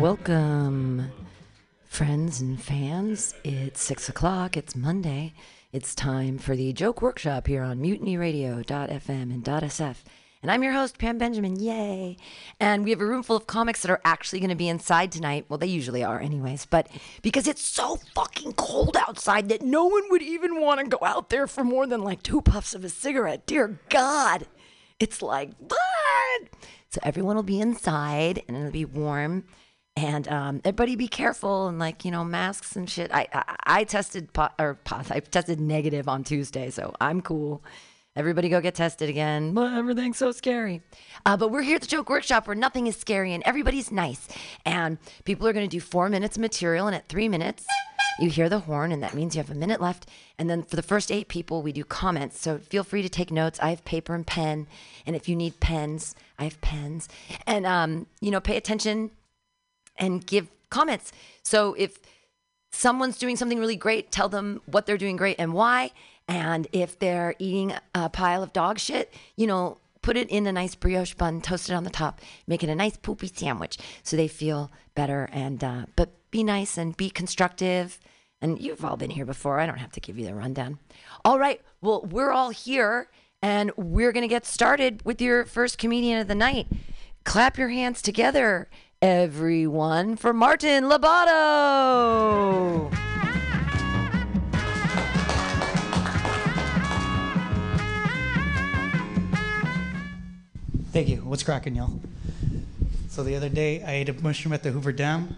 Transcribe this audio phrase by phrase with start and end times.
[0.00, 1.10] Welcome,
[1.84, 3.34] friends and fans.
[3.44, 4.56] It's six o'clock.
[4.56, 5.34] It's Monday.
[5.72, 9.96] It's time for the joke workshop here on mutinyradio.fm and .sf.
[10.42, 11.60] And I'm your host, Pam Benjamin.
[11.60, 12.16] Yay.
[12.58, 15.12] And we have a room full of comics that are actually going to be inside
[15.12, 15.46] tonight.
[15.48, 16.66] Well, they usually are, anyways.
[16.66, 16.88] But
[17.22, 21.30] because it's so fucking cold outside that no one would even want to go out
[21.30, 23.46] there for more than like two puffs of a cigarette.
[23.46, 24.46] Dear God.
[24.98, 26.48] It's like, what?
[26.90, 29.44] So everyone will be inside and it'll be warm.
[29.94, 33.12] And um, everybody be careful and like, you know, masks and shit.
[33.12, 37.62] I, I, I tested, po- or po- I tested negative on Tuesday, so I'm cool.
[38.14, 39.54] Everybody go get tested again.
[39.54, 40.82] Well, everything's so scary.
[41.24, 44.28] Uh, but we're here at the Joke Workshop where nothing is scary and everybody's nice.
[44.66, 46.86] And people are going to do four minutes of material.
[46.86, 47.66] And at three minutes,
[48.18, 50.08] you hear the horn, and that means you have a minute left.
[50.38, 52.38] And then for the first eight people, we do comments.
[52.38, 53.58] So feel free to take notes.
[53.62, 54.66] I have paper and pen.
[55.06, 57.08] And if you need pens, I have pens.
[57.46, 59.10] And, um, you know, pay attention
[59.96, 61.12] and give comments.
[61.42, 61.98] So if
[62.72, 65.92] someone's doing something really great, tell them what they're doing great and why.
[66.28, 70.52] And if they're eating a pile of dog shit, you know, put it in a
[70.52, 74.16] nice brioche bun, toast it on the top, make it a nice poopy sandwich so
[74.16, 75.28] they feel better.
[75.32, 78.00] And uh, but be nice and be constructive.
[78.40, 79.60] And you've all been here before.
[79.60, 80.78] I don't have to give you the rundown.
[81.24, 81.60] All right.
[81.80, 83.08] Well, we're all here
[83.40, 86.66] and we're going to get started with your first comedian of the night.
[87.24, 88.68] Clap your hands together,
[89.02, 92.90] everyone, for Martin Labato.
[100.92, 101.16] Thank you.
[101.18, 102.00] What's cracking, y'all?
[103.08, 105.34] So the other day, I ate a mushroom at the Hoover Dam,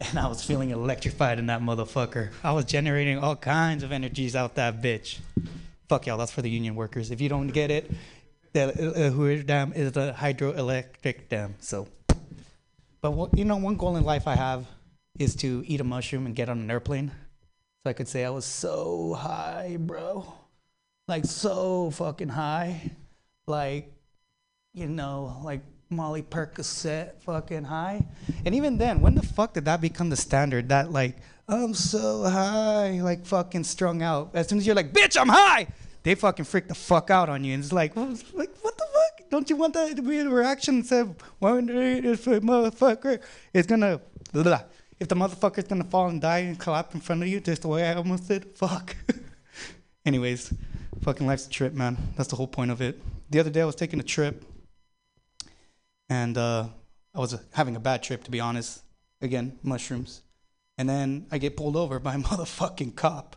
[0.00, 2.30] and I was feeling electrified in that motherfucker.
[2.44, 5.18] I was generating all kinds of energies out that bitch.
[5.88, 7.10] Fuck y'all, that's for the union workers.
[7.10, 7.90] If you don't get it,
[8.52, 11.54] the uh, Hoover Dam is a hydroelectric dam.
[11.60, 11.88] So,
[13.00, 14.66] but what, you know, one goal in life I have
[15.18, 17.10] is to eat a mushroom and get on an airplane,
[17.82, 20.32] so I could say I was so high, bro,
[21.06, 22.92] like so fucking high,
[23.46, 23.92] like
[24.74, 28.06] you know, like Molly Percocet fucking high.
[28.44, 30.68] And even then, when the fuck did that become the standard?
[30.68, 31.16] That like,
[31.48, 34.30] I'm so high, like fucking strung out.
[34.34, 35.68] As soon as you're like, bitch, I'm high,
[36.02, 37.54] they fucking freak the fuck out on you.
[37.54, 39.17] And it's like, like what the fuck?
[39.30, 43.20] Don't you want that to be reaction of wondering if motherfucker
[43.52, 44.00] is gonna,
[44.32, 44.62] blah.
[44.98, 47.68] if the motherfucker's gonna fall and die and collapse in front of you, just the
[47.68, 48.56] way I almost did?
[48.56, 48.96] Fuck.
[50.06, 50.54] Anyways,
[51.02, 51.96] fucking life's a trip, man.
[52.16, 53.00] That's the whole point of it.
[53.30, 54.44] The other day I was taking a trip
[56.08, 56.68] and uh,
[57.14, 58.82] I was having a bad trip, to be honest.
[59.20, 60.22] Again, mushrooms.
[60.78, 63.36] And then I get pulled over by a motherfucking cop.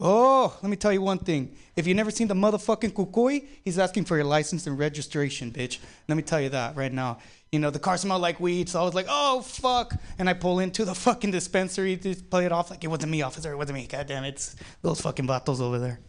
[0.00, 1.56] Oh, let me tell you one thing.
[1.76, 5.78] If you've never seen the motherfucking kukui, he's asking for your license and registration, bitch.
[6.08, 7.18] Let me tell you that right now.
[7.52, 9.94] You know, the car smelled like weed, so I was like, oh, fuck.
[10.18, 13.22] And I pull into the fucking dispensary to play it off like it wasn't me,
[13.22, 13.52] officer.
[13.52, 13.86] It wasn't me.
[13.86, 14.30] God damn it.
[14.30, 16.00] It's those fucking vatos over there.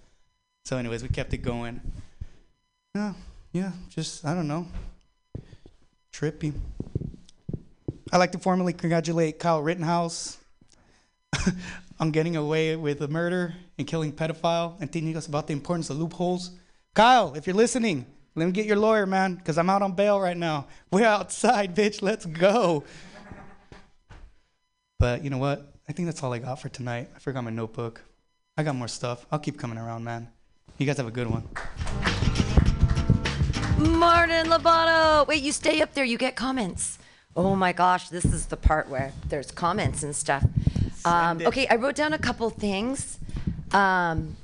[0.66, 1.79] So, anyways, we kept it going.
[2.96, 3.13] Yeah,
[3.52, 4.66] yeah, just, I don't know
[6.16, 6.53] trippy.
[8.13, 10.38] I'd like to formally congratulate Kyle Rittenhouse
[12.00, 15.90] on getting away with a murder and killing pedophile and teaching us about the importance
[15.90, 16.52] of loopholes.
[16.94, 18.06] Kyle, if you're listening,
[18.36, 20.68] let me get your lawyer, man, because I'm out on bail right now.
[20.91, 22.02] We're outside, bitch.
[22.02, 22.84] Let's go.
[25.00, 25.74] But you know what?
[25.88, 27.09] I think that's all I got for tonight.
[27.16, 28.02] I forgot my notebook.
[28.58, 29.25] I got more stuff.
[29.31, 30.30] I'll keep coming around, man.
[30.78, 31.44] You guys have a good one.
[33.78, 35.28] Martin Labato.
[35.28, 36.06] Wait, you stay up there.
[36.06, 36.97] You get comments.
[37.35, 40.46] Oh my gosh, this is the part where there's comments and stuff.
[41.03, 43.19] Um, okay, I wrote down a couple things.
[43.72, 44.38] Um,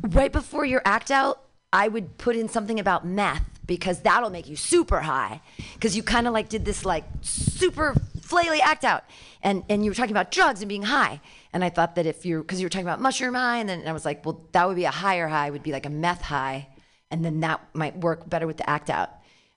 [0.00, 1.42] right before your act out,
[1.72, 5.40] I would put in something about meth because that'll make you super high.
[5.74, 9.04] Because you kind of like did this like super flaily act out,
[9.42, 11.20] and and you were talking about drugs and being high.
[11.52, 13.86] And I thought that if you're because you were talking about mushroom high, and then
[13.86, 15.50] I was like, well, that would be a higher high.
[15.50, 16.68] Would be like a meth high
[17.12, 19.10] and then that might work better with the act out.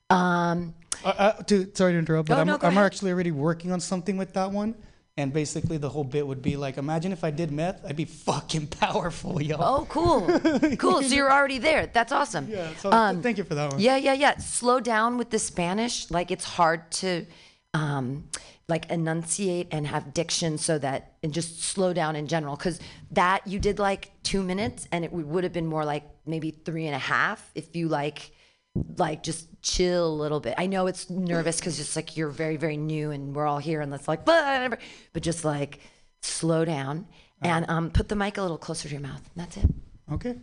[0.10, 3.72] Um, Uh, uh, to, sorry to interrupt, but Oh, I'm, no, I'm actually already working
[3.72, 4.76] on something with that one.
[5.18, 8.04] And basically, the whole bit would be like, imagine if I did meth, I'd be
[8.30, 9.56] fucking powerful, yo.
[9.60, 10.28] oh, cool,
[10.78, 11.02] cool.
[11.02, 11.88] So you're already there.
[11.88, 12.48] That's awesome.
[12.50, 13.80] Yeah, so Um, thank you for that one.
[13.80, 14.38] Yeah, yeah, yeah.
[14.38, 16.12] Slow down with the Spanish.
[16.12, 17.26] Like it's hard to
[17.74, 18.28] um
[18.68, 22.80] like enunciate and have diction so that and just slow down in general because
[23.12, 26.52] that you did like two minutes and it would would have been more like maybe
[26.52, 28.32] three and a half if you like
[28.98, 32.58] like just chill a little bit i know it's nervous because just like you're very
[32.58, 34.80] very new and we're all here and it's like but
[35.14, 35.80] but just like
[36.22, 37.08] slow down
[37.42, 39.66] and um put the mic a little closer to your mouth that's it
[40.12, 40.36] Okay.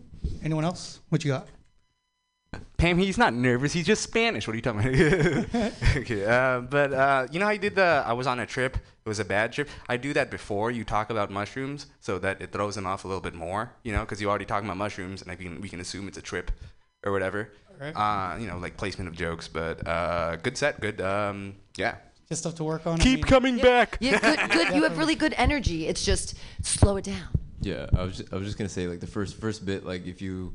[0.43, 1.01] Anyone else?
[1.09, 1.49] What you got?
[2.77, 3.73] Pam, he's not nervous.
[3.73, 4.47] He's just Spanish.
[4.47, 5.73] What are you talking about?
[5.97, 8.03] okay, uh, but uh, you know how you did the?
[8.05, 8.77] I was on a trip.
[8.77, 9.69] It was a bad trip.
[9.89, 13.09] I do that before you talk about mushrooms, so that it throws them off a
[13.09, 13.73] little bit more.
[13.85, 16.19] You know, because you're already talking about mushrooms, and I can we can assume it's
[16.19, 16.51] a trip,
[17.05, 17.53] or whatever.
[17.83, 17.97] Alright.
[17.97, 21.01] Uh, you know, like placement of jokes, but uh, good set, good.
[21.01, 21.97] Um, yeah.
[22.29, 23.01] Just stuff to work on.
[23.01, 23.99] I Keep mean, coming back.
[24.01, 24.75] Yeah, good, good.
[24.75, 25.87] You have really good energy.
[25.87, 27.29] It's just slow it down.
[27.61, 30.07] Yeah, I was just, I was just gonna say like the first first bit like
[30.07, 30.55] if you,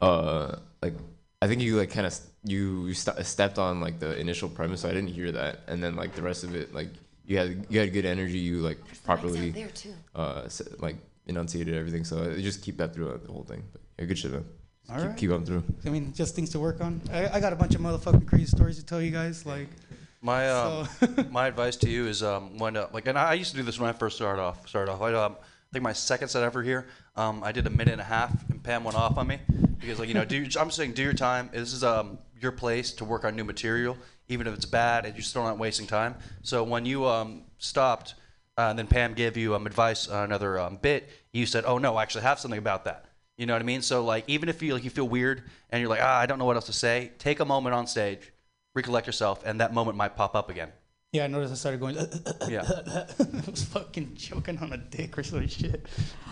[0.00, 0.94] uh like
[1.42, 4.80] I think you like kind of you you st- stepped on like the initial premise
[4.80, 6.88] so I didn't hear that and then like the rest of it like
[7.24, 9.94] you had you had good energy you like properly there too.
[10.14, 10.96] uh like
[11.26, 13.62] enunciated everything so I just keep that throughout the whole thing.
[13.72, 14.44] But yeah, good shit man.
[14.90, 15.16] Just keep, Alright.
[15.18, 15.64] keep on through.
[15.86, 17.00] I mean, just things to work on.
[17.12, 19.46] I, I got a bunch of motherfucking crazy stories to tell you guys.
[19.46, 19.68] Like,
[20.20, 23.52] My um, so my advice to you is um, when uh, like, and I used
[23.52, 24.68] to do this when I first started off.
[24.68, 25.00] Started off.
[25.00, 28.00] I, um, I think my second set ever here, um, I did a minute and
[28.00, 29.38] a half, and Pam went off on me
[29.78, 31.50] because like you know, do I'm saying do your time.
[31.52, 33.96] This is um your place to work on new material,
[34.28, 36.16] even if it's bad, and you're still not wasting time.
[36.42, 38.14] So when you um stopped,
[38.58, 41.78] uh, and then Pam gave you um advice on another um, bit, you said, oh
[41.78, 43.04] no, I actually have something about that.
[43.40, 43.80] You know what I mean?
[43.80, 46.38] So like, even if you like you feel weird and you're like, ah, I don't
[46.38, 48.34] know what else to say, take a moment on stage,
[48.74, 50.68] recollect yourself, and that moment might pop up again.
[51.12, 51.96] yeah, I noticed I started going.
[52.50, 52.68] Yeah.
[53.18, 55.86] I was fucking choking on a dick or some shit.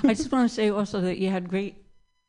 [0.04, 1.76] I just want to say also that you had great,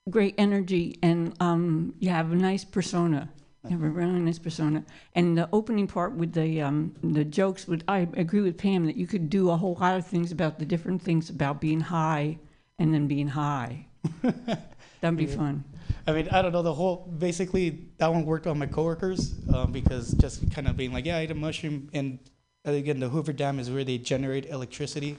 [0.10, 3.30] great energy and um, you have a nice persona.
[3.66, 4.86] You have a really nice persona.
[5.14, 8.96] And the opening part with the um, the jokes, with I agree with Pam that
[8.96, 12.40] you could do a whole lot of things about the different things about being high
[12.80, 13.88] and then being high.
[15.02, 15.64] That'd be fun.
[16.08, 16.62] I mean, I don't know.
[16.62, 20.92] The whole basically that one worked on my coworkers um, because just kind of being
[20.92, 22.20] like, yeah, I ate a mushroom, and
[22.68, 25.18] uh, again, the Hoover Dam is where they generate electricity,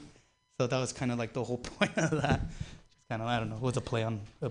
[0.59, 2.41] so that was kind of like the whole point of that.
[2.91, 4.21] Just kind of, I don't know, it was a play on.
[4.41, 4.49] Uh,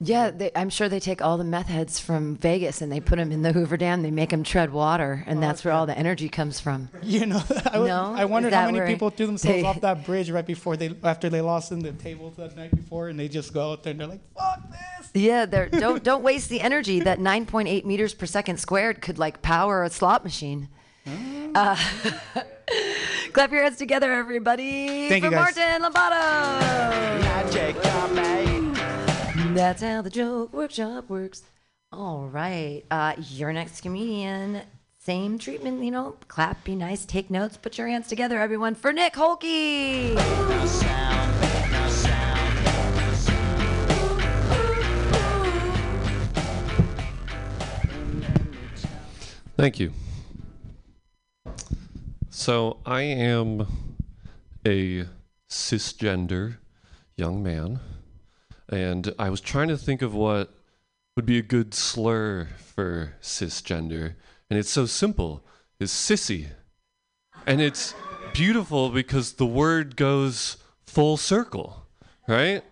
[0.00, 3.16] Yeah, they, I'm sure they take all the meth heads from Vegas and they put
[3.18, 4.02] them in the Hoover Dam.
[4.02, 6.88] They make them tread water, and that's where all the energy comes from.
[7.02, 7.42] you know,
[7.72, 8.14] I, was- No?
[8.16, 11.28] I wondered how many people threw themselves they- off that bridge right before they after
[11.28, 13.98] they lost in the tables that night before, and they just go out there and
[14.00, 17.00] they're like, "Fuck this." Yeah, they're, don't don't waste the energy.
[17.00, 20.68] That 9.8 meters per second squared could like power a slot machine.
[21.56, 21.74] Uh,
[23.32, 25.56] clap your hands together, everybody, Thank for you, guys.
[25.56, 26.68] Martin Lovato.
[29.54, 31.42] That's how the joke workshop works.
[31.90, 34.62] All right, uh, your next comedian.
[34.98, 36.16] Same treatment, you know.
[36.28, 39.42] Clap, be nice, take notes, put your hands together, everyone, for Nick Holke.
[49.56, 49.92] Thank you.
[52.28, 53.66] So I am
[54.64, 55.06] a
[55.50, 56.58] cisgender
[57.16, 57.80] young man,
[58.68, 60.52] and I was trying to think of what
[61.16, 64.14] would be a good slur for cisgender,
[64.50, 65.44] and it's so simple.
[65.80, 66.48] Is sissy.
[67.46, 67.94] And it's
[68.34, 70.56] beautiful because the word goes
[70.86, 71.86] full circle,
[72.26, 72.64] right?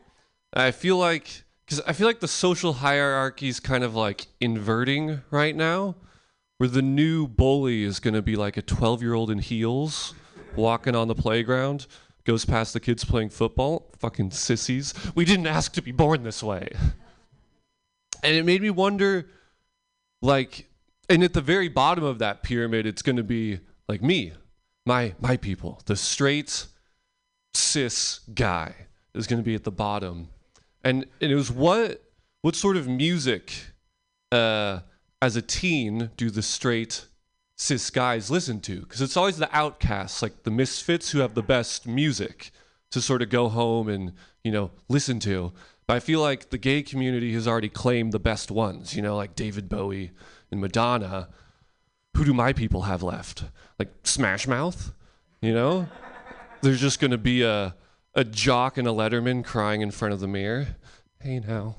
[0.52, 5.22] I feel like because I feel like the social hierarchy is kind of like inverting
[5.31, 5.96] right now,
[6.58, 10.14] where the new bully is going to be like a 12 year old in heels
[10.54, 11.87] walking on the playground,
[12.26, 13.90] goes past the kids playing football.
[13.99, 14.93] Fucking sissies.
[15.14, 16.69] We didn't ask to be born this way.
[18.23, 19.26] And it made me wonder
[20.20, 20.69] like,
[21.08, 24.32] and at the very bottom of that pyramid, it's going to be like me,
[24.84, 26.66] my my people, the straight
[27.54, 28.75] cis guy
[29.14, 30.28] is going to be at the bottom,
[30.83, 32.02] and and it was what
[32.42, 33.52] what sort of music,
[34.33, 34.80] uh,
[35.23, 37.06] as a teen, do the straight
[37.56, 38.80] cis guys listen to?
[38.80, 42.50] Because it's always the outcasts, like the misfits, who have the best music
[42.90, 44.12] to sort of go home and
[44.44, 45.52] you know listen to.
[45.86, 49.16] But I feel like the gay community has already claimed the best ones, you know,
[49.16, 50.12] like David Bowie
[50.50, 51.28] and Madonna.
[52.16, 53.44] Who do my people have left?
[53.78, 54.92] Like Smash Mouth,
[55.40, 55.88] you know?
[56.62, 57.75] There's just gonna be a
[58.14, 60.68] a jock and a Letterman crying in front of the mirror.
[61.20, 61.76] Hey now,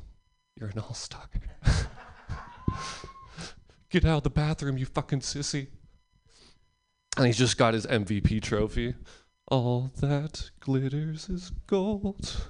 [0.56, 1.24] you're an all-star.
[3.90, 5.68] Get out of the bathroom, you fucking sissy.
[7.16, 8.96] And he's just got his MVP trophy.
[9.48, 12.46] All that glitters is gold.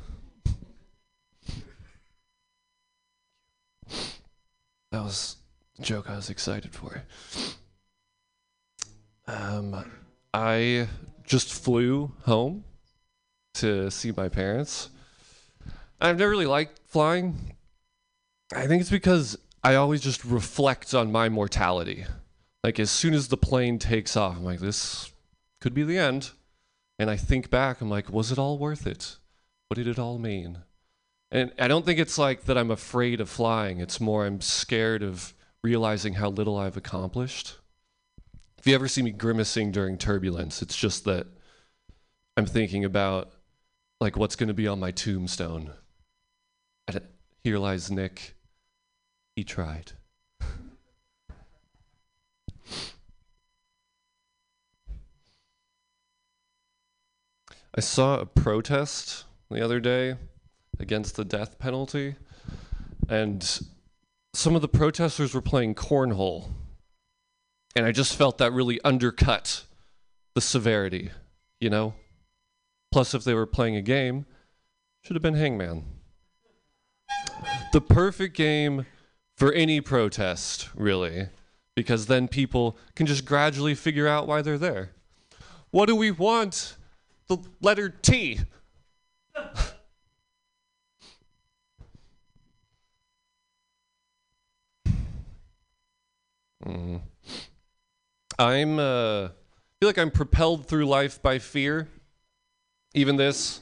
[4.91, 5.37] That was
[5.77, 7.03] a joke I was excited for.
[9.27, 9.85] Um,
[10.33, 10.87] I
[11.23, 12.63] just flew home
[13.55, 14.89] to see my parents.
[15.99, 17.55] I've never really liked flying.
[18.55, 19.37] I think it's because
[19.67, 22.05] I always just reflect on my mortality.
[22.63, 25.11] Like as soon as the plane takes off, I'm like, this
[25.59, 26.31] could be the end.
[26.97, 29.17] And I think back, I'm like, was it all worth it?
[29.67, 30.59] What did it all mean?
[31.31, 33.81] And I don't think it's like that I'm afraid of flying.
[33.81, 37.57] It's more I'm scared of realizing how little I've accomplished.
[38.57, 41.27] If you ever see me grimacing during turbulence, it's just that
[42.37, 43.33] I'm thinking about
[43.99, 45.71] like what's going to be on my tombstone.
[47.43, 48.36] Here lies Nick.
[49.37, 49.91] He tried.
[57.75, 60.15] I saw a protest the other day
[60.79, 62.15] against the death penalty,
[63.07, 63.61] and
[64.33, 66.49] some of the protesters were playing cornhole.
[67.75, 69.65] And I just felt that really undercut
[70.33, 71.11] the severity,
[71.59, 71.93] you know?
[72.91, 74.25] Plus, if they were playing a game,
[75.03, 75.85] should have been Hangman.
[77.71, 78.87] The perfect game
[79.37, 81.27] for any protest, really,
[81.75, 84.89] because then people can just gradually figure out why they're there.
[85.69, 86.75] What do we want?
[87.27, 88.39] The letter T.
[96.65, 97.01] Mm.
[98.39, 99.29] I'm uh
[99.79, 101.87] feel like I'm propelled through life by fear.
[102.93, 103.61] Even this.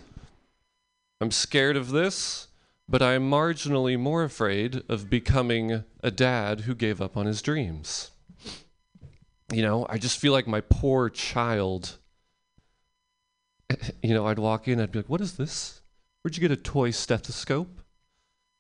[1.22, 2.48] I'm scared of this,
[2.88, 8.12] but I'm marginally more afraid of becoming a dad who gave up on his dreams.
[9.51, 11.98] You know, I just feel like my poor child.
[14.04, 15.82] You know, I'd walk in, I'd be like, "What is this?
[16.22, 17.82] Where'd you get a toy stethoscope?"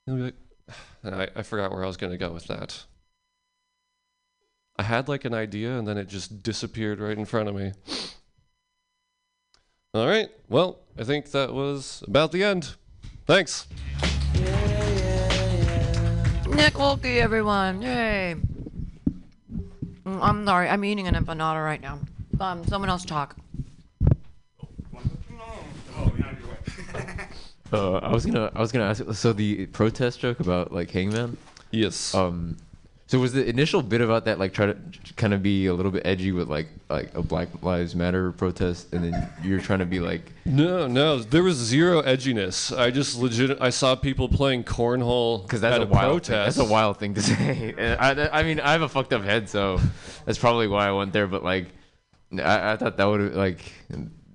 [0.07, 2.85] And I'd be like, I, I forgot where I was going to go with that.
[4.77, 7.71] I had like an idea and then it just disappeared right in front of me.
[9.93, 10.29] All right.
[10.49, 12.75] Well, I think that was about the end.
[13.25, 13.67] Thanks.
[16.55, 17.81] Nick Wolke, everyone.
[17.81, 18.35] Yay.
[20.05, 20.69] Mm, I'm sorry.
[20.69, 21.99] I'm eating an empanada right now.
[22.39, 23.35] Um, someone else talk.
[27.73, 29.03] Uh, I was gonna I was gonna ask.
[29.13, 31.35] So the protest joke about like Hangman.
[31.71, 32.13] Yes.
[32.13, 32.57] Um,
[33.07, 34.75] so was the initial bit about that like try to
[35.15, 38.93] kind of be a little bit edgy with like like a Black Lives Matter protest,
[38.93, 42.75] and then you're trying to be like no, no, there was zero edginess.
[42.75, 43.57] I just legit.
[43.61, 46.27] I saw people playing cornhole because that's at a, wild protest.
[46.57, 46.63] Thing.
[46.63, 47.75] That's a wild thing to say.
[47.77, 49.79] And I, I mean, I have a fucked up head, so
[50.25, 51.27] that's probably why I went there.
[51.27, 51.67] But like,
[52.33, 53.59] I, I thought that would like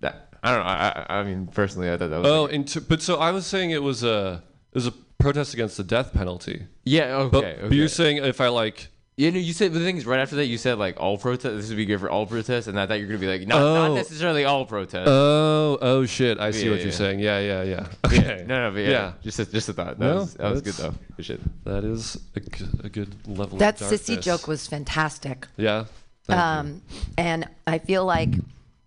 [0.00, 0.28] that.
[0.42, 0.70] I don't know.
[0.70, 2.28] I, I I mean, personally, I thought that was.
[2.28, 4.94] Oh, like- and t- but so I was saying it was a it was a
[5.20, 6.66] protest against the death penalty.
[6.84, 7.16] yeah.
[7.16, 7.30] Okay.
[7.30, 7.58] But, okay.
[7.62, 10.36] but you're saying if I like You know, you said the thing is right after
[10.36, 10.46] that.
[10.46, 11.56] You said like all protests.
[11.56, 13.46] This would be good for all protests, and I thought you were gonna be like
[13.46, 13.94] not, not Oh.
[13.94, 15.08] necessarily all protests.
[15.08, 16.38] Oh, oh shit!
[16.40, 16.96] I see Yeah, what yeah, you're yeah.
[16.98, 17.20] saying.
[17.20, 17.70] Yeah, yeah, yeah.
[17.70, 18.44] Yeah, Okay.
[18.48, 19.12] No, no, but yeah, Yeah.
[19.22, 19.98] just a, just a thought.
[19.98, 20.94] That No, was that was good though.
[21.16, 21.64] Good shit.
[21.64, 23.58] That is a, g- a good level.
[23.58, 25.46] That of sissy joke was fantastic.
[25.58, 25.84] Yeah.
[26.24, 26.44] thank you.
[26.44, 26.82] Um,
[27.18, 28.30] and I feel like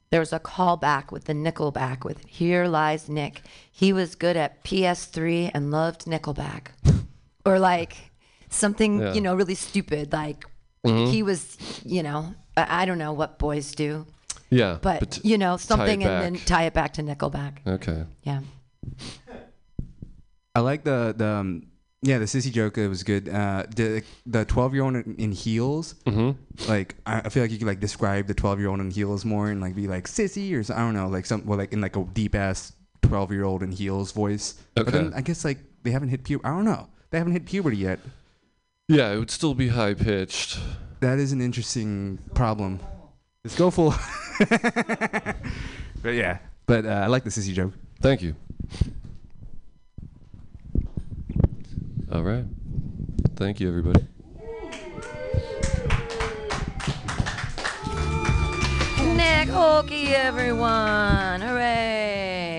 [0.10, 3.42] there's a callback with the Nickelback with "Here Lies Nick."
[3.76, 6.68] He was good at PS3 and loved Nickelback,
[7.46, 7.98] or like
[8.50, 9.14] something Yeah.
[9.14, 10.14] you know really stupid.
[10.14, 10.46] Like
[10.86, 11.12] Mm-hmm.
[11.12, 14.06] he was, you know, I, I don't know what boys do,
[14.50, 14.80] yeah.
[14.82, 17.60] but, you know something, and then tie it back to Nickelback.
[17.66, 18.04] okay.
[18.24, 18.42] Yeah.
[20.56, 21.68] I like the the um,
[22.02, 22.78] yeah the sissy joke.
[22.78, 23.28] It was good.
[23.30, 25.96] Uh, the the twelve year old in, in heels.
[26.06, 26.70] Mm-hmm.
[26.70, 29.26] Like I, I feel like you could like describe the twelve year old in heels
[29.26, 31.74] more and like be like sissy or so- I don't know like some well like
[31.74, 34.56] in like a deep ass twelve year old in heels voice.
[34.76, 35.18] But then Okay.
[35.18, 36.48] I guess like they haven't hit puberty.
[36.48, 36.88] I don't know.
[37.12, 38.00] They haven't hit puberty yet.
[38.88, 40.60] Yeah, it would still be high pitched.
[41.00, 42.80] That is an interesting problem.
[43.44, 43.94] Let's go full.
[46.02, 46.40] but yeah.
[46.66, 47.74] But uh, I like the sissy joke.
[48.02, 48.36] Thank you.
[52.12, 52.46] All right.
[53.36, 54.06] Thank you, everybody.
[59.16, 61.42] Nick Holke, everyone.
[61.42, 62.53] Hooray.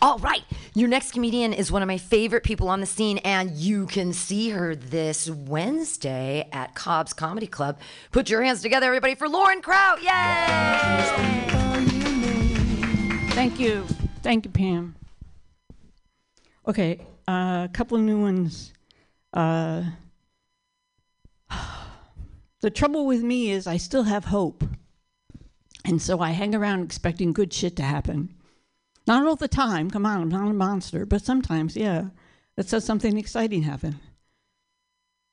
[0.00, 0.42] All right.
[0.74, 4.12] Your next comedian is one of my favorite people on the scene, and you can
[4.12, 7.78] see her this Wednesday at Cobb's Comedy Club.
[8.12, 10.02] Put your hands together, everybody, for Lauren Kraut.
[10.02, 11.48] Yay!
[13.30, 13.84] Thank you.
[14.22, 14.94] Thank you, Pam.
[16.66, 18.72] Okay, uh, a couple of new ones.
[19.32, 19.84] Uh,
[22.60, 24.64] the trouble with me is I still have hope.
[25.84, 28.34] And so I hang around expecting good shit to happen.
[29.08, 32.10] Not all the time, come on, I'm not a monster, but sometimes, yeah,
[32.56, 33.98] that says something exciting happened.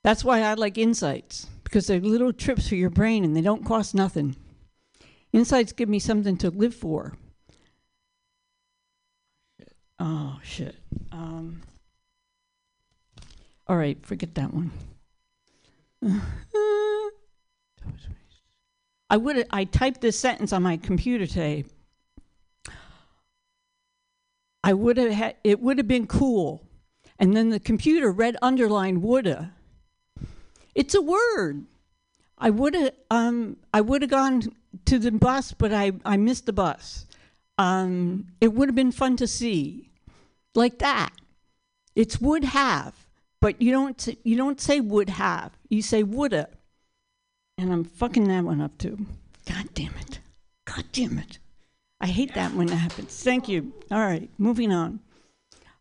[0.01, 3.65] That's why I like insights, because they're little trips for your brain and they don't
[3.65, 4.38] cost nothing.
[5.34, 7.17] Insights give me something to live for.
[10.00, 10.75] Oh shit.
[11.12, 11.62] Um,
[13.67, 14.72] all right, forget that one.
[19.10, 21.65] I would I typed this sentence on my computer today.
[24.65, 26.63] I would have had it would have been cool.
[27.19, 29.53] And then the computer read underline woulda.
[30.74, 31.65] It's a word.
[32.39, 34.41] I would have um I would have gone
[34.86, 37.05] to the bus, but I I missed the bus.
[37.60, 39.91] Um, it would have been fun to see,
[40.55, 41.13] like that.
[41.95, 43.07] It's would have,
[43.39, 45.51] but you don't you don't say would have.
[45.69, 46.50] You say woulda,
[47.57, 49.05] and I'm fucking that one up too.
[49.45, 50.19] God damn it!
[50.65, 51.38] God damn it!
[52.05, 53.24] I hate that when that happens.
[53.24, 53.74] Thank you.
[53.89, 55.00] All right, moving on.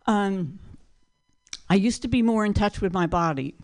[0.07, 0.59] Um,
[1.69, 3.57] I used to be more in touch with my body.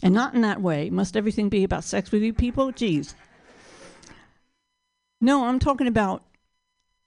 [0.00, 0.90] And not in that way.
[0.90, 2.70] Must everything be about sex with you people?
[2.70, 3.14] Jeez.
[5.20, 6.22] No, I'm talking about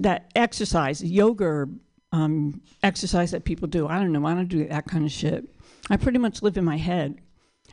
[0.01, 1.69] that exercise, yoga
[2.11, 3.87] um, exercise that people do.
[3.87, 4.25] I don't know.
[4.25, 5.47] I don't do that kind of shit.
[5.89, 7.21] I pretty much live in my head.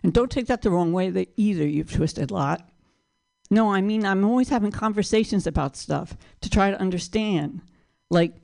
[0.05, 2.71] And don't take that the wrong way either, You've twisted a lot.
[3.51, 7.63] No, I mean, I'm always having conversations about stuff to try to understand.
[8.11, 8.35] Like,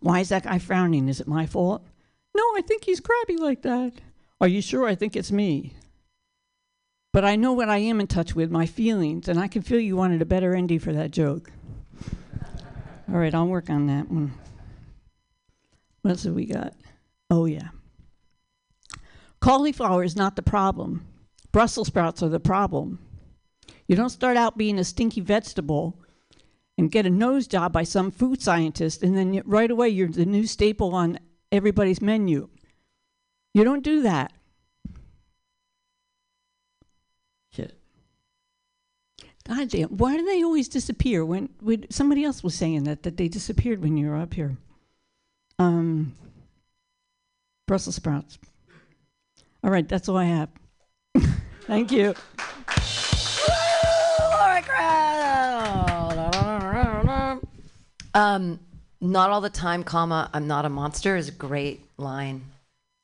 [0.00, 1.08] why is that guy frowning?
[1.08, 1.84] Is it my fault?
[2.34, 3.92] No, I think he's crabby like that.
[4.40, 4.86] Are you sure?
[4.86, 5.74] I think it's me.
[7.12, 9.78] But I know what I am in touch with, my feelings, and I can feel
[9.78, 11.52] you wanted a better ending for that joke.
[13.08, 14.32] All right, I'll work on that one.
[16.02, 16.74] What else have we got?
[17.30, 17.68] Oh, yeah.
[19.40, 21.06] Cauliflower is not the problem.
[21.52, 22.98] Brussels sprouts are the problem.
[23.86, 25.98] You don't start out being a stinky vegetable
[26.76, 30.24] and get a nose job by some food scientist, and then right away you're the
[30.24, 31.18] new staple on
[31.52, 32.48] everybody's menu.
[33.52, 34.32] You don't do that.
[37.52, 37.78] Shit.
[39.46, 39.90] God damn.
[39.90, 43.82] Why do they always disappear when, when somebody else was saying that, that they disappeared
[43.82, 44.56] when you were up here?
[45.60, 46.14] Um,
[47.66, 48.38] Brussels sprouts.
[49.62, 50.48] All right, that's all I have.
[51.66, 52.14] Thank you.
[58.14, 58.60] Um,
[59.00, 60.30] not all the time, comma.
[60.32, 62.44] I'm not a monster is a great line.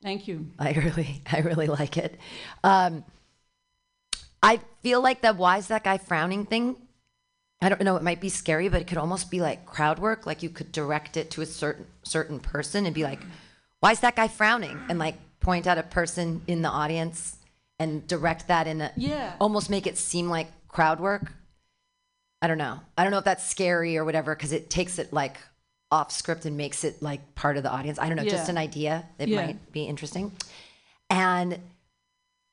[0.03, 0.47] Thank you.
[0.59, 2.19] I really, I really like it.
[2.65, 3.05] Um,
[4.43, 6.77] I feel like the why is that guy frowning thing.
[7.61, 7.97] I don't know.
[7.97, 10.25] It might be scary, but it could almost be like crowd work.
[10.25, 13.21] Like you could direct it to a certain certain person and be like,
[13.81, 17.37] "Why is that guy frowning?" and like point at a person in the audience
[17.79, 19.35] and direct that in a Yeah.
[19.41, 21.33] almost make it seem like crowd work.
[22.43, 22.81] I don't know.
[22.97, 25.37] I don't know if that's scary or whatever because it takes it like
[25.91, 27.99] off script and makes it like part of the audience.
[27.99, 29.05] I don't know, just an idea.
[29.19, 29.47] It Yeah.
[29.47, 30.33] might be interesting.
[31.11, 31.59] And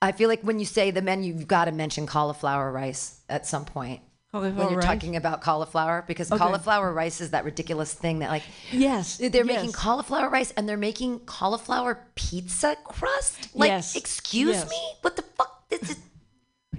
[0.01, 3.45] I feel like when you say the menu, you've got to mention cauliflower rice at
[3.47, 4.01] some point.
[4.31, 4.83] when you're rice?
[4.85, 6.37] talking about cauliflower, because Okay.
[6.37, 9.17] cauliflower rice is that ridiculous thing that like Yes.
[9.17, 9.75] they're making yes.
[9.75, 13.47] cauliflower rice and they're making cauliflower pizza crust.
[13.55, 13.95] Like, Yes.
[13.95, 14.69] excuse Yes.
[14.69, 15.63] me, what the fuck?
[15.71, 15.97] Is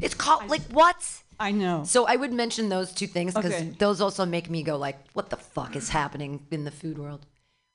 [0.01, 0.97] it's called like what?
[1.40, 1.85] I know.
[1.85, 3.70] So I would mention those two things because Okay.
[3.79, 7.27] those also make me go like, "What the fuck is happening in the food world?"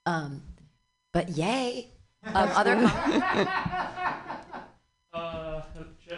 [0.06, 0.42] Um,
[1.14, 1.88] but yay!
[2.26, 2.76] Um, other
[5.14, 5.62] Uh,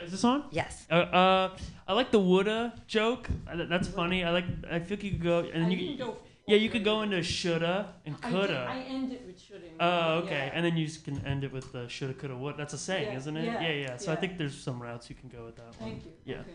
[0.03, 0.45] is this on?
[0.51, 0.88] yes.
[0.89, 3.29] Uh, uh, I like the woulda joke.
[3.47, 4.23] Uh, that- That's funny.
[4.23, 4.45] I like.
[4.71, 5.97] I feel like you could go and then you.
[5.97, 6.15] could-
[6.47, 8.67] Yeah, you could go into shoulda and coulda.
[8.69, 10.51] I end it with should Oh, okay.
[10.53, 12.55] And then you just can end it with the shoulda, coulda, would.
[12.55, 13.45] That's a saying, Yeah, isn't it?
[13.45, 13.97] yeah, Yeah, yeah.
[13.97, 14.19] So I yeah.
[14.21, 15.89] think there's some routes you can go with that one.
[15.89, 16.12] Thank you.
[16.23, 16.41] Yeah.
[16.41, 16.51] Okay.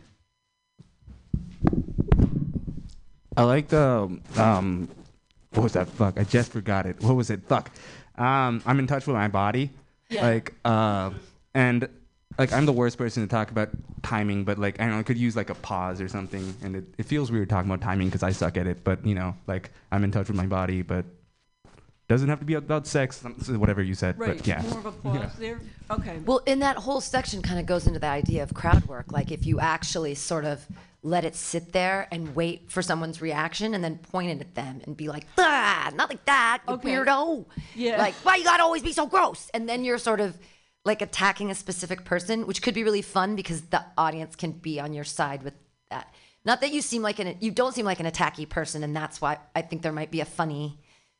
[3.40, 4.88] I like the um,
[5.54, 5.88] what was that?
[5.88, 7.00] Fuck, I just forgot it.
[7.00, 7.40] What was it?
[7.48, 7.70] Fuck.
[8.18, 9.70] Um, I'm in touch with my body.
[10.10, 10.26] Yeah.
[10.26, 11.10] Like, uh,
[11.54, 11.88] and
[12.38, 13.70] like I'm the worst person to talk about
[14.02, 16.76] timing, but like I don't know, I could use like a pause or something, and
[16.76, 18.84] it, it feels weird talking about timing because I suck at it.
[18.84, 21.06] But you know, like I'm in touch with my body, but
[22.08, 23.24] doesn't have to be about sex.
[23.24, 24.36] um, Whatever you said, Right.
[24.36, 24.60] but yeah.
[24.62, 25.60] More of a pause there.
[25.90, 26.18] Okay.
[26.26, 29.12] Well, in that whole section, kind of goes into the idea of crowd work.
[29.12, 30.66] Like if you actually sort of
[31.02, 34.80] let it sit there and wait for someone's reaction, and then point it at them
[34.84, 36.90] and be like, "Ah, not like that, you Okay.
[36.90, 37.96] weirdo." Yeah.
[37.98, 39.50] Like, why you gotta always be so gross?
[39.54, 40.38] And then you're sort of
[40.84, 44.80] like attacking a specific person, which could be really fun because the audience can be
[44.80, 45.54] on your side with
[45.90, 46.12] that.
[46.44, 49.20] Not that you seem like an you don't seem like an attacky person, and that's
[49.20, 50.78] why I think there might be a funny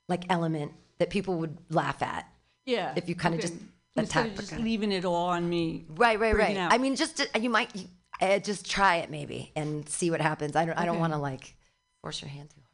[0.08, 2.26] like element that people would laugh at.
[2.66, 2.92] Yeah.
[2.94, 3.48] if you kinda okay.
[3.48, 3.54] just
[3.96, 5.84] Instead attack of just leaving it all on me.
[5.88, 6.56] Right, right, right.
[6.56, 7.86] I mean, just to, you might you,
[8.20, 10.56] uh, just try it maybe and see what happens.
[10.56, 10.78] I don't.
[10.78, 11.56] I don't want to like
[12.02, 12.66] force your hand too hard.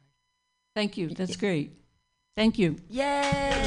[0.75, 1.09] Thank you.
[1.09, 1.73] That's great.
[2.35, 2.75] Thank you.
[2.89, 3.01] Yay!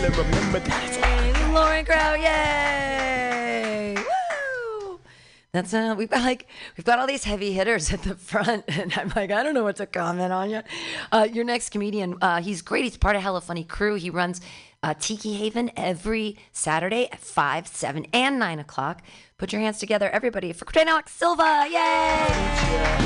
[0.00, 2.14] Yay, Lauren Crow!
[2.14, 3.96] Yay!
[3.96, 5.00] Woo!
[5.50, 8.92] That's uh, we've got like we've got all these heavy hitters at the front, and
[8.96, 10.68] I'm like, I don't know what to comment on yet.
[11.10, 12.84] Uh, your next comedian, uh, he's great.
[12.84, 13.96] He's part of Hella Funny Crew.
[13.96, 14.40] He runs
[14.82, 19.02] uh, Tiki Haven every Saturday at five, seven, and nine o'clock.
[19.38, 21.66] Put your hands together, everybody, for Crane Alex Silva!
[21.70, 23.00] Yay!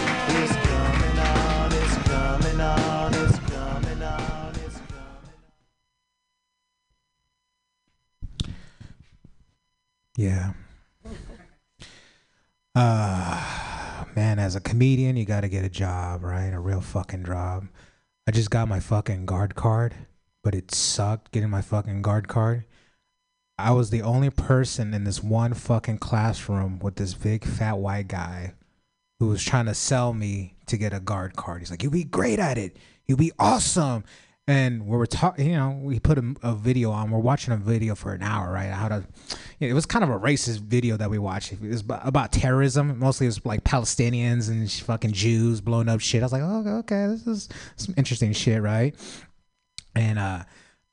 [10.16, 10.52] Yeah.
[12.76, 16.52] Uh, man, as a comedian, you got to get a job, right?
[16.52, 17.68] A real fucking job.
[18.26, 19.94] I just got my fucking guard card,
[20.44, 22.64] but it sucked getting my fucking guard card.
[23.58, 28.08] I was the only person in this one fucking classroom with this big fat white
[28.08, 28.54] guy
[29.18, 31.60] who was trying to sell me to get a guard card.
[31.60, 32.76] He's like, "You'll be great at it.
[33.06, 34.04] You'll be awesome."
[34.46, 37.10] And we were talking, you know, we put a, a video on.
[37.10, 38.70] We're watching a video for an hour, right?
[38.70, 39.04] How to,
[39.58, 41.52] it was kind of a racist video that we watched.
[41.52, 42.98] It was about terrorism.
[42.98, 46.20] Mostly it was like Palestinians and fucking Jews blowing up shit.
[46.22, 48.94] I was like, oh, okay, this is some interesting shit, right?
[49.94, 50.44] And uh,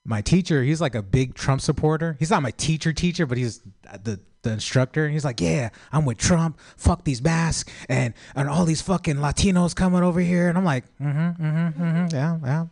[0.06, 2.16] my teacher, he's like a big Trump supporter.
[2.20, 3.62] He's not my teacher teacher, but he's
[4.04, 5.06] the the instructor.
[5.06, 6.60] And he's like, yeah, I'm with Trump.
[6.78, 10.50] Fuck these masks and and all these fucking Latinos coming over here.
[10.50, 12.66] And I'm like, mm-hmm, mm-hmm, mm-hmm, yeah, yeah.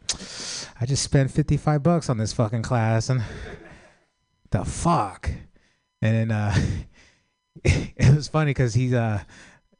[0.81, 3.23] I just spent 55 bucks on this fucking class, and
[4.51, 5.29] the fuck.
[6.01, 6.55] And then uh,
[7.63, 9.23] it was funny because he's uh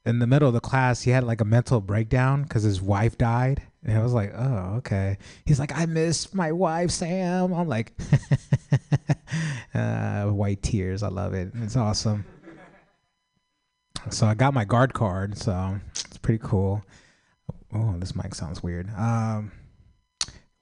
[0.06, 3.18] in the middle of the class, he had like a mental breakdown because his wife
[3.18, 3.64] died.
[3.84, 5.18] And I was like, oh, okay.
[5.46, 7.54] He's like, I miss my wife, Sam.
[7.54, 7.94] I'm like,
[9.74, 11.02] uh, white tears.
[11.02, 11.52] I love it.
[11.56, 12.26] It's awesome.
[14.10, 15.38] So I got my guard card.
[15.38, 16.84] So it's pretty cool.
[17.74, 18.89] Oh, this mic sounds weird.
[18.98, 19.52] Um,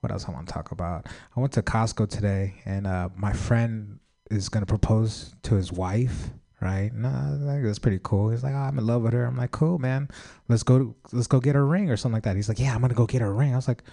[0.02, 1.08] what else I want to talk about?
[1.36, 4.00] I went to Costco today, and uh, my friend
[4.30, 6.30] is gonna propose to his wife
[6.62, 6.94] right?
[6.94, 8.30] No, I think uh, that's pretty cool.
[8.30, 9.26] He's like, oh, I'm in love with her.
[9.26, 10.10] I'm like, cool, man.
[10.48, 10.96] Let's go.
[11.12, 12.36] Let's go get a ring or something like that.
[12.36, 13.54] He's like, yeah, I'm gonna go get a ring.
[13.54, 13.84] I was like,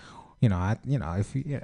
[0.40, 1.60] you know, I, you know, if you,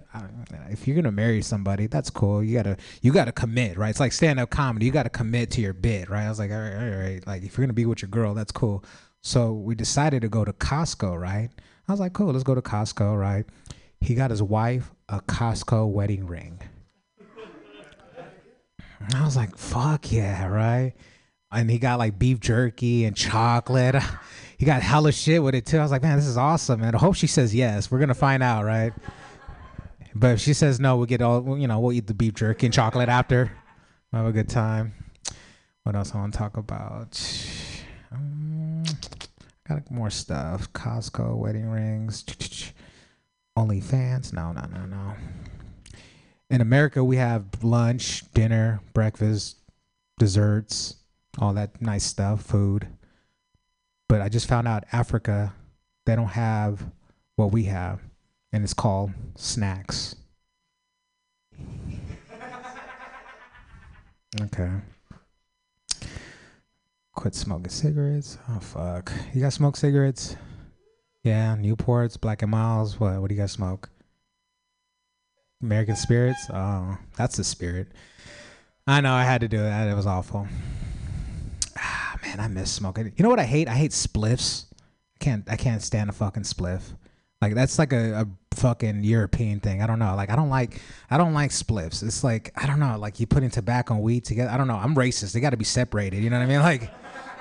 [0.70, 2.42] if you're gonna marry somebody, that's cool.
[2.42, 3.90] You gotta, you gotta commit, right?
[3.90, 4.86] It's like stand up comedy.
[4.86, 6.24] You gotta commit to your bit, right?
[6.24, 7.26] I was like, all right, all right.
[7.26, 8.84] Like if you're gonna be with your girl, that's cool.
[9.22, 11.50] So we decided to go to Costco, right?
[11.88, 13.44] I was like, cool, let's go to Costco, right?
[14.00, 16.60] He got his wife a Costco wedding ring.
[19.00, 20.92] And I was like, fuck yeah, right?
[21.50, 23.96] And he got like beef jerky and chocolate.
[24.58, 25.78] He got hella shit with it too.
[25.78, 26.82] I was like, man, this is awesome.
[26.82, 27.90] And I hope she says yes.
[27.90, 28.92] We're gonna find out, right?
[30.14, 32.66] But if she says no, we'll get all you know, we'll eat the beef jerky
[32.66, 33.50] and chocolate after.
[34.12, 34.92] We'll have a good time.
[35.84, 37.18] What else I want to talk about?
[38.12, 38.82] Um,
[39.66, 40.70] got more stuff.
[40.74, 42.24] Costco wedding rings.
[43.56, 44.34] OnlyFans.
[44.34, 45.14] No, no, no, no
[46.50, 49.56] in America, we have lunch, dinner, breakfast,
[50.18, 50.96] desserts,
[51.38, 52.88] all that nice stuff, food.
[54.08, 55.54] But I just found out Africa,
[56.04, 56.84] they don't have
[57.36, 58.00] what we have,
[58.52, 60.16] and it's called snacks.
[64.42, 64.70] Okay.
[67.14, 68.38] Quit smoking cigarettes.
[68.48, 69.12] Oh fuck.
[69.34, 70.36] You guys smoke cigarettes?
[71.22, 72.98] Yeah, Newports, Black and Milds.
[72.98, 73.20] What?
[73.20, 73.90] What do you guys smoke?
[75.62, 76.48] American Spirits.
[76.52, 77.88] Oh, that's the spirit.
[78.86, 79.88] I know I had to do that.
[79.88, 80.48] It was awful.
[81.76, 83.12] Ah, man, I miss smoking.
[83.16, 83.68] You know what I hate?
[83.68, 84.66] I hate spliffs.
[84.72, 85.44] I can't.
[85.48, 86.82] I can't stand a fucking spliff.
[87.40, 89.82] Like that's like a, a fucking European thing.
[89.82, 90.14] I don't know.
[90.14, 90.82] Like I don't like.
[91.10, 92.02] I don't like spliffs.
[92.02, 92.98] It's like I don't know.
[92.98, 94.50] Like you putting tobacco and weed together.
[94.50, 94.76] I don't know.
[94.76, 95.32] I'm racist.
[95.32, 96.22] They got to be separated.
[96.22, 96.60] You know what I mean?
[96.70, 96.90] Like,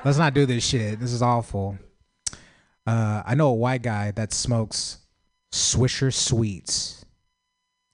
[0.05, 0.99] let's not do this shit.
[0.99, 1.77] This is awful.
[2.87, 4.99] Uh, I know a white guy that smokes
[5.51, 7.05] Swisher Sweets.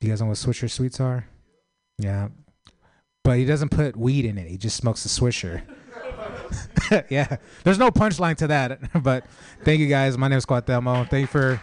[0.05, 1.25] You guys know what Swisher Sweets are?
[1.97, 2.27] Yeah.
[3.23, 4.47] But he doesn't put weed in it.
[4.47, 5.63] He just smokes the Swisher.
[7.09, 7.37] yeah.
[7.63, 8.79] There's no punchline to that.
[9.03, 9.25] but
[9.63, 10.15] thank you guys.
[10.15, 11.09] My name is Cuauhtemoc.
[11.09, 11.59] Thank you for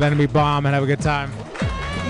[0.00, 1.30] letting me bomb and have a good time.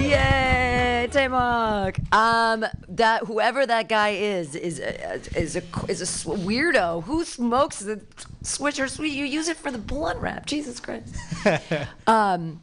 [0.00, 2.10] Yay, Tamok.
[2.10, 7.80] Um, that whoever that guy is is a, is a is a weirdo who smokes
[7.80, 8.00] the
[8.42, 9.12] Swisher Sweet.
[9.12, 10.46] You use it for the blunt wrap.
[10.46, 11.14] Jesus Christ.
[12.06, 12.62] um,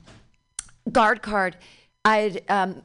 [0.92, 1.58] guard card.
[2.06, 2.82] I um,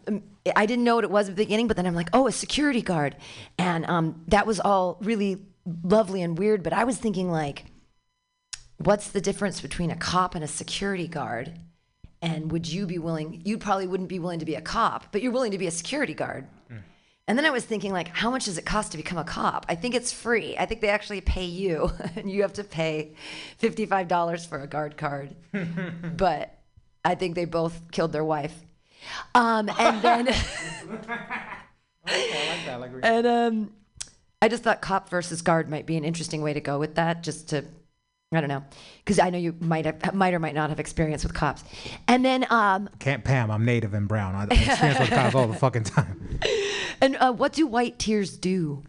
[0.54, 2.32] I didn't know what it was at the beginning, but then I'm like, oh, a
[2.32, 3.16] security guard,
[3.58, 5.44] and um, that was all really
[5.82, 6.62] lovely and weird.
[6.62, 7.64] But I was thinking like,
[8.78, 11.52] what's the difference between a cop and a security guard?
[12.20, 13.42] And would you be willing?
[13.44, 15.72] You probably wouldn't be willing to be a cop, but you're willing to be a
[15.72, 16.46] security guard.
[17.28, 19.66] And then I was thinking, like, how much does it cost to become a cop?
[19.68, 20.56] I think it's free.
[20.56, 23.14] I think they actually pay you, and you have to pay
[23.58, 25.36] fifty-five dollars for a guard card.
[26.16, 26.58] but
[27.04, 28.54] I think they both killed their wife.
[29.34, 30.28] Um, and then,
[33.02, 33.72] and um,
[34.40, 37.22] I just thought cop versus guard might be an interesting way to go with that,
[37.22, 37.64] just to,
[38.32, 38.64] I don't know,
[39.04, 41.64] because I know you might have, might or might not have experience with cops.
[42.06, 43.50] And then, um, Can't Pam.
[43.50, 44.34] I'm native and brown.
[44.34, 46.40] I I experience with cops all the fucking time.
[47.00, 48.84] and uh, what do white tears do?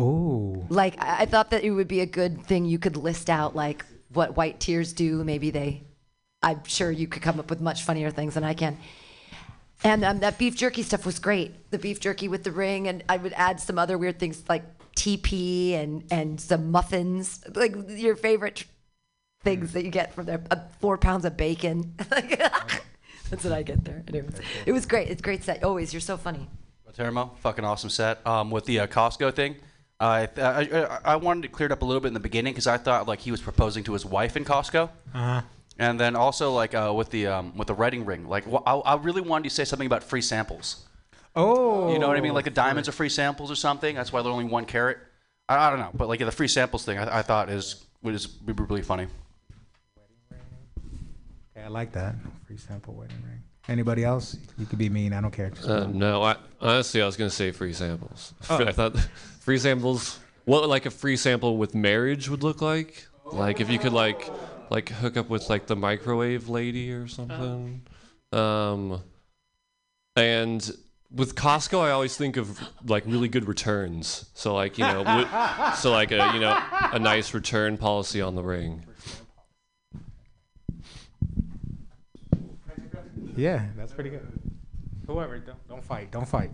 [0.00, 0.64] Ooh.
[0.68, 3.56] Like, I I thought that it would be a good thing you could list out,
[3.56, 5.24] like, what white tears do.
[5.24, 5.82] Maybe they,
[6.42, 8.78] I'm sure you could come up with much funnier things than I can.
[9.84, 11.70] And um, that beef jerky stuff was great.
[11.70, 14.64] The beef jerky with the ring, and I would add some other weird things like
[14.96, 18.64] TP and and some muffins, like your favorite tr-
[19.44, 20.42] things that you get from there.
[20.50, 21.94] Uh, four pounds of bacon.
[23.30, 24.02] That's what I get there.
[24.08, 25.08] Anyways, it was great.
[25.08, 25.62] It's a great set.
[25.62, 26.48] Always, you're so funny.
[26.96, 28.26] Termo, fucking awesome set.
[28.26, 29.54] Um, with the uh, Costco thing,
[30.00, 32.14] I, th- I I I wanted to clear it cleared up a little bit in
[32.14, 34.88] the beginning because I thought like he was proposing to his wife in Costco.
[35.14, 35.42] Uh-huh.
[35.78, 38.74] And then also like uh, with the um, with the wedding ring, like wh- I,
[38.74, 40.84] I really wanted you to say something about free samples.
[41.36, 41.92] Oh.
[41.92, 42.34] You know what I mean?
[42.34, 43.94] Like the diamonds are free samples or something.
[43.94, 44.98] That's why they're only one carat.
[45.48, 48.36] I, I don't know, but like the free samples thing, I, I thought is was
[48.44, 49.06] really funny.
[49.96, 50.40] Wedding ring.
[51.56, 52.16] Okay, I like that.
[52.46, 53.42] Free sample wedding ring.
[53.68, 54.36] Anybody else?
[54.56, 55.12] You could be mean.
[55.12, 55.52] I don't care.
[55.64, 58.34] Uh, no, I, honestly, I was gonna say free samples.
[58.50, 58.56] Oh.
[58.66, 58.98] I thought
[59.40, 60.18] free samples.
[60.44, 63.06] What like a free sample with marriage would look like?
[63.26, 64.28] Like if you could like
[64.70, 67.82] like hook up with like the microwave lady or something.
[68.32, 69.02] Um,
[70.16, 70.70] and
[71.10, 74.28] with Costco, I always think of like really good returns.
[74.34, 76.58] So like you know, would, so like a you know
[76.92, 78.84] a nice return policy on the ring.
[83.36, 84.26] Yeah, that's pretty good.
[85.06, 86.10] Whoever, don't, don't fight.
[86.10, 86.50] Don't fight.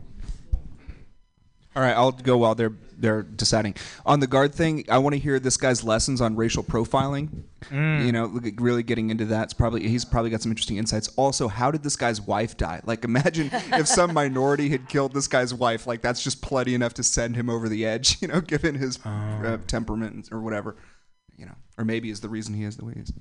[1.74, 4.84] All right, I'll go while they're they're deciding on the guard thing.
[4.88, 7.44] I want to hear this guy's lessons on racial profiling.
[7.70, 8.06] Mm.
[8.06, 9.44] You know, look really getting into that.
[9.44, 11.08] It's probably he's probably got some interesting insights.
[11.16, 12.80] Also, how did this guy's wife die?
[12.84, 15.86] Like, imagine if some minority had killed this guy's wife.
[15.86, 18.18] Like, that's just plenty enough to send him over the edge.
[18.24, 20.76] You know, given his uh, temperament or whatever.
[21.36, 23.12] You know, or maybe is the reason he is the way he is.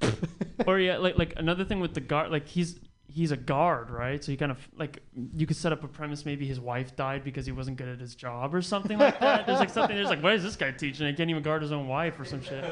[0.66, 2.78] or yeah, like like another thing with the guard, like he's
[3.12, 4.22] he's a guard, right?
[4.22, 5.02] So you kind of like
[5.34, 6.24] you could set up a premise.
[6.24, 9.46] Maybe his wife died because he wasn't good at his job or something like that.
[9.46, 9.96] There's like something.
[9.96, 11.06] There's like, what is this guy teaching?
[11.06, 12.64] He can't even guard his own wife or some shit.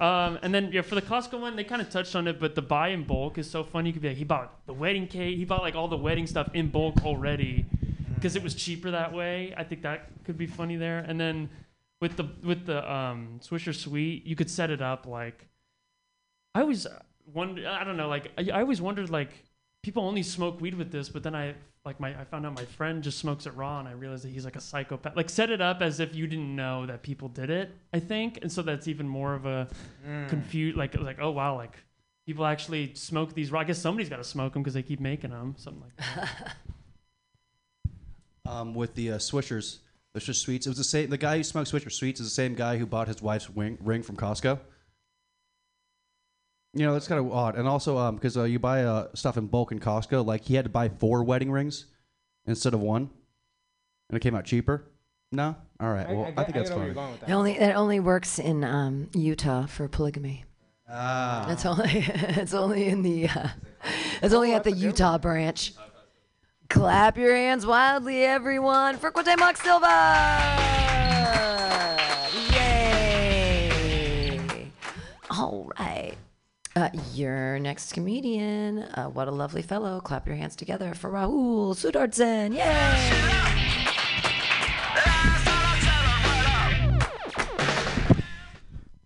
[0.00, 2.54] Um, and then yeah, for the Costco one, they kind of touched on it, but
[2.54, 3.90] the buy in bulk is so funny.
[3.90, 6.26] You could be like, he bought the wedding cake, he bought like all the wedding
[6.26, 7.66] stuff in bulk already
[8.14, 9.54] because it was cheaper that way.
[9.56, 11.00] I think that could be funny there.
[11.00, 11.50] And then
[12.00, 15.48] with the with the um, Swisher Sweet, you could set it up like.
[16.54, 16.86] I always
[17.32, 17.68] wonder.
[17.68, 18.08] I don't know.
[18.08, 19.10] Like I, I always wondered.
[19.10, 19.30] Like
[19.84, 22.64] people only smoke weed with this, but then I like my I found out my
[22.64, 25.14] friend just smokes it raw, and I realized that he's like a psychopath.
[25.14, 27.70] Like set it up as if you didn't know that people did it.
[27.92, 29.68] I think, and so that's even more of a
[30.08, 30.28] Mm.
[30.30, 30.76] confused.
[30.78, 31.76] Like like oh wow, like
[32.26, 33.60] people actually smoke these raw.
[33.60, 35.54] I guess somebody's got to smoke them because they keep making them.
[35.58, 36.56] Something like that.
[38.46, 39.78] Um, with the uh, Swishers,
[40.12, 41.08] the Swish Sweets, it was the same.
[41.08, 43.78] The guy who smoked Swisher Sweets is the same guy who bought his wife's wing,
[43.80, 44.58] ring from Costco.
[46.74, 47.56] You know, that's kind of odd.
[47.56, 50.64] And also, because uh, you buy uh, stuff in bulk in Costco, like he had
[50.64, 51.86] to buy four wedding rings
[52.46, 53.10] instead of one,
[54.08, 54.90] and it came out cheaper.
[55.30, 56.08] No, all right.
[56.08, 56.90] Well, I, think that's fine.
[56.90, 60.44] It only it only works in um, Utah for polygamy.
[60.88, 61.50] Ah.
[61.50, 63.48] It's only it's only in the uh,
[64.22, 65.74] it's only at the Utah branch.
[66.68, 69.86] Clap your hands wildly, everyone, for Cuauhtemoc Silva!
[72.52, 73.70] Yay!
[75.30, 76.16] All right.
[76.76, 80.00] Uh, your next comedian, uh, what a lovely fellow.
[80.00, 82.52] Clap your hands together for Rahul Sudardsen.
[82.52, 83.54] Yay!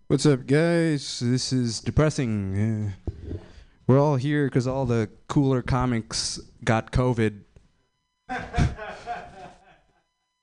[0.07, 1.19] What's up, guys?
[1.19, 2.95] This is depressing.
[2.97, 3.37] Uh,
[3.85, 7.41] we're all here because all the cooler comics got COVID.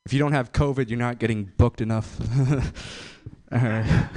[0.04, 2.20] if you don't have COVID, you're not getting booked enough.
[3.50, 4.08] all right.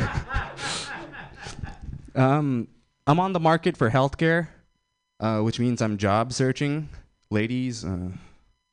[2.15, 2.67] um,
[3.09, 4.49] I'm on the market for healthcare,
[5.19, 6.89] uh, which means I'm job searching.
[7.31, 8.11] Ladies, uh,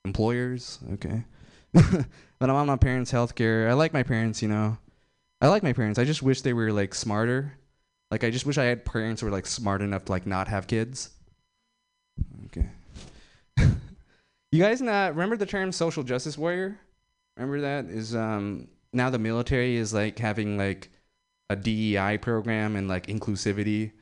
[0.05, 1.25] employers, okay.
[1.73, 2.05] but
[2.43, 3.67] I'm on my parents' healthcare.
[3.67, 4.77] I like my parents, you know.
[5.41, 5.99] I like my parents.
[5.99, 7.55] I just wish they were like smarter.
[8.11, 10.49] Like I just wish I had parents who were like smart enough to like not
[10.49, 11.09] have kids.
[12.45, 12.69] Okay.
[14.53, 16.79] you guys not remember the term social justice warrior?
[17.39, 20.91] Remember that is um now the military is like having like
[21.49, 23.93] a DEI program and like inclusivity.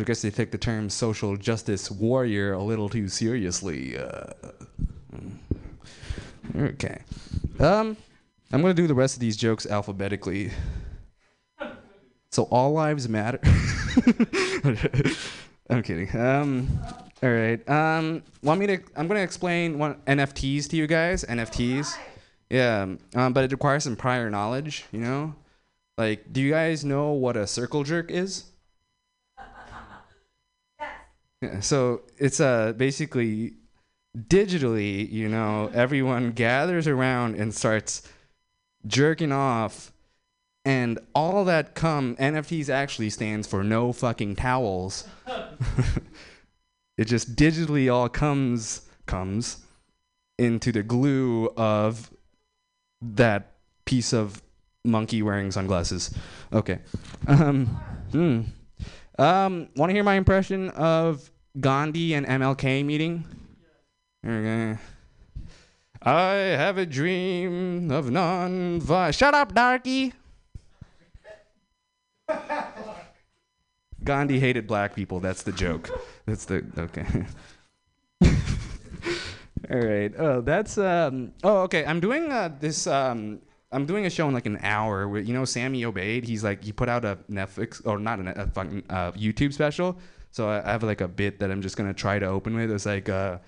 [0.00, 3.98] I guess they take the term social justice warrior a little too seriously.
[3.98, 4.32] Uh,
[5.14, 6.72] mm.
[6.72, 7.02] okay.
[7.58, 7.96] Um
[8.52, 10.50] I'm gonna do the rest of these jokes alphabetically.
[12.32, 13.40] So all lives matter.
[15.70, 16.16] I'm kidding.
[16.18, 16.68] Um,
[17.22, 17.68] all right.
[17.68, 18.78] Um, want me to?
[18.96, 21.24] I'm gonna explain what NFTs to you guys.
[21.24, 21.96] NFTs.
[22.48, 22.94] Yeah.
[23.14, 24.84] Um, but it requires some prior knowledge.
[24.90, 25.34] You know,
[25.96, 28.49] like, do you guys know what a circle jerk is?
[31.60, 33.54] So it's uh basically
[34.16, 38.06] digitally, you know, everyone gathers around and starts
[38.86, 39.92] jerking off
[40.64, 45.08] and all that come NFTs actually stands for no fucking towels.
[46.98, 49.64] it just digitally all comes comes
[50.38, 52.10] into the glue of
[53.00, 54.42] that piece of
[54.84, 56.14] monkey wearing sunglasses.
[56.52, 56.78] Okay.
[57.26, 57.66] Um,
[58.12, 58.42] hmm.
[59.18, 63.24] Um, want to hear my impression of Gandhi and MLK meeting?
[64.26, 64.78] Okay.
[66.02, 69.16] I have a dream of non-violence.
[69.16, 70.14] Shut up, darky.
[74.02, 75.20] Gandhi hated black people.
[75.20, 75.90] That's the joke.
[76.24, 77.26] That's the okay.
[79.70, 80.12] All right.
[80.18, 81.32] Oh, that's um.
[81.44, 81.84] Oh, okay.
[81.84, 82.86] I'm doing uh, this.
[82.86, 83.40] Um,
[83.72, 85.08] I'm doing a show in like an hour.
[85.08, 86.24] Where, you know, Sammy Obeid.
[86.24, 89.98] He's like he put out a Netflix or not a, a fucking uh, YouTube special.
[90.32, 92.70] So I, have like a bit that I'm just gonna try to open with.
[92.70, 93.38] It's like uh,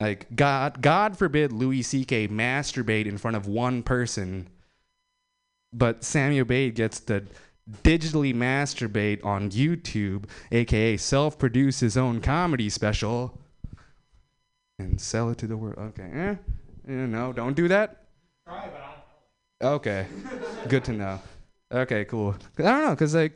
[0.00, 2.28] like God God forbid Louis C.K.
[2.28, 4.48] masturbate in front of one person,
[5.72, 7.24] but Sammy Obeid gets to
[7.82, 13.38] digitally masturbate on YouTube, aka self-produce his own comedy special
[14.78, 15.78] and sell it to the world.
[15.78, 16.10] Okay.
[16.14, 16.34] Eh?
[16.86, 18.04] No, don't do that.
[19.62, 20.06] Okay.
[20.68, 21.20] Good to know.
[21.72, 22.36] Okay, cool.
[22.58, 23.32] I don't know, cause like,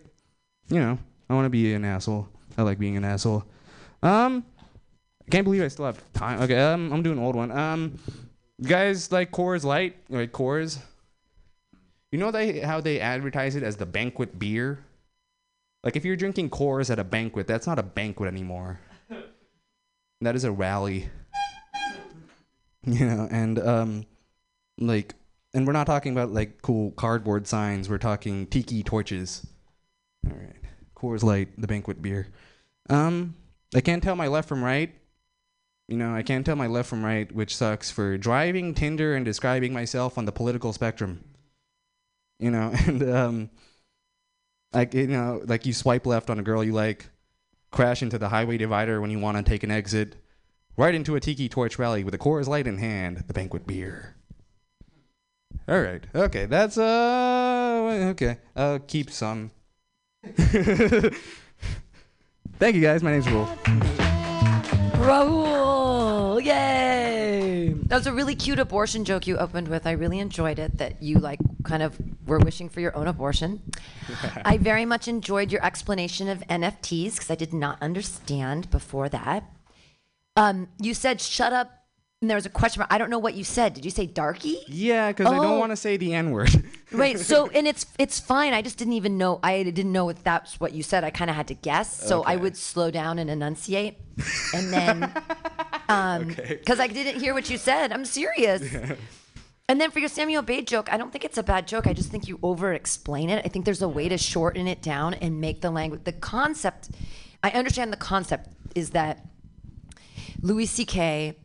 [0.69, 2.29] you know, I want to be an asshole.
[2.57, 3.45] I like being an asshole.
[4.03, 4.45] Um,
[5.27, 6.41] I can't believe I still have time.
[6.43, 7.51] Okay, um, I'm doing an old one.
[7.51, 7.99] Um,
[8.59, 9.97] you guys like Coors Light?
[10.09, 10.79] Like Coors?
[12.13, 14.81] You know they how they advertise it as the banquet beer?
[15.83, 18.81] Like if you're drinking Coors at a banquet, that's not a banquet anymore.
[20.21, 21.09] That is a rally.
[22.87, 24.07] You know, and um,
[24.79, 25.15] like,
[25.53, 27.89] and we're not talking about like cool cardboard signs.
[27.89, 29.47] We're talking tiki torches.
[30.27, 30.57] All right,
[30.95, 32.29] Coors Light, the banquet beer.
[32.89, 33.35] Um,
[33.75, 34.93] I can't tell my left from right.
[35.89, 39.25] You know, I can't tell my left from right, which sucks for driving Tinder and
[39.25, 41.25] describing myself on the political spectrum.
[42.39, 43.51] You know, and um,
[44.73, 47.09] like you know, like you swipe left on a girl you like,
[47.71, 50.17] crash into the highway divider when you want to take an exit,
[50.77, 54.17] right into a tiki torch rally with a Coors Light in hand, the banquet beer.
[55.71, 58.39] All right, okay, that's uh, okay.
[58.57, 59.53] I'll keep some.
[60.35, 61.15] Thank
[62.75, 63.05] you guys.
[63.05, 63.47] My name's Rule.
[64.99, 67.73] Raul, yay!
[67.87, 69.87] That was a really cute abortion joke you opened with.
[69.87, 70.79] I really enjoyed it.
[70.79, 73.63] That you like kind of were wishing for your own abortion.
[74.45, 79.45] I very much enjoyed your explanation of NFTs because I did not understand before that.
[80.35, 81.80] Um, you said shut up,
[82.21, 82.93] and there was a question mark.
[82.93, 83.73] I don't know what you said.
[83.73, 84.59] Did you say darky?
[84.69, 85.43] Yeah, because I Oh.
[85.43, 86.51] don't want to say the N word.
[86.93, 87.21] Right.
[87.21, 88.53] So, and it's it's fine.
[88.53, 89.39] I just didn't even know.
[89.45, 91.05] I didn't know if that's what you said.
[91.05, 92.05] I kind of had to guess.
[92.05, 93.95] So I would slow down and enunciate,
[94.53, 95.13] and then,
[95.89, 97.93] um, because I didn't hear what you said.
[97.93, 98.63] I'm serious.
[99.69, 101.87] And then for your Sammy Obeid joke, I don't think it's a bad joke.
[101.87, 103.41] I just think you over explain it.
[103.45, 106.01] I think there's a way to shorten it down and make the language.
[106.03, 106.91] The concept,
[107.45, 109.25] I understand the concept is that
[110.43, 111.37] Louis C.K.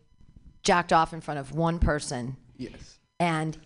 [0.65, 2.99] jacked off in front of one person yes.
[3.19, 3.57] and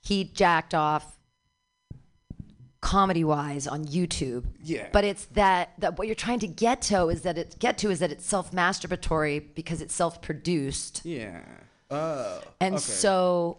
[0.00, 1.18] he jacked off
[2.80, 4.44] comedy wise on YouTube.
[4.62, 4.88] Yeah.
[4.92, 7.90] But it's that that what you're trying to get to is that it get to
[7.90, 11.04] is that it's self masturbatory because it's self produced.
[11.04, 11.40] Yeah.
[11.90, 12.40] Oh.
[12.60, 12.82] And okay.
[12.82, 13.58] so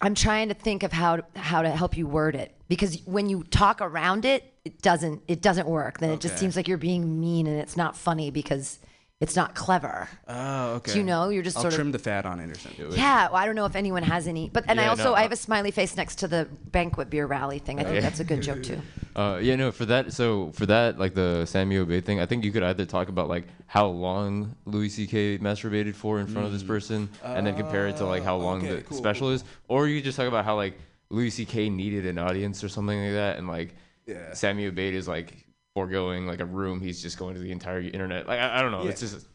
[0.00, 3.28] I'm trying to think of how to, how to help you word it because when
[3.28, 5.98] you talk around it, it doesn't it doesn't work.
[5.98, 6.40] Then it just Okay.
[6.40, 8.78] seems like you're being mean and it's not funny because
[9.20, 10.08] it's not clever.
[10.28, 10.92] Oh, okay.
[10.92, 11.28] Do you know?
[11.28, 12.92] You're just I'll sort of trim the fat on it or something.
[12.92, 15.20] yeah, well, I don't know if anyone has any, but and I also no, I
[15.20, 17.78] uh, have a smiley face next to the banquet beer rally thing.
[17.80, 18.80] I think that's a good joke too.
[19.16, 22.42] Uh, yeah, no, for that, so for that, like the Sammy Obeid thing, I think
[22.42, 25.38] you could either talk about like how long Louis C.K.
[25.38, 28.62] masturbated for in front of this person, and then compare it to like how long
[28.62, 28.64] Mm.
[28.64, 30.76] okay, the cool, special cool, is, or you just talk about how like
[31.10, 31.70] Louis C.K.
[31.70, 34.34] needed an audience or something like that, and like Yeah.
[34.34, 35.46] Sammy Obeid is like
[35.84, 38.26] foregoing like a room, he's just going to the entire internet.
[38.26, 39.26] Like I, I don't know, it's just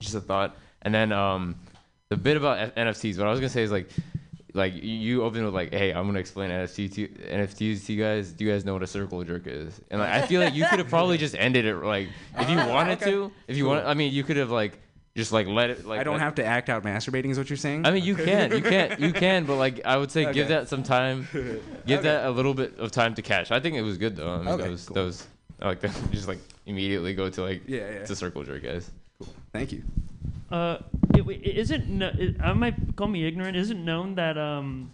[0.00, 0.56] just a thought.
[0.82, 1.56] And then um,
[2.10, 3.88] the bit about F- NFTs, what I was gonna say is like,
[4.54, 8.30] like you- open with like, hey, I'm gonna explain NFT to NFTs to you guys.
[8.32, 9.80] Do you guys know what a circle jerk is?
[9.90, 12.56] And like, I feel like you could have probably just ended it like, if you
[12.68, 14.78] wanted to, if you want, I mean, you could have like
[15.16, 16.00] just like let it like.
[16.00, 17.86] I don't let- have to act out masturbating, is what you're saying?
[17.86, 20.68] I mean, you can, you can, you can, but like, I would say give that
[20.68, 21.28] some time,
[21.86, 23.50] give that a little bit of time to catch.
[23.50, 24.34] I think it was good though.
[24.34, 24.94] I mean, Okay, that was cool.
[24.94, 25.26] that was
[25.60, 25.94] I like that.
[26.10, 27.84] Just like immediately go to like, Yeah, yeah.
[28.02, 28.90] it's a circle jerk, guys.
[29.18, 29.28] Cool.
[29.52, 29.82] Thank you.
[30.50, 30.78] Uh,
[31.16, 31.88] it, wait, is it?
[31.88, 33.56] No, it, I might call me ignorant.
[33.56, 34.90] Is it known that um,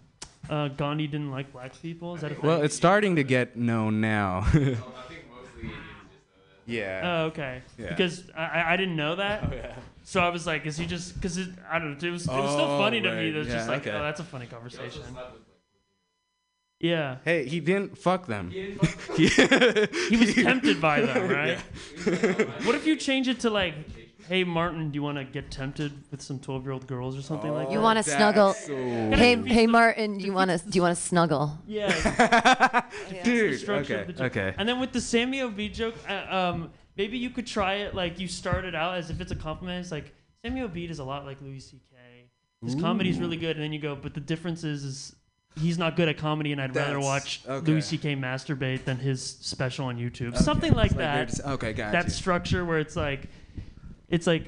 [0.49, 2.15] uh, Gandhi didn't like black people?
[2.15, 2.47] Is that a thing?
[2.47, 4.47] Well, it's starting to get known now.
[6.67, 7.01] yeah.
[7.05, 7.63] Oh, okay.
[7.79, 7.89] Yeah.
[7.89, 9.45] Because I, I- I didn't know that.
[9.51, 9.75] Oh, yeah.
[10.05, 11.15] So I was like, is he just?
[11.15, 11.39] Because
[11.71, 12.09] I don't know.
[12.09, 13.17] It was it was still Oh, funny to me.
[13.17, 13.33] right.
[13.33, 13.97] That it's just like, okay.
[13.97, 15.03] oh, that's a funny conversation.
[16.81, 17.17] Yeah.
[17.27, 18.51] Hey, he didn't fuck them.
[18.51, 18.77] He
[20.17, 21.59] was tempted by them, right?
[22.65, 23.75] what if you change it to like,
[24.27, 27.69] "Hey Martin, do you want to get tempted with some 12-year-old girls or something like
[27.69, 28.55] that?" You want to snuggle?
[28.55, 31.59] Hey, hey, Martin, do you want to do you want to snuggle?
[31.67, 31.91] Yeah.
[33.25, 34.37] Dude, okay, the joke.
[34.37, 34.55] okay.
[34.57, 38.19] And then with the Sammy Obeid joke, uh, um, maybe you could try it like
[38.19, 39.83] you start it out as if it's a compliment.
[39.83, 41.97] It's like Sammy Obeid is a lot like Louis C.K.
[42.65, 45.17] His comedy's really good, and then you go, but the difference is, is
[45.59, 47.71] he's not good at comedy, and I'd rather watch okay.
[47.73, 48.17] Louis C.K.
[48.17, 50.37] masturbate than his special on YouTube.
[50.37, 51.29] Something like It's they're that.
[51.29, 52.11] just- okay, got That you.
[52.11, 53.29] structure where it's like,
[54.09, 54.47] it's like.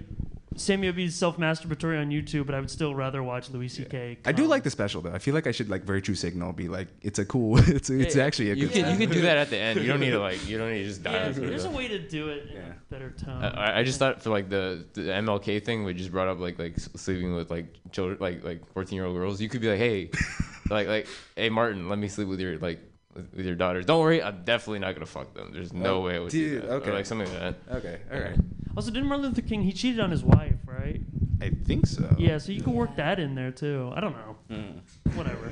[0.56, 4.18] Sammy be self-masturbatory on YouTube, but I would still rather watch Louis C.K.
[4.24, 5.12] I do like the special though.
[5.12, 7.58] I feel like I should like virtue signal be like it's a cool.
[7.72, 8.84] It's it's Yeah, actually a you good.
[8.84, 9.80] can you can do that at the end.
[9.80, 11.98] You don't need to like you don't need to just Yeah, there's a way to
[11.98, 13.42] do it in a better tone.
[13.42, 16.58] I, I just thought for like the, the MLK thing, we just brought up like
[16.58, 19.40] like sleeping with like children, like like 14 year old girls.
[19.40, 20.10] You could be like, hey,
[20.70, 22.80] like like hey Martin, let me sleep with your like
[23.14, 23.86] with with your daughters.
[23.86, 25.50] Don't worry, I'm definitely not gonna fuck them.
[25.52, 26.72] There's no Oh, way I would dude, do that.
[26.72, 26.92] Or, okay.
[26.92, 27.76] like something like that.
[27.76, 28.36] Okay, all right.
[28.76, 31.00] Also, didn't Martin Luther King he cheated on his wife, right?
[31.42, 32.14] I think so.
[32.18, 33.92] Yeah, so you can work that in there too.
[33.94, 34.36] I don't know.
[34.48, 34.78] Hmm.
[35.18, 35.50] Whatever.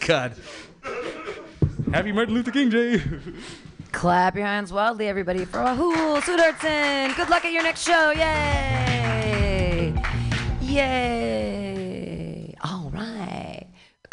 [0.06, 0.34] God.
[1.92, 3.02] Happy Martin Luther King Day.
[3.92, 7.14] Clap your hands wildly, everybody, for Rahul Sudartsan.
[7.16, 8.10] Good luck at your next show.
[8.12, 9.92] Yay!
[10.62, 12.54] Yay!
[12.62, 13.45] All right.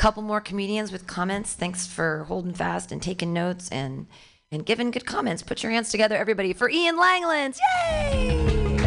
[0.03, 1.53] Couple more comedians with comments.
[1.53, 4.05] Thanks for holding fast and taking notes and
[4.51, 5.41] and giving good comments.
[5.41, 7.57] Put your hands together, everybody, for Ian Langlands.
[7.85, 8.79] Yay!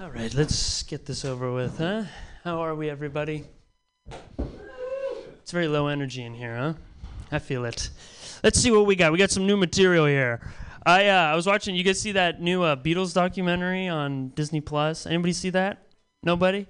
[0.00, 2.04] All right, let's get this over with, huh?
[2.44, 3.42] How are we, everybody?
[5.42, 6.74] It's very low energy in here, huh?
[7.32, 7.90] I feel it.
[8.44, 9.10] Let's see what we got.
[9.10, 10.40] We got some new material here.
[10.86, 11.74] I uh, I was watching.
[11.74, 15.04] You guys see that new uh, Beatles documentary on Disney Plus?
[15.04, 15.88] Anybody see that?
[16.22, 16.68] Nobody.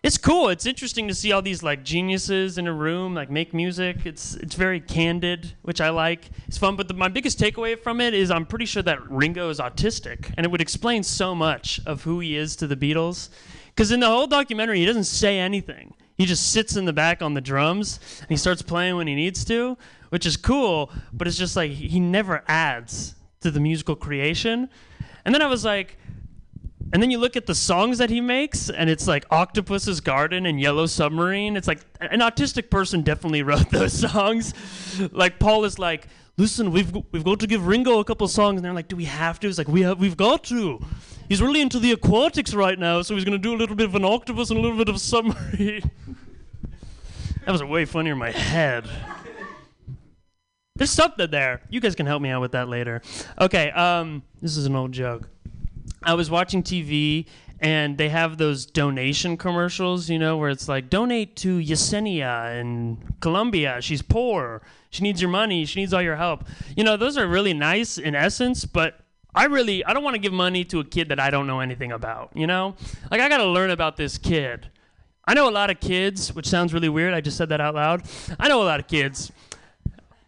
[0.00, 0.48] It's cool.
[0.48, 4.06] It's interesting to see all these like geniuses in a room, like make music.
[4.06, 6.30] It's it's very candid, which I like.
[6.46, 6.76] It's fun.
[6.76, 10.32] But the, my biggest takeaway from it is I'm pretty sure that Ringo is autistic,
[10.36, 13.28] and it would explain so much of who he is to the Beatles.
[13.74, 15.94] Because in the whole documentary, he doesn't say anything.
[16.16, 19.14] He just sits in the back on the drums and he starts playing when he
[19.16, 19.78] needs to,
[20.10, 20.92] which is cool.
[21.12, 24.68] But it's just like he never adds to the musical creation.
[25.24, 25.98] And then I was like,
[26.92, 30.46] and then you look at the songs that he makes, and it's like Octopus's Garden
[30.46, 31.56] and Yellow Submarine.
[31.56, 34.54] It's like an autistic person definitely wrote those songs.
[35.12, 36.08] Like Paul is like,
[36.38, 39.04] listen, we've we've got to give Ringo a couple songs, and they're like, do we
[39.04, 39.48] have to?
[39.48, 40.82] It's like we have, we've got to.
[41.28, 43.94] He's really into the aquatics right now, so he's gonna do a little bit of
[43.94, 45.90] an octopus and a little bit of a submarine.
[47.44, 48.88] that was way funnier in my head.
[50.78, 51.60] There's something there.
[51.68, 53.02] You guys can help me out with that later.
[53.40, 55.28] Okay, um, this is an old joke.
[56.04, 57.26] I was watching TV
[57.60, 62.98] and they have those donation commercials, you know, where it's like donate to Yesenia in
[63.20, 63.78] Colombia.
[63.80, 64.62] She's poor.
[64.90, 65.64] She needs your money.
[65.64, 66.44] She needs all your help.
[66.76, 69.00] You know, those are really nice in essence, but
[69.34, 71.58] I really I don't want to give money to a kid that I don't know
[71.58, 72.76] anything about, you know?
[73.10, 74.70] Like I got to learn about this kid.
[75.26, 77.12] I know a lot of kids, which sounds really weird.
[77.12, 78.04] I just said that out loud.
[78.38, 79.32] I know a lot of kids.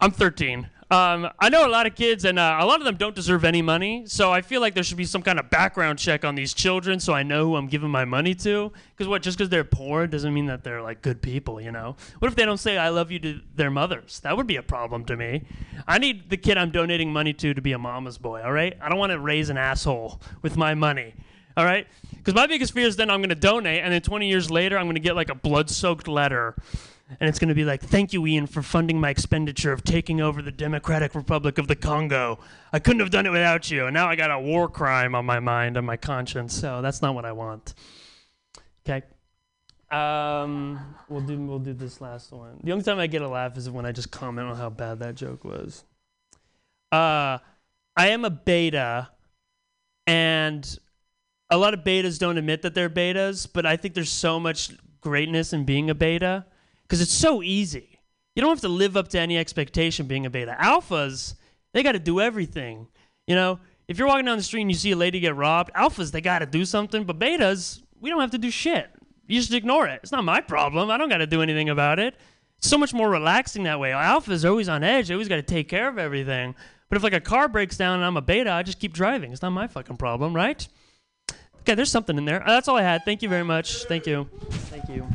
[0.01, 0.69] I'm 13.
[0.91, 3.45] Um, I know a lot of kids, and uh, a lot of them don't deserve
[3.45, 4.05] any money.
[4.07, 6.99] So I feel like there should be some kind of background check on these children,
[6.99, 8.73] so I know who I'm giving my money to.
[8.91, 9.23] Because what?
[9.23, 11.95] Just because they're poor doesn't mean that they're like good people, you know?
[12.19, 14.19] What if they don't say "I love you" to their mothers?
[14.21, 15.45] That would be a problem to me.
[15.87, 18.43] I need the kid I'm donating money to to be a mama's boy.
[18.43, 18.77] All right?
[18.81, 21.15] I don't want to raise an asshole with my money.
[21.57, 21.87] All right?
[22.17, 24.77] Because my biggest fear is then I'm going to donate, and then 20 years later,
[24.77, 26.57] I'm going to get like a blood-soaked letter
[27.19, 30.21] and it's going to be like, "Thank you, Ian, for funding my expenditure of taking
[30.21, 32.39] over the Democratic Republic of the Congo.
[32.73, 35.25] I couldn't have done it without you, and now I got a war crime on
[35.25, 36.55] my mind and my conscience.
[36.55, 37.75] So that's not what I want."
[38.89, 39.05] Okay.
[39.91, 42.61] Um, we'll do we'll do this last one.
[42.63, 45.01] The only time I get a laugh is when I just comment on how bad
[45.01, 45.85] that joke was.
[46.93, 47.39] Uh,
[47.97, 49.09] I am a beta,
[50.07, 50.79] and
[51.51, 54.71] a lot of betas don't admit that they're betas, but I think there's so much
[55.01, 56.47] greatness in being a beta
[56.91, 58.01] because it's so easy.
[58.35, 60.57] You don't have to live up to any expectation being a beta.
[60.61, 61.35] Alphas,
[61.73, 62.89] they got to do everything.
[63.29, 65.73] You know, if you're walking down the street and you see a lady get robbed,
[65.75, 68.91] alphas, they got to do something, but betas, we don't have to do shit.
[69.29, 70.01] You just ignore it.
[70.03, 70.91] It's not my problem.
[70.91, 72.17] I don't got to do anything about it.
[72.59, 73.91] It's so much more relaxing that way.
[73.91, 75.07] Alphas are always on edge.
[75.07, 76.57] They always got to take care of everything.
[76.89, 79.31] But if like a car breaks down and I'm a beta, I just keep driving.
[79.31, 80.67] It's not my fucking problem, right?
[81.61, 82.43] Okay, there's something in there.
[82.45, 83.05] That's all I had.
[83.05, 83.85] Thank you very much.
[83.85, 84.29] Thank you.
[84.51, 85.07] Thank you.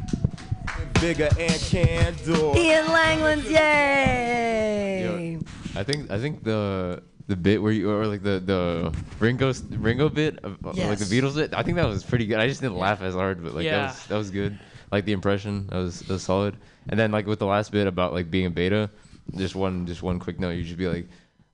[1.02, 2.58] Bigger and candor.
[2.58, 5.04] Ian Langlands, yay!
[5.04, 5.40] Yo,
[5.80, 10.10] I think I think the the bit where you or like the the Ringo Ringo
[10.10, 11.54] bit uh, of, of, like the Beatles bit.
[11.54, 12.40] I think that was pretty good.
[12.40, 13.78] I just didn't laugh as hard, but like Yeah.
[13.78, 14.58] that was that was good.
[14.92, 16.58] Like the impression that was that was solid.
[16.90, 18.90] And then like with the last bit about like being a beta,
[19.36, 20.52] just one just one quick note.
[20.52, 21.08] You should be like,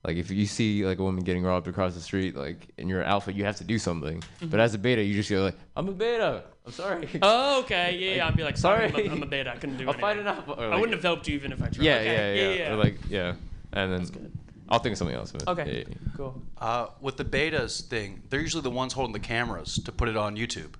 [0.05, 3.03] like if you see like a woman getting robbed across the street, like in your
[3.03, 4.19] alpha, you have to do something.
[4.19, 4.47] Mm-hmm.
[4.47, 6.43] But as a beta, you just go like, I'm a beta.
[6.65, 7.07] I'm sorry.
[7.21, 7.97] Oh, okay.
[7.99, 8.27] Yeah, yeah.
[8.27, 9.51] I'd be like, sorry, I'm a, I'm a beta.
[9.51, 9.87] I couldn't do it.
[9.87, 10.25] I'll anything.
[10.25, 10.59] find it out.
[10.59, 11.83] I wouldn't have helped you even if I tried.
[11.85, 12.37] Yeah, okay.
[12.37, 13.33] yeah, yeah, yeah, Or like yeah,
[13.73, 14.31] and then
[14.69, 15.31] I'll think of something else.
[15.31, 15.95] But Okay, yeah, yeah.
[16.17, 16.41] cool.
[16.59, 20.15] Uh, with the betas thing, they're usually the ones holding the cameras to put it
[20.15, 20.73] on YouTube.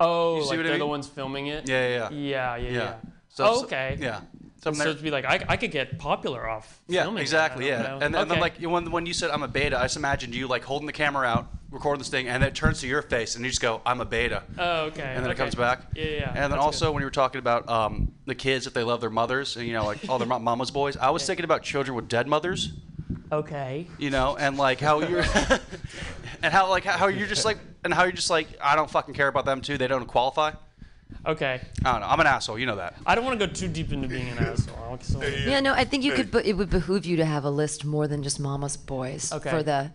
[0.00, 0.88] Oh, You see like what I they're the mean?
[0.90, 1.68] ones filming it.
[1.68, 2.94] Yeah, yeah, yeah, yeah, yeah.
[3.28, 3.96] So- oh, so- okay.
[4.00, 4.20] yeah.
[4.60, 6.80] So, So they're- be like I, I could get popular off.
[6.88, 7.72] Yeah, filming exactly.
[7.72, 7.98] I don't Yeah, know.
[8.04, 10.34] and, then- and then like when when you said I'm a beta, I just imagined
[10.34, 13.02] you like holding the camera out, recording this thing, and then it turns to your
[13.02, 15.02] face, and you just go, "I'm a beta." Oh, okay.
[15.14, 15.82] And then it comes back.
[15.94, 16.10] Yeah, yeah.
[16.16, 16.26] yeah.
[16.30, 19.00] And then That's also when you were talking about um, the kids if they love
[19.00, 21.62] their mothers, and you know like all their mo- mama's boys, I was thinking about
[21.62, 22.72] children with dead mothers.
[23.30, 23.86] Okay.
[23.98, 25.22] You know, and like how you're,
[26.42, 29.14] and how like how you're just like, and how you're just like, I don't fucking
[29.14, 29.78] care about them too.
[29.78, 30.52] They don't qualify.
[31.26, 31.60] Okay.
[31.84, 32.06] I don't know.
[32.06, 32.58] I'm an asshole.
[32.58, 32.94] You know that.
[33.06, 34.98] I don't want to go too deep into being an asshole.
[35.02, 35.20] So.
[35.22, 36.30] Yeah, no, I think you could.
[36.30, 39.50] But it would behoove you to have a list more than just Mama's Boys Okay.
[39.50, 39.92] for the.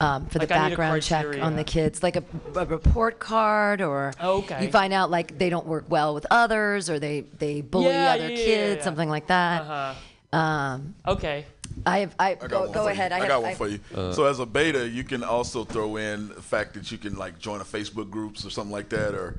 [0.00, 1.56] Um, for Like, the I need a background check on criteria.
[1.56, 2.24] the kids, like a,
[2.56, 4.64] a report card, or Okay.
[4.64, 8.12] you find out like they don't work well with others, or they they bully Yeah,
[8.12, 8.84] other yeah, yeah, kids, yeah.
[8.84, 9.62] something like that.
[9.62, 10.36] Uh-huh.
[10.38, 11.46] Um, Okay.
[11.86, 12.14] I have.
[12.18, 13.10] I, I got go, one go for ahead.
[13.10, 13.16] You.
[13.16, 13.80] I, I, have, got one I- for you.
[14.12, 17.38] so as a beta, you can also throw in the fact that you can like
[17.38, 19.36] join a Facebook groups or something like that, or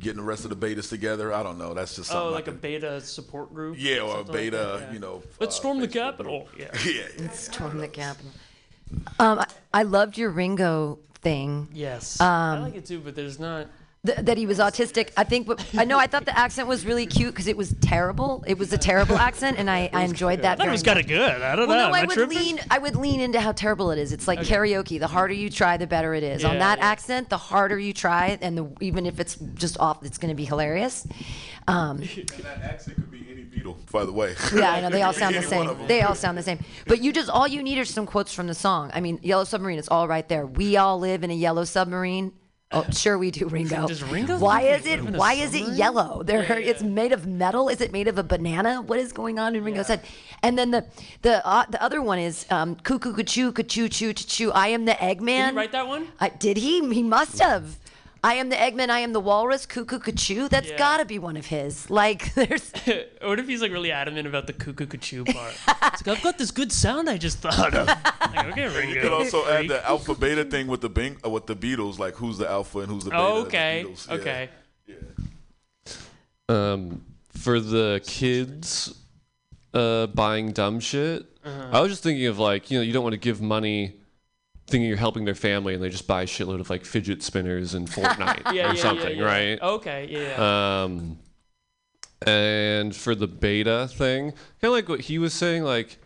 [0.00, 1.32] getting the rest of the betas together.
[1.32, 1.74] I don't know.
[1.74, 2.26] That's just something.
[2.26, 3.76] Oh, I like a could- beta support group.
[3.78, 4.92] Yeah, or a something like beta, that, yeah.
[4.92, 6.48] you know, Let's uh, storm the Capitol.
[6.58, 6.66] Yeah.
[6.86, 8.30] yeah, Let's storm the Capitol.
[9.18, 11.68] Um, I, I loved your Ringo thing.
[11.72, 12.20] Yes.
[12.20, 13.66] I Um, like it too, but there's not.
[14.08, 15.10] Th- that he was autistic.
[15.16, 15.46] I think.
[15.48, 15.98] What, I know.
[15.98, 18.42] I thought the accent was really cute because it was terrible.
[18.46, 20.52] It was a terrible accent, and I, I enjoyed that.
[20.52, 21.42] I thought it was kind of good.
[21.42, 21.88] I don't Well, know.
[21.88, 22.38] no, I Am would tripping?
[22.38, 22.60] lean.
[22.70, 24.12] I would lean into how terrible it is.
[24.12, 24.54] It's like Okay.
[24.54, 24.98] karaoke.
[24.98, 26.44] The harder you try, the better it is.
[26.44, 26.84] On that yeah.
[26.86, 30.34] accent, the harder you try, and the, even if it's just off, it's going to
[30.36, 31.06] be hilarious.
[31.66, 32.02] Um, And
[32.42, 34.34] that accent could be any Beatle, by the way.
[34.54, 35.86] yeah, I know they all sound the same.
[35.86, 36.58] They all sound the same.
[36.86, 38.90] But you just all you need are some quotes from the song.
[38.94, 39.78] I mean, Yellow Submarine.
[39.78, 40.46] It's all right there.
[40.46, 42.32] We all live in a yellow submarine.
[42.70, 43.86] Oh, sure we do, Ringo.
[43.88, 45.00] Does Ringo Why is it?
[45.02, 46.22] Why is it yellow?
[46.22, 46.70] There, Yeah, yeah.
[46.70, 47.70] it's made of metal.
[47.70, 48.82] Is it made of a banana?
[48.82, 50.02] What is going on in Ringo's head?
[50.42, 50.84] And then the
[51.22, 54.52] the uh, the other one is um, cuckoo, choo, choo, choo, choo.
[54.52, 55.46] I am the Eggman.
[55.46, 56.08] Did he write that one?
[56.20, 56.86] I, did he?
[56.92, 57.78] He must have.
[58.24, 58.90] I am the Eggman.
[58.90, 59.64] I am the Walrus.
[59.66, 60.48] Cuckoo, choo.
[60.48, 60.76] That's Yeah.
[60.78, 61.88] got to be one of his.
[61.88, 62.72] Like, there's.
[63.22, 65.54] what if he's like really adamant about the cuckoo cuckoo part?
[65.68, 67.86] it's like, I've got this good sound I just thought of.
[67.86, 68.94] Like, okay, Ringo.
[68.94, 71.98] You could also add the alpha beta thing with the Bing, uh, with the Beatles,
[71.98, 73.22] like who's the alpha and who's the beta.
[73.22, 73.84] Oh, of the okay.
[73.86, 74.08] Beatles.
[74.08, 74.14] Yeah.
[74.14, 74.48] Okay.
[76.48, 78.94] Um, for the kids
[79.74, 81.68] uh, buying dumb shit, Uh-huh.
[81.72, 83.97] I was just thinking of like, you know, you don't want to give money
[84.68, 87.74] thinking you're helping their family and they just buy a shitload of like fidget spinners
[87.74, 89.38] and Fortnite Yeah, or yeah, something, yeah, yeah.
[89.50, 89.62] right?
[89.62, 90.82] Okay, yeah, yeah.
[90.84, 91.18] Um,
[92.26, 95.98] and for the beta thing, kind of like what he was saying, like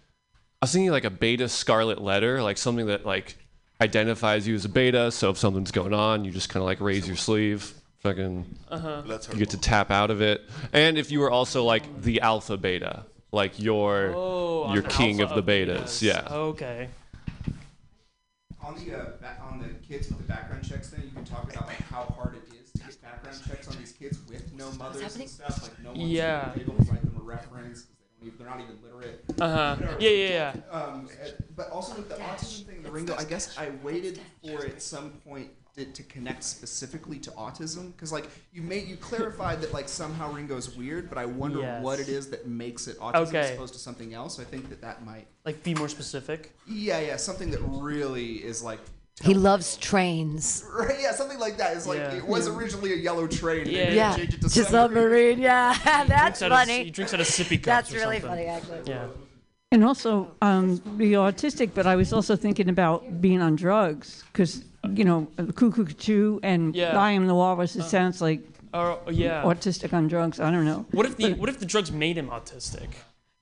[0.60, 3.36] I was thinking like a beta scarlet letter, like something that like
[3.80, 5.10] identifies you as a beta.
[5.10, 9.02] So if something's going on, you just kind of like raise your sleeve, fucking, Uh-huh.
[9.06, 10.42] That's you get to tap out of it.
[10.72, 14.88] And if you were also like the alpha beta, like you're Oh, I'm you're the
[14.90, 16.02] king of the betas, betas.
[16.02, 16.28] yeah.
[16.30, 16.88] Okay.
[18.64, 21.44] On the uh, ba- on the kids with the background checks thing, you can talk
[21.52, 24.70] about like how hard it is to get background checks on these kids with no
[24.72, 25.62] mothers and stuff.
[25.62, 26.52] Like no one's Yeah.
[26.54, 27.86] able to write them a reference
[28.20, 29.24] because they don't even, they're not even literate.
[29.40, 29.76] Uh-huh.
[29.80, 30.00] Whatever.
[30.00, 30.78] Yeah, yeah, yeah.
[30.78, 34.64] Um, uh, but also with the autism thing, the Ringo, I guess I waited for
[34.64, 39.60] at some point it to connect specifically to autism because like you made you clarified
[39.62, 41.82] that like somehow Ringo's weird, but I wonder Yes.
[41.82, 43.38] what it is that makes it autism Okay.
[43.40, 44.38] as opposed to something else.
[44.38, 45.26] I think that that might.
[45.46, 46.52] Like, be more specific.
[46.66, 48.80] Yeah, yeah, something that really is like.
[49.22, 50.64] He loves trains.
[50.72, 51.76] Right, yeah, something like that.
[51.76, 52.14] It's like Yeah.
[52.16, 53.66] it was originally a yellow train.
[53.66, 55.36] Yeah, they Yeah, changed it to just submarine.
[55.36, 55.38] submarine.
[55.40, 56.84] Yeah, that's Drinks out of- funny.
[56.84, 58.30] he drinks out of sippy cups That's or really something.
[58.30, 58.80] funny, actually.
[58.86, 59.06] Yeah.
[59.70, 64.64] And also, um, the autistic, but I was also thinking about being on drugs because,
[64.95, 66.99] you know, cuckoo choo and Yeah.
[66.99, 67.76] I am the walrus.
[67.76, 68.41] It sounds like
[68.74, 69.43] Or, yeah.
[69.45, 70.41] autistic on drugs.
[70.41, 70.87] I don't know.
[70.93, 72.89] What if the What if the drugs made him autistic?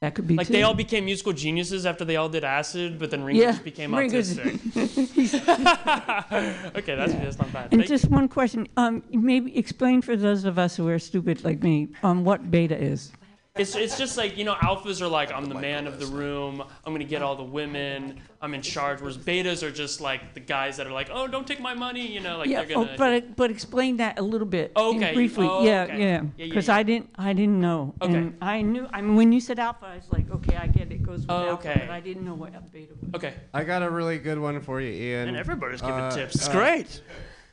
[0.02, 0.54] That could be Like too.
[0.54, 3.64] they all became musical geniuses after they all did acid, but then Ringo Yeah, just
[3.64, 4.74] became Ringo's- autistic.
[6.76, 7.64] okay, that's that's not bad.
[7.70, 8.66] And Thank- just one question.
[8.78, 12.76] Um, maybe explain for those of us who are stupid like me um, what beta
[12.76, 13.12] is.
[13.56, 16.62] It's, it's just like, you know, alphas are like, I'm the man of the room.
[16.62, 18.20] I'm going to get all the women.
[18.40, 19.00] I'm in charge.
[19.00, 22.06] Whereas betas are just like the guys that are like, oh, don't take my money.
[22.06, 22.94] You know, like yeah, they're going to.
[22.94, 24.70] oh, but but explain that a little bit.
[24.76, 25.48] Okay, Briefly.
[25.50, 25.98] oh, yeah, okay.
[25.98, 26.06] yeah.
[26.06, 26.76] Yeah, yeah, Because yeah.
[26.76, 27.92] I didn't I didn't know.
[28.00, 28.14] Okay.
[28.14, 28.86] And I knew.
[28.92, 30.92] I mean, when you said alpha, I was like, okay, I get it.
[30.92, 31.80] It goes with Oh, alpha, okay.
[31.86, 33.14] but I didn't know what beta was.
[33.16, 33.34] okay.
[33.52, 35.28] I got a really good one for you, Ian.
[35.28, 36.36] And everybody's giving Uh, tips.
[36.36, 37.02] It's uh, great.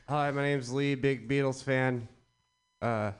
[0.08, 2.06] Hi, my name's Lee, big Beatles fan.
[2.80, 3.10] Uh,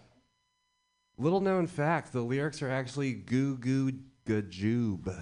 [1.18, 3.92] little known fact: the lyrics are actually "goo goo
[4.26, 5.14] gajoob.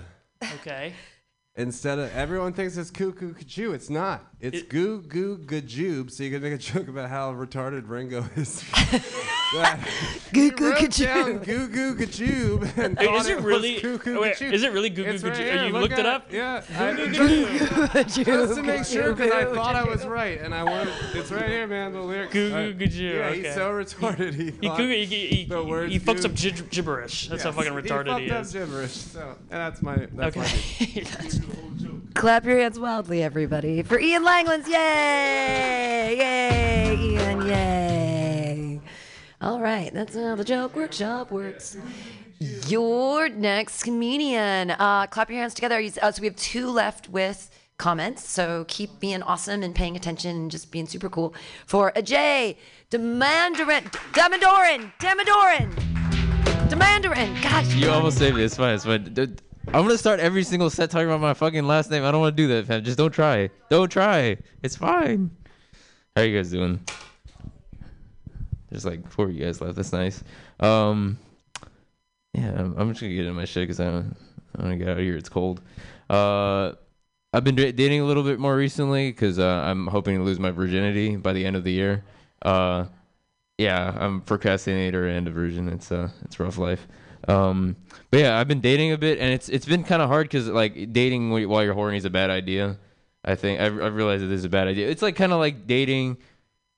[0.55, 0.93] Okay.
[1.59, 4.27] Instead of everyone thinks it's cuckoo kachoo, it's not.
[4.39, 6.11] It's goo goo gajoob.
[6.11, 8.62] So you can make a joke about how retarded Ringo is.
[10.32, 11.45] Goo goo gajoob.
[11.45, 12.76] Goo goo gajoob.
[12.76, 13.80] And Hey, is it was really?
[13.80, 16.32] cuckoo wait, is it really goo goo It's right You look looked it up?
[16.32, 16.62] Yeah.
[16.97, 20.64] Goo goo just- Just to make sure, because I thought I was right, and I
[20.64, 20.93] wanted.
[21.14, 21.93] It's right here, man.
[21.93, 22.32] The lyrics.
[22.32, 24.34] Goo goo gajoo, Yeah, he's so retarded.
[24.34, 27.28] He, He, he, he, he, the words he fucks up gib- gibberish.
[27.28, 28.53] That's how fucking retarded he, is.
[28.53, 28.93] He fucked up gibberish.
[28.93, 29.20] So,
[29.51, 30.07] and that's my.
[30.12, 31.05] That's Okay.
[32.17, 34.67] Clap your hands wildly, everybody, for Ian Langlands.
[34.67, 36.17] Yay!
[36.17, 38.81] Yay, Ian, yay.
[39.43, 41.77] All right, that's how the joke workshop works.
[42.69, 44.71] Your next comedian.
[44.71, 45.77] Uh, clap your hands together.
[46.01, 48.27] Uh, so we have two left with comments.
[48.27, 51.35] So keep being awesome and paying attention and just being super cool.
[51.67, 52.57] For Ajay
[52.91, 55.71] Demandarin, Damandoran, Damandoran,
[56.71, 57.43] Demandarin.
[57.43, 58.43] Gosh, You almost saved me.
[58.43, 58.75] It's fine.
[58.75, 59.37] It's fine.
[59.69, 62.05] I'm gonna start every single set talking about my fucking last name.
[62.05, 62.85] I don't want to do that, fam.
[62.85, 63.51] Just don't try.
[63.69, 64.39] Don't try.
[64.62, 65.31] It's fine.
[66.14, 66.81] How are you guys doing?
[68.71, 69.77] There's like four of you guys left.
[69.77, 70.23] That's nice.
[70.61, 71.19] Um,
[72.33, 74.17] yeah, I'm, I'm just gonna get in my shit because I don't,
[74.57, 75.17] I want to get out of here.
[75.17, 75.61] It's cold.
[76.09, 76.73] Uh,
[77.33, 80.53] I've been dating a little bit more recently because uh, I'm hoping to lose my
[80.53, 82.05] virginity by the end of the year.
[82.41, 82.87] Uh,
[83.59, 85.69] yeah, I'm procrastinator and a virgin.
[85.69, 86.87] It's uh, it's rough life.
[87.29, 87.77] Um,
[88.11, 90.49] but yeah, I've been dating a bit, and it's it's been kind of hard because
[90.49, 92.79] like dating while you're horny is a bad idea.
[93.24, 94.89] I think I've, I've realized that this is a bad idea.
[94.89, 96.18] It's like kind of like dating,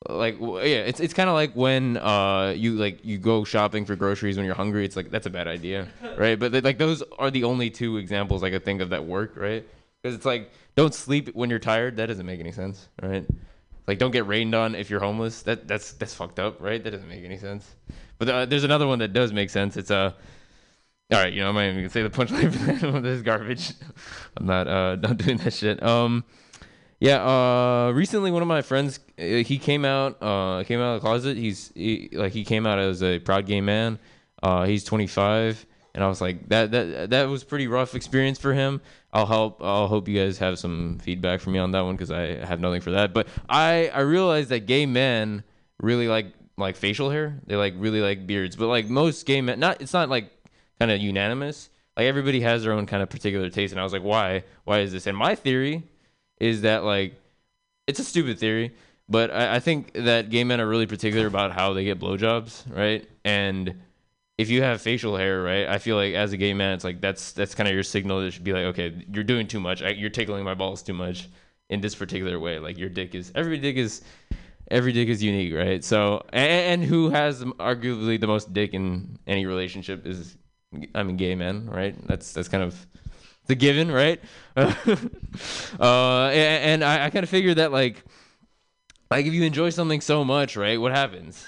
[0.08, 3.96] like yeah, it's it's kind of like when uh you like you go shopping for
[3.96, 4.84] groceries when you're hungry.
[4.84, 6.38] It's like that's a bad idea, right?
[6.38, 9.64] But like those are the only two examples I could think of that work, right?
[10.02, 11.96] Because it's like don't sleep when you're tired.
[11.96, 13.26] That doesn't make any sense, right?
[13.86, 15.42] Like don't get rained on if you're homeless.
[15.42, 16.82] That that's that's fucked up, right?
[16.82, 17.74] That doesn't make any sense.
[18.18, 19.76] But uh, there's another one that does make sense.
[19.76, 20.12] It's uh
[21.10, 23.02] all right, you know, I'm not even gonna say the punchline for that.
[23.02, 23.72] This is garbage.
[24.36, 25.82] I'm not uh not doing that shit.
[25.82, 26.24] Um
[27.00, 31.00] yeah, uh recently one of my friends uh, he came out uh came out of
[31.00, 31.38] the closet.
[31.38, 33.98] He's he, like he came out as a proud gay man.
[34.42, 38.52] Uh he's 25 and I was like that that that was pretty rough experience for
[38.52, 38.82] him.
[39.10, 42.10] I'll help I'll hope you guys have some feedback for me on that one cuz
[42.10, 43.14] I have nothing for that.
[43.14, 45.42] But I I realized that gay men
[45.80, 47.40] really like like facial hair.
[47.46, 48.56] They like really like beards.
[48.56, 50.30] But like most gay men not it's not like
[50.78, 51.70] kind of unanimous.
[51.96, 54.44] Like everybody has their own kind of particular taste, and I was like, why?
[54.64, 55.06] Why is this?
[55.06, 55.82] And my theory
[56.40, 57.14] is that like
[57.86, 58.74] it's a stupid theory,
[59.08, 62.64] but I, I think that gay men are really particular about how they get blowjobs,
[62.74, 63.08] right?
[63.24, 63.80] And
[64.38, 67.00] if you have facial hair, right, I feel like as a gay man, it's like
[67.00, 69.82] that's that's kind of your signal that should be like, okay, you're doing too much.
[69.82, 71.28] I, you're tickling my balls too much
[71.68, 72.60] in this particular way.
[72.60, 74.02] Like your dick is every dick is
[74.70, 75.82] every dick is unique, right?
[75.82, 80.36] So and, and who has arguably the most dick in any relationship is
[80.94, 81.96] I mean gay men, right?
[82.06, 82.86] That's that's kind of
[83.46, 84.20] the given, right?
[84.56, 84.70] uh,
[85.80, 88.04] and, I, I kind of figured that like
[89.10, 90.80] like if you enjoy something so much, right?
[90.80, 91.46] What happens?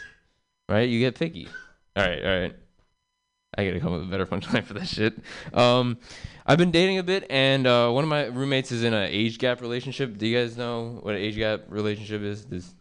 [0.68, 0.88] Right?
[0.88, 1.48] You get picky.
[1.96, 2.56] All right, all right.
[3.58, 5.18] I gotta come up with a better punchline for that shit.
[5.52, 5.98] Um,
[6.46, 9.38] I've been dating a bit, and uh, one of my roommates is in an age
[9.38, 10.16] gap relationship.
[10.16, 12.44] Do you guys know what an age gap relationship is?
[12.46, 12.74] This,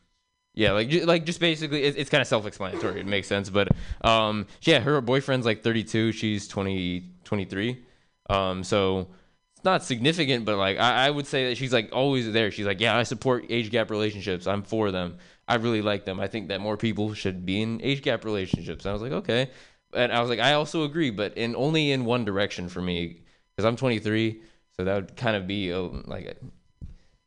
[0.59, 2.99] yeah, like like just basically, it, it's kind of self-explanatory.
[2.99, 3.69] It makes sense, but
[4.01, 7.81] um, yeah, her boyfriend's like 32, she's 20, 23.
[8.29, 9.07] Um, so
[9.55, 12.51] it's not significant, but like I, I would say that she's like always there.
[12.51, 14.47] She's like, yeah, I support age gap relationships.
[14.47, 15.19] I'm for them.
[15.47, 16.19] I really like them.
[16.19, 18.83] I think that more people should be in age gap relationships.
[18.83, 19.51] And I was like, okay.
[19.93, 23.21] And I was like, I also agree, but in only in one direction for me,
[23.55, 24.41] because I'm 23.
[24.75, 26.35] So that would kind of be a, like, a,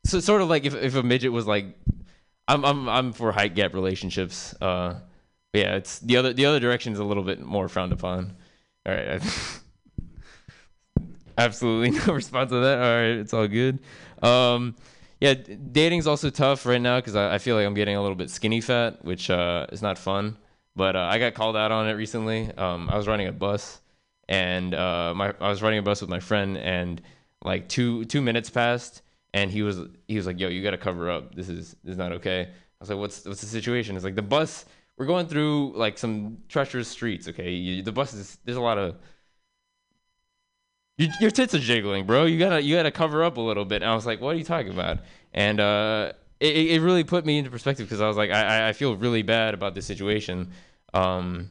[0.05, 1.75] so sort of like if, if a midget was like,
[2.47, 4.53] I'm I'm I'm for height gap relationships.
[4.61, 4.99] Uh,
[5.53, 8.35] yeah, it's the other the other direction is a little bit more frowned upon.
[8.85, 9.21] All right.
[11.37, 12.77] Absolutely no response to that.
[12.79, 13.79] All right, it's all good.
[14.21, 14.75] Um,
[15.19, 18.15] yeah, dating's also tough right now because I, I feel like I'm getting a little
[18.15, 20.37] bit skinny fat, which uh, is not fun.
[20.75, 22.51] But uh, I got called out on it recently.
[22.51, 23.79] Um, I was running a bus,
[24.27, 27.01] and uh, my I was running a bus with my friend, and
[27.43, 29.02] like two two minutes passed,
[29.33, 31.35] and he was he was like, "Yo, you got to cover up.
[31.35, 32.47] This is this is not okay." I
[32.79, 34.65] was like, "What's what's the situation?" It's like the bus.
[34.97, 37.27] We're going through like some treacherous streets.
[37.27, 38.95] Okay, you, the bus is there's a lot of
[40.97, 42.25] your, your tits are jiggling, bro.
[42.25, 43.81] You gotta you gotta cover up a little bit.
[43.81, 44.99] And I was like, what are you talking about?
[45.33, 48.73] And uh, it it really put me into perspective because I was like, I I-
[48.73, 50.51] feel really bad about this situation,
[50.93, 51.49] um,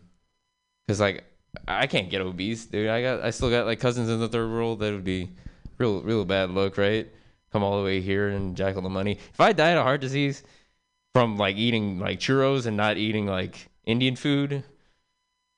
[0.87, 1.25] because like
[1.69, 2.89] I can't get obese, dude.
[2.91, 5.31] I got I still got like cousins in the third world that would be
[5.79, 7.11] real real bad look, right?
[7.53, 9.19] Come all the way here and jack all the money.
[9.33, 10.43] If I died of heart disease
[11.15, 14.65] from like eating like churros and not eating like Indian food,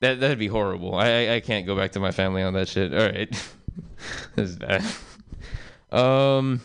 [0.01, 0.95] That that'd be horrible.
[0.95, 2.93] I I, I can't go back to my family on that shit.
[2.93, 3.31] All right,
[4.35, 4.85] this is bad.
[5.93, 6.61] Um,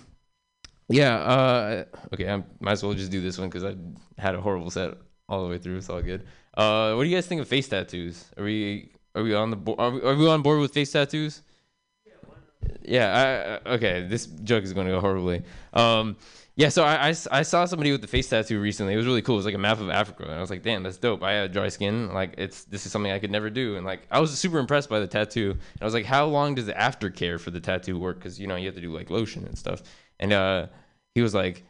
[0.88, 1.16] yeah.
[1.18, 2.30] Uh, okay.
[2.32, 3.76] I might as well just do this one because I
[4.18, 4.96] had a horrible set
[5.28, 5.78] all the way through.
[5.78, 6.26] It's all good.
[6.58, 8.26] Uh, what do you guys think of face tattoos?
[8.38, 10.92] Are we are we on the bo- are we, are we on board with face
[10.92, 11.42] tattoos?
[12.84, 14.06] Yeah, I, I- okay.
[14.08, 15.44] This joke is going to go horribly.
[15.74, 16.18] Um,
[16.56, 18.94] yeah, so I I saw somebody with the face tattoo recently.
[18.94, 19.36] It was really cool.
[19.36, 21.32] It was like a map of Africa, and I was like, "Damn, that's dope." I
[21.34, 22.14] have dry skin.
[22.14, 24.90] Like, it's this is something I could never do, and like I was super impressed
[24.90, 25.52] by the tattoo.
[25.52, 28.48] And I was like, "How long does the aftercare for the tattoo work?" Because you
[28.48, 29.84] know you have to do like lotion and stuff.
[30.20, 30.68] And uh,
[31.16, 31.64] he was like,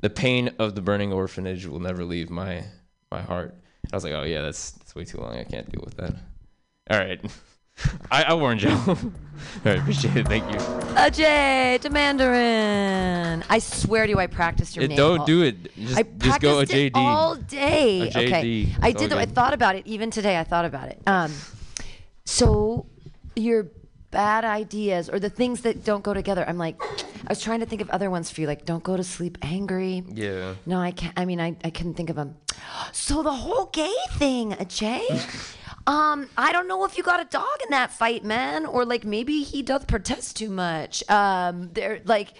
[0.00, 2.64] "The pain of the burning orphanage will never leave my
[3.10, 3.54] my heart."
[3.94, 5.36] I was like, "Oh yeah, that's that's way too long.
[5.38, 6.12] I can't deal with that."
[6.90, 7.18] All right,
[8.10, 8.70] I, I warned you.
[8.86, 8.96] All
[9.64, 10.28] right, appreciate it.
[10.28, 10.58] Thank you.
[10.58, 13.44] Ajay to Mandarin.
[13.48, 14.96] I swear to you, I practiced your It- name.
[14.96, 15.74] don't all- do it.
[15.76, 18.10] Just- I just go practiced it all day.
[18.12, 18.16] AJD.
[18.26, 19.12] Okay, I It's all did.
[19.18, 19.34] I good.
[19.34, 20.38] thought about it even today.
[20.38, 21.00] I thought about it.
[21.06, 21.32] Um,
[22.24, 22.86] so
[23.36, 23.68] your
[24.10, 26.44] bad ideas or the things that don't go together.
[26.48, 26.80] I'm like,
[27.26, 28.46] I was trying to think of other ones for you.
[28.46, 30.04] Like, don't go to sleep angry.
[30.08, 30.54] Yeah.
[30.66, 31.12] No, I can't.
[31.16, 32.36] I mean, I, I couldn't think of them.
[32.92, 35.04] So the whole gay thing, Jay.
[35.86, 39.04] Um, I don't know if you got a dog in that fight, man, or like
[39.04, 41.08] maybe he does protest too much.
[41.10, 42.32] Um, there, like,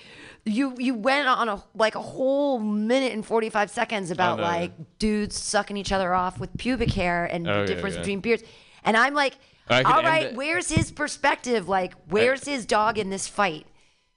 [0.46, 4.44] you you went on a like a whole minute and forty five seconds about know.
[4.44, 8.00] like dudes sucking each other off with pubic hair and Oh, the yeah, difference yeah.
[8.00, 8.42] between beards,
[8.82, 9.34] and I'm like,
[9.68, 11.68] I all right, where's his perspective?
[11.68, 13.66] Like, where's his dog in this fight?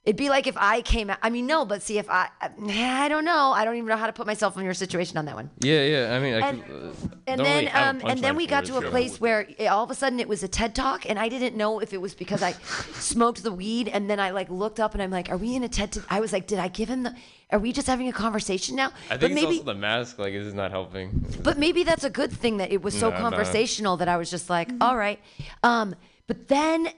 [0.04, 1.18] It'd be like if I came out.
[1.22, 3.52] I mean, no, but see, if I, I don't know.
[3.52, 5.50] I don't even know how to put myself in your situation on that one.
[5.60, 6.14] Yeah, yeah.
[6.14, 8.78] I mean, I And- could, uh, And then, really um, and then we got to
[8.78, 8.90] a sure.
[8.90, 11.56] place where it, all of a sudden it was a TED talk, and I didn't
[11.56, 12.52] know if it was because I
[12.94, 15.62] smoked the weed, and then I like looked up, and I'm like, "Are we in
[15.62, 16.00] a TED?" T-?
[16.08, 17.14] I was like, "Did I give him the?
[17.50, 20.18] Are we just having a conversation now?" I but think it's maybe, also the mask.
[20.18, 21.26] Like, this is not helping.
[21.42, 23.20] but maybe that's a good thing that it was so No, no.
[23.20, 25.20] conversational that I was just like, "All right."
[25.62, 25.94] Um,
[26.26, 26.88] but then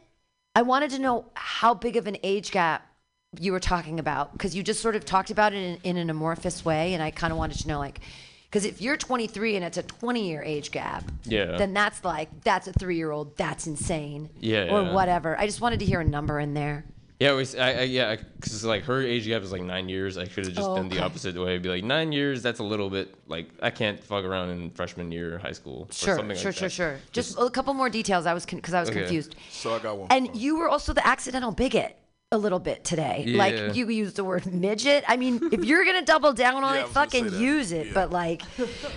[0.55, 2.86] I wanted to know how big of an age gap
[3.39, 6.11] you were talking about because you just sort of talked about it in, in an
[6.11, 8.01] amorphous way, and I kind of wanted to know like.
[8.45, 11.57] Because if you're 23 and it's a 20 year age gap, Yeah.
[11.57, 13.37] then that's like that's a three year old.
[13.37, 14.28] That's insane.
[14.41, 14.93] Yeah, Or yeah.
[14.93, 15.39] whatever.
[15.39, 16.85] I just wanted to hear a number in there.
[17.20, 20.18] Yeah, it was, I, I, yeah, because like her age gap is like nine years.
[20.18, 21.05] I should have just Oh, done the okay.
[21.05, 21.59] opposite way.
[21.59, 22.43] Be like nine years.
[22.43, 25.87] That's a little bit like I can't fuck around in freshman year of high school.
[25.89, 26.74] or Sure, something sure, like sure, that.
[26.74, 26.97] sure.
[27.12, 28.26] Just a couple more details.
[28.26, 29.01] I was because I was Okay.
[29.01, 29.37] confused.
[29.51, 30.09] So I got one.
[30.11, 31.97] And you were also the accidental bigot
[32.33, 33.24] a little bit today.
[33.26, 33.39] Yeah.
[33.39, 35.03] Like you used the word midget.
[35.09, 37.93] I mean, if you're gonna double down on Yeah, it, fucking use it.
[37.93, 38.43] But like,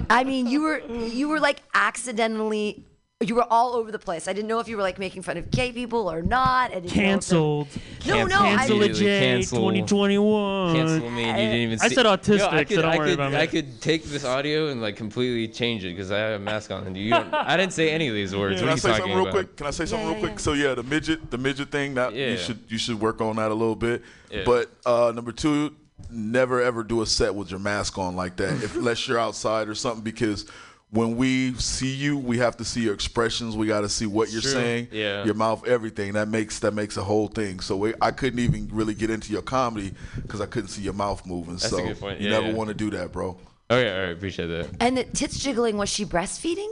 [0.08, 2.86] I mean, you were you were like accidentally.
[3.24, 4.28] You were all over the place.
[4.28, 6.72] I didn't know if you were like making fun of gay people or not.
[6.72, 7.68] I didn't know if Canceled.
[8.06, 8.40] No, no.
[8.42, 9.20] I, Cancel it, Immediately Jay.
[9.20, 9.58] cancel.
[9.60, 10.76] 2021.
[10.76, 11.24] Cancel me.
[11.24, 11.80] and You didn't even.
[11.82, 14.04] I said autistic, Yo, I could, so don't I worry could, about I could take
[14.04, 17.12] this audio and like completely change it because I have a mask on and you.
[17.12, 18.60] Don't, I didn't say any of these words.
[18.60, 19.34] Can What I are you say talking something real about?
[19.34, 19.56] quick?
[19.58, 20.40] Can I say something Yeah, real yeah, quick?
[20.40, 22.28] So yeah, the midget, the midget thing that Yeah.
[22.32, 24.02] you should you should work on that a little bit.
[24.32, 24.44] Yeah.
[24.46, 25.76] But uh, number two,
[26.10, 29.68] never ever do a set with your mask on like that, if, unless you're outside
[29.70, 30.46] or something, because.
[30.94, 33.58] When we see you, we have to see your expressions.
[33.58, 34.52] We got to see what you're True.
[34.52, 35.26] saying, Yeah.
[35.26, 36.14] your mouth, everything.
[36.14, 37.62] That makes that makes a whole thing.
[37.62, 40.94] So we, I couldn't even really get into your comedy because I couldn't see your
[40.94, 41.54] mouth moving.
[41.54, 42.22] That's a so good point.
[42.22, 42.54] you Yeah, never yeah.
[42.54, 43.36] want to do that, bro.
[43.72, 44.70] Okay, all right, appreciate that.
[44.80, 45.78] and the tits jiggling.
[45.78, 46.72] Was she breastfeeding?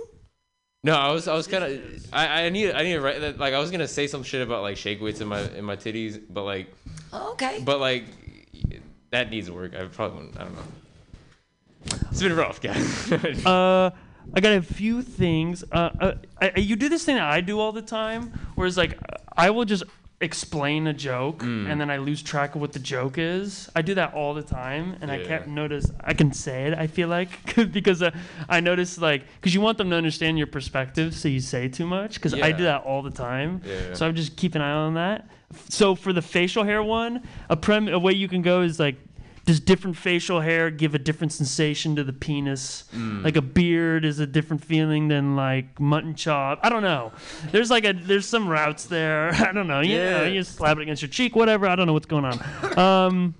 [0.83, 1.81] No, I was I was kind of
[2.13, 4.41] I I need I need to write that like I was gonna say some shit
[4.41, 6.67] about like shake weights in my in my titties, but like
[7.11, 7.61] Oh, okay.
[7.65, 8.05] but like
[9.09, 9.73] that needs work.
[9.75, 11.97] I probably wouldn't, I don't know.
[12.11, 13.11] It's been rough, guys.
[13.45, 13.89] Uh,
[14.33, 15.63] I got a few things.
[15.71, 18.97] Uh, uh, I, you do this thing that I do all the time, whereas like
[19.35, 19.83] I will just
[20.21, 21.67] explain a joke Mm.
[21.71, 23.69] and then I lose track of what the joke is.
[23.75, 25.91] I do that all the time, and I can't notice.
[26.03, 26.77] I can say it.
[26.77, 27.31] I feel like
[27.71, 28.11] because uh,
[28.47, 31.87] I notice like because you want them to understand your perspective, so you say too
[31.87, 32.13] much.
[32.15, 33.61] Because I do that all the time.
[33.65, 33.93] Yeah.
[33.95, 35.27] So I just keep an eye on that.
[35.69, 38.95] So for the facial hair one, a prem a way you can go is like.
[39.43, 42.83] Does different facial hair give a different sensation to the penis?
[42.95, 43.23] Mm.
[43.23, 46.59] Like a beard is a different feeling than like mutton chop.
[46.61, 47.11] I don't know.
[47.51, 49.29] There's like a there's some routes there.
[49.33, 49.79] I don't know.
[49.81, 50.23] You know, Yeah.
[50.25, 51.67] you just slap it against your cheek, whatever.
[51.67, 52.39] I don't know what's going on.
[52.77, 53.35] Um,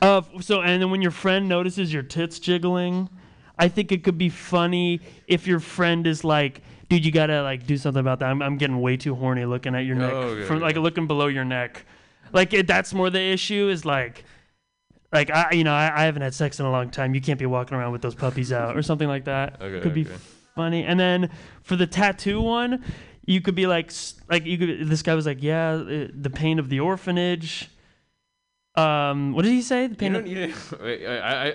[0.00, 3.08] uh, so and then when your friend notices your tits jiggling,
[3.58, 7.66] I think it could be funny if your friend is like, dude, you gotta like
[7.66, 8.26] do something about that.
[8.30, 11.06] I'm, I'm getting way too horny looking at your neck, Oh, yeah, from like looking
[11.06, 11.84] below your neck.
[12.32, 14.24] Like it, that's more the issue is like.
[15.12, 17.14] Like I, you know, I, I haven't had sex in a long time.
[17.14, 19.60] You can't be walking around with those puppies out or something like that.
[19.60, 20.06] Okay, could be
[20.54, 20.84] funny.
[20.84, 21.30] And then
[21.62, 22.84] for the tattoo one,
[23.24, 23.90] you could be like,
[24.28, 24.88] like you could.
[24.88, 27.70] This guy was like, yeah, uh, the pain of the orphanage.
[28.74, 29.86] Um, what did he say?
[29.86, 30.12] The You pain.
[30.12, 30.54] don't of, need it.
[30.82, 31.54] Wait, I, I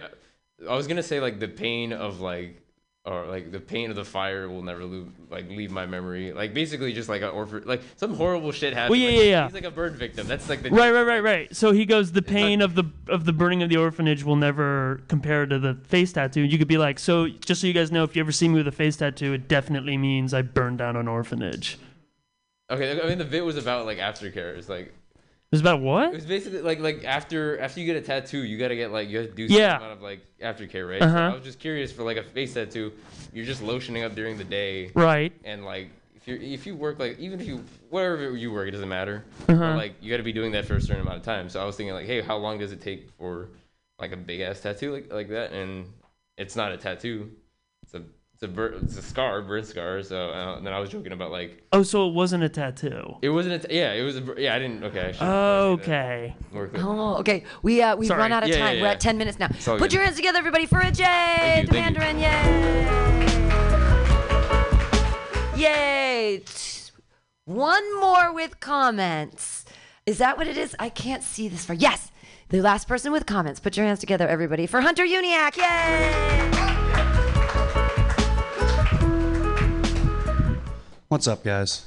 [0.69, 2.62] I was gonna say like the pain of like
[3.05, 6.31] or like the pain of the fire will never leave, like leave my memory.
[6.31, 8.91] Like basically just like a orphan, like some horrible shit happened.
[8.91, 9.43] Well, yeah, like, yeah, yeah.
[9.45, 10.25] He's like a burn victim.
[10.25, 11.55] That's like the Right, right, right, right.
[11.55, 15.01] So he goes, the pain of the of the burning of the orphanage will never
[15.09, 16.41] compare to the face tattoo.
[16.41, 18.55] You could be like, so just so you guys know, if you ever see me
[18.55, 21.77] with a face tattoo, it definitely means I burned down an orphanage.
[22.69, 24.57] Okay, I mean the bit was about like aftercare.
[24.57, 24.93] It's like
[25.53, 26.09] was about what?
[26.09, 29.07] it was basically like like after after you get a tattoo, you gotta get like
[29.09, 29.77] you have to do Yeah.
[29.77, 31.01] some amount of like aftercare, right?
[31.01, 31.15] Uh-huh.
[31.17, 32.91] So I was just curious for like a face tattoo,
[33.33, 35.31] you're just lotioning up during the day, Right.
[35.43, 38.71] And like if you if you work like even if you wherever you work, it
[38.71, 39.25] doesn't matter.
[39.47, 39.75] Uh-huh.
[39.75, 41.49] Like you got to be doing that for a certain amount of time.
[41.49, 43.49] So I was thinking like, hey, how long does it take for
[43.99, 45.51] like a big ass tattoo like like that?
[45.51, 45.85] And
[46.37, 47.31] it's not a tattoo.
[48.35, 50.01] It's a it's a bur- it's a scar, burn scar.
[50.03, 53.15] So uh, and then I was joking about like Oh, so it wasn't a tattoo.
[53.21, 54.55] it wasn't a t- yeah, it was a bur- yeah.
[54.55, 55.09] I didn't okay.
[55.09, 56.35] I should Okay.
[56.51, 56.83] More clear.
[56.85, 57.43] Oh, okay.
[57.61, 58.19] We uh, we've Sorry.
[58.19, 58.75] run out of Yeah, time.
[58.77, 58.93] yeah, We're yeah.
[58.93, 59.47] at ten minutes now.
[59.47, 59.93] All Put good.
[59.93, 61.99] your hands together, everybody, for a Jay Thank the thank you.
[62.01, 62.19] Mandarin.
[65.55, 65.63] Yay!
[66.35, 66.41] Yay!
[66.45, 66.91] T-
[67.45, 69.63] One more with comments.
[70.05, 70.75] Is that what it is?
[70.79, 71.75] I can't see this far.
[71.75, 72.11] Yes,
[72.49, 73.59] the last person with comments.
[73.59, 75.55] Put your hands together, everybody, for Hunter Uniac.
[75.57, 76.49] Yay!
[81.13, 81.85] What's up, guys?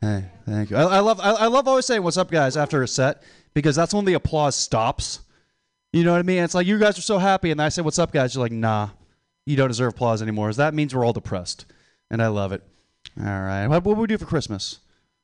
[0.00, 0.76] Hey, thank you.
[0.76, 3.22] I, I love I, I love always saying "What's up, guys" after a set
[3.54, 5.20] because that's when the applause stops.
[5.92, 6.42] You know what I mean?
[6.42, 8.50] It's like you guys are so happy, and I say "What's up, guys?" You're like,
[8.50, 8.88] "Nah,
[9.46, 11.64] you don't deserve applause anymore." That means we're all depressed,
[12.10, 12.64] and I love it.
[13.16, 14.80] All right, what what will we do for Christmas?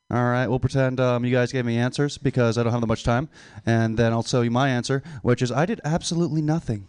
[0.09, 2.87] All right, we'll pretend um, you guys gave me answers because I don't have that
[2.87, 3.29] much time,
[3.67, 6.87] and then I'll tell you my answer, which is I did absolutely nothing.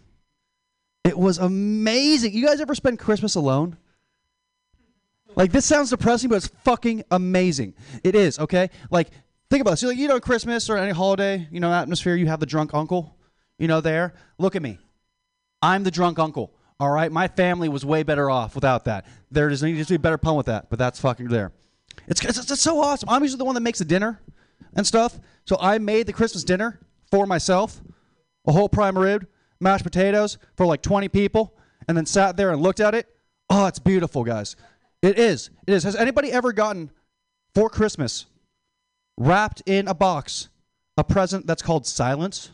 [1.02, 2.32] It was amazing.
[2.32, 3.76] You guys ever spend Christmas alone?
[5.36, 7.74] Like this sounds depressing, but it's fucking amazing.
[8.02, 8.70] It is, okay?
[8.90, 9.10] Like
[9.50, 9.82] think about this.
[9.82, 12.72] You like you know Christmas or any holiday, you know, atmosphere, you have the drunk
[12.74, 13.16] uncle,
[13.58, 14.14] you know, there.
[14.38, 14.78] Look at me.
[15.62, 16.52] I'm the drunk uncle.
[16.78, 17.10] All right?
[17.10, 19.06] My family was way better off without that.
[19.30, 21.52] There just needs to be a better pun with that, but that's fucking there.
[22.06, 23.08] It's, it's, it's so awesome.
[23.08, 24.20] I'm usually the one that makes the dinner
[24.74, 25.18] and stuff.
[25.44, 26.80] So I made the Christmas dinner
[27.10, 27.80] for myself,
[28.46, 29.26] a whole prime rib,
[29.60, 31.56] mashed potatoes for like 20 people,
[31.88, 33.06] and then sat there and looked at it.
[33.48, 34.56] Oh, it's beautiful, guys.
[35.06, 35.50] It is.
[35.68, 35.84] It is.
[35.84, 36.90] Has anybody ever gotten
[37.54, 38.26] for Christmas
[39.16, 40.48] wrapped in a box
[40.96, 42.50] a present that's called silence?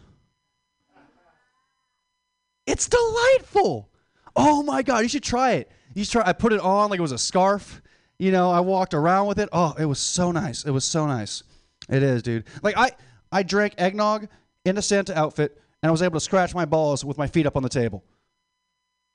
[2.66, 3.88] It's delightful.
[4.36, 5.70] Oh my god, you should try it.
[5.94, 6.24] You should try.
[6.26, 7.80] I put it on like it was a scarf.
[8.18, 9.48] You know, I walked around with it.
[9.50, 10.66] Oh, it was so nice.
[10.66, 11.42] It was so nice.
[11.88, 12.44] It is, dude.
[12.62, 12.90] Like I,
[13.32, 14.28] I drank eggnog
[14.66, 17.46] in a Santa outfit, and I was able to scratch my balls with my feet
[17.46, 18.04] up on the table.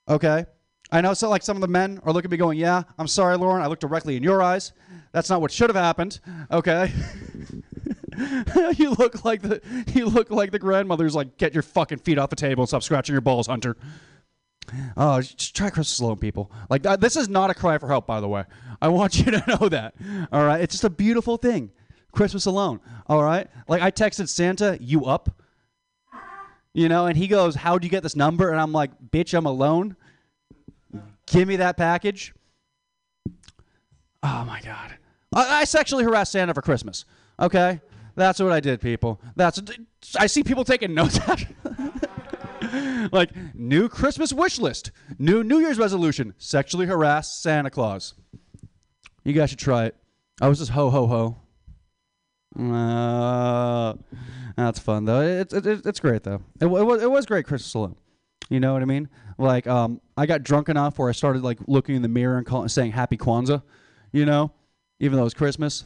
[0.10, 0.48] Okay.
[0.92, 3.08] I know so like some of the men are looking at me going, "Yeah, I'm
[3.08, 3.62] sorry, Lauren.
[3.62, 4.72] I looked directly in your eyes.
[5.12, 6.20] That's not what should have happened."
[6.52, 6.92] Okay.
[8.78, 9.62] you look like the
[9.94, 12.84] you look like the grandmother's like, "Get your fucking feet off the table and stop
[12.84, 13.76] scratching your balls, Hunter."
[14.98, 16.52] Oh, just try Christmas alone, people.
[16.70, 18.46] Like uh, this is not a cry for help, by the way.
[18.82, 19.94] I want you to know that.
[20.32, 21.72] All right, it's just a beautiful thing.
[22.12, 22.80] Christmas alone.
[23.08, 23.48] All right.
[23.68, 25.42] Like I texted Santa, "You up?"
[26.74, 29.46] You know, and he goes, "How'd you get this number?" And I'm like, "Bitch, I'm
[29.46, 29.96] alone."
[31.28, 32.34] Give me that package.
[34.24, 34.96] Oh my god.
[35.34, 37.06] I, I sexually harassed Santa for Christmas.
[37.40, 37.82] Okay?
[38.16, 39.22] That's what I did, people.
[39.36, 39.62] That's
[40.20, 41.20] I see people taking notes
[43.12, 48.16] like new Christmas wish list, new New Year's resolution, sexually harass Santa Claus.
[49.24, 49.96] You guys should try it.
[50.42, 52.64] I was just ho ho ho.
[52.74, 53.94] Uh,
[54.56, 55.22] that's fun though.
[55.22, 56.42] It's it, it, it's great though.
[56.60, 57.96] It, it was it was great Christmas alone.
[58.50, 59.10] You know what I mean?
[59.38, 62.46] Like um, I got drunk enough where I started like looking in the mirror and
[62.46, 63.62] call, saying Happy Kwanzaa.
[64.12, 64.52] You know,
[65.00, 65.86] even though it was Christmas.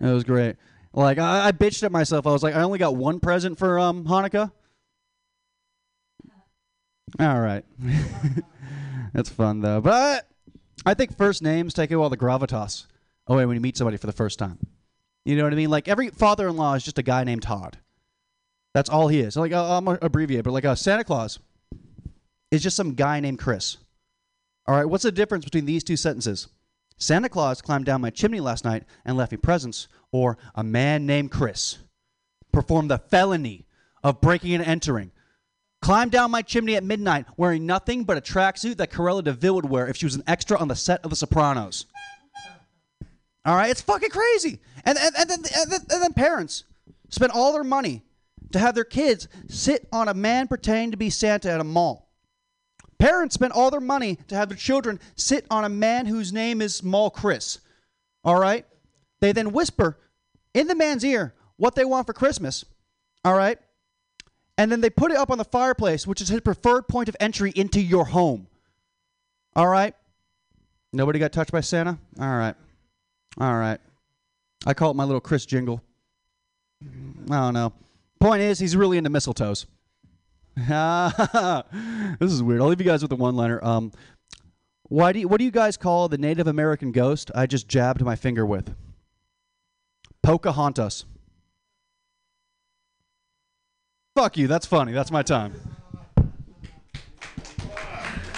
[0.00, 0.56] It was great.
[0.92, 2.26] Like I, I bitched at myself.
[2.26, 4.52] I was like, I only got one present for um Hanukkah.
[7.20, 7.64] All right,
[9.12, 9.80] that's fun though.
[9.80, 10.28] But
[10.84, 12.86] I think first names take away all the gravitas
[13.26, 14.58] away when you meet somebody for the first time.
[15.24, 15.70] You know what I mean?
[15.70, 17.78] Like every father-in-law is just a guy named Todd.
[18.76, 19.38] That's all he is.
[19.38, 21.38] Like uh, I'm gonna abbreviate, but like a Santa Claus
[22.50, 23.78] is just some guy named Chris.
[24.66, 26.48] All right, what's the difference between these two sentences?
[26.98, 31.06] Santa Claus climbed down my chimney last night and left me presents, or a man
[31.06, 31.78] named Chris
[32.52, 33.64] performed the felony
[34.04, 35.10] of breaking and entering.
[35.80, 39.54] Climbed down my chimney at midnight wearing nothing but a tracksuit that Cruella de Vil
[39.54, 41.86] would wear if she was an extra on the set of The Sopranos.
[43.46, 44.60] All right, it's fucking crazy.
[44.84, 46.64] And, and, and, then, and, then, and then parents
[47.08, 48.02] spend all their money
[48.52, 52.08] to have their kids sit on a man pretending to be Santa at a mall.
[52.98, 56.62] Parents spend all their money to have their children sit on a man whose name
[56.62, 57.58] is Mall Chris.
[58.24, 58.64] All right?
[59.20, 59.98] They then whisper
[60.54, 62.64] in the man's ear what they want for Christmas.
[63.24, 63.58] All right?
[64.58, 67.16] and then they put it up on the fireplace, which is his preferred point of
[67.20, 68.46] entry into your home.
[69.54, 69.94] All right.
[70.92, 71.98] Nobody got touched by Santa.
[72.18, 72.54] All right.
[73.38, 73.78] All right.
[74.64, 75.82] I call it my little Chris jingle.
[77.30, 77.72] I don't know.
[78.20, 79.66] Point is, he's really into mistletoes.
[82.18, 82.60] this is weird.
[82.62, 83.62] I'll leave you guys with the one-liner.
[83.62, 83.92] Um,
[84.88, 88.02] why do you, what do you guys call the Native American ghost I just jabbed
[88.02, 88.74] my finger with?
[90.22, 91.04] Pocahontas.
[94.16, 94.46] Fuck you.
[94.46, 94.92] That's funny.
[94.92, 95.75] That's my time.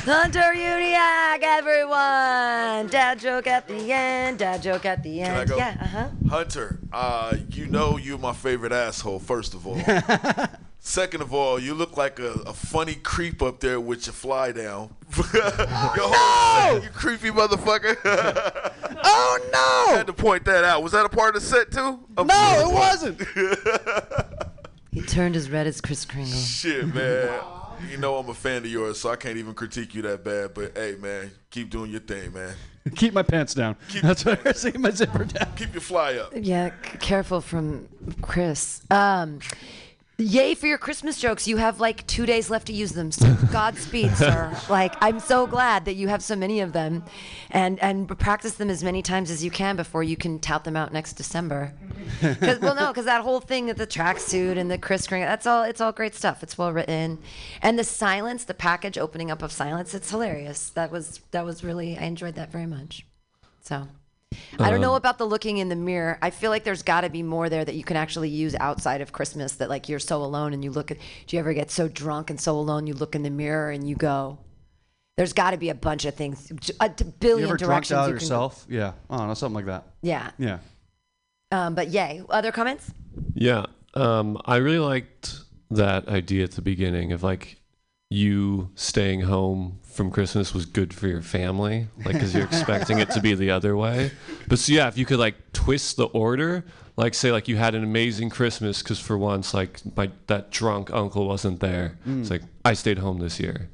[0.09, 2.87] Hunter Uniac, everyone.
[2.91, 4.39] Dad joke at the end.
[4.39, 5.51] Dad joke at the Can I end.
[5.51, 5.57] go?
[5.59, 6.09] Yeah, uh huh.
[6.31, 9.79] Hunter, uh, you know you're my favorite asshole, first of all.
[10.81, 14.51] Second of all, you look like a, a funny creep up there with your fly
[14.51, 14.95] down.
[15.35, 17.97] Yo, You creepy motherfucker.
[19.05, 19.93] oh no!
[19.93, 20.83] I had to point that out.
[20.83, 22.01] Was that a part of the set too?
[22.17, 23.21] I'm No, it wasn't.
[24.91, 26.33] He turned as red as Kris Kringle.
[26.33, 27.29] Shit, man.
[27.91, 30.55] You know I'm a fan of yours, so I can't even critique you that bad.
[30.55, 32.55] But hey, man, keep doing your thing, man.
[32.97, 33.77] Keep my pants down.
[34.03, 35.53] That's what I see my zipper down.
[35.57, 36.33] Keep your fly up.
[36.35, 37.89] Yeah, c- careful from
[38.23, 38.83] Chris.
[38.91, 39.41] Um,
[40.19, 41.47] yay for your Christmas jokes.
[41.47, 43.13] You have like two days left to use them.
[43.13, 44.55] So Godspeed, sir.
[44.69, 47.05] Like I'm so glad that you have so many of them,
[47.51, 50.77] and and practice them as many times as you can before you can tout them
[50.77, 51.73] out next December.
[52.21, 55.47] Cause, well, no, because that whole thing with the tracksuit and the Kris Kringle, that's
[55.47, 55.63] all.
[55.63, 56.43] It's all great stuff.
[56.43, 57.19] It's well written,
[57.63, 60.71] and the silence, the package opening up of silence, it's hilarious.
[60.71, 61.97] That was that was really.
[61.97, 63.07] I enjoyed that very much.
[63.61, 63.89] So.
[64.61, 66.19] I don't know Um, about the looking in the mirror.
[66.21, 69.01] I feel like there's got to be more there that you can actually use outside
[69.01, 69.55] of Christmas.
[69.55, 70.99] That like you're so alone and you look at.
[71.27, 73.89] Do you ever get so drunk and so alone you look in the mirror and
[73.89, 74.39] you go?
[75.17, 78.03] There's got to be a bunch of things, a billion You ever drunked directions out
[78.03, 78.67] you can yourself?
[78.69, 78.93] Yeah.
[79.11, 79.85] Oh, no, something like that.
[80.01, 80.31] Yeah.
[80.39, 80.59] Yeah.
[81.51, 82.23] Um, but yay.
[82.29, 82.93] Other comments?
[83.35, 87.58] Yeah, um, I really liked that idea at the beginning of like
[88.11, 93.11] you staying home from Christmas was good for your family, like because you're expecting it
[93.11, 94.11] to be the other way.
[94.49, 96.65] But so yeah, if you could like twist the order,
[96.97, 100.91] like say like you had an amazing Christmas because for once like my that drunk
[100.93, 101.99] uncle wasn't there.
[102.07, 102.31] It's Mm.
[102.31, 103.69] like I stayed home this year.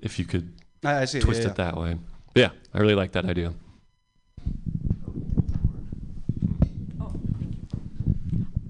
[0.00, 0.52] If you could
[0.84, 1.96] I- I see, twist yeah, it that way,
[2.36, 3.52] yeah, I really like that idea.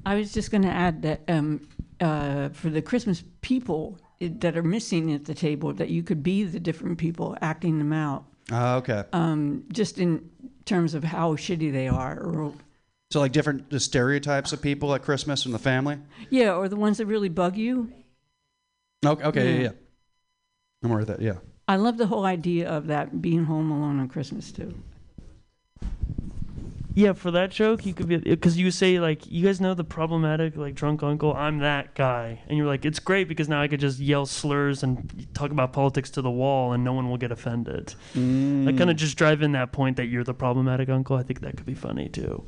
[0.04, 1.68] I was just going to add that um,
[2.00, 6.22] uh, for the Christmas people i- that are missing at the table, that you could
[6.22, 9.04] be the different people acting them out, Oh, okay.
[9.12, 10.30] um, just in
[10.64, 12.52] terms of how shitty they are, or
[13.10, 15.98] So like different the stereotypes of people at Christmas and the family.
[16.30, 17.92] yeah, or the ones that really bug you.
[19.04, 19.24] Okay.
[19.24, 19.44] Okay.
[19.52, 19.56] Yeah.
[19.56, 19.62] Yeah.
[19.62, 19.70] yeah.
[20.82, 21.20] I'm aware of that.
[21.20, 21.34] Yeah.
[21.68, 24.74] I love the whole idea of that being home alone on Christmas too.
[26.94, 29.74] Yeah, for that joke, you could be uh, because you say like, you guys know
[29.74, 31.34] the problematic like drunk uncle.
[31.34, 34.82] I'm that guy, and you're like, it's great because now I could just yell slurs
[34.82, 37.94] and talk about politics to the wall, and no one will get offended.
[38.14, 38.78] Like, mm.
[38.78, 41.16] kind of just drive in that point that you're the problematic uncle.
[41.16, 42.44] I think that could be funny too.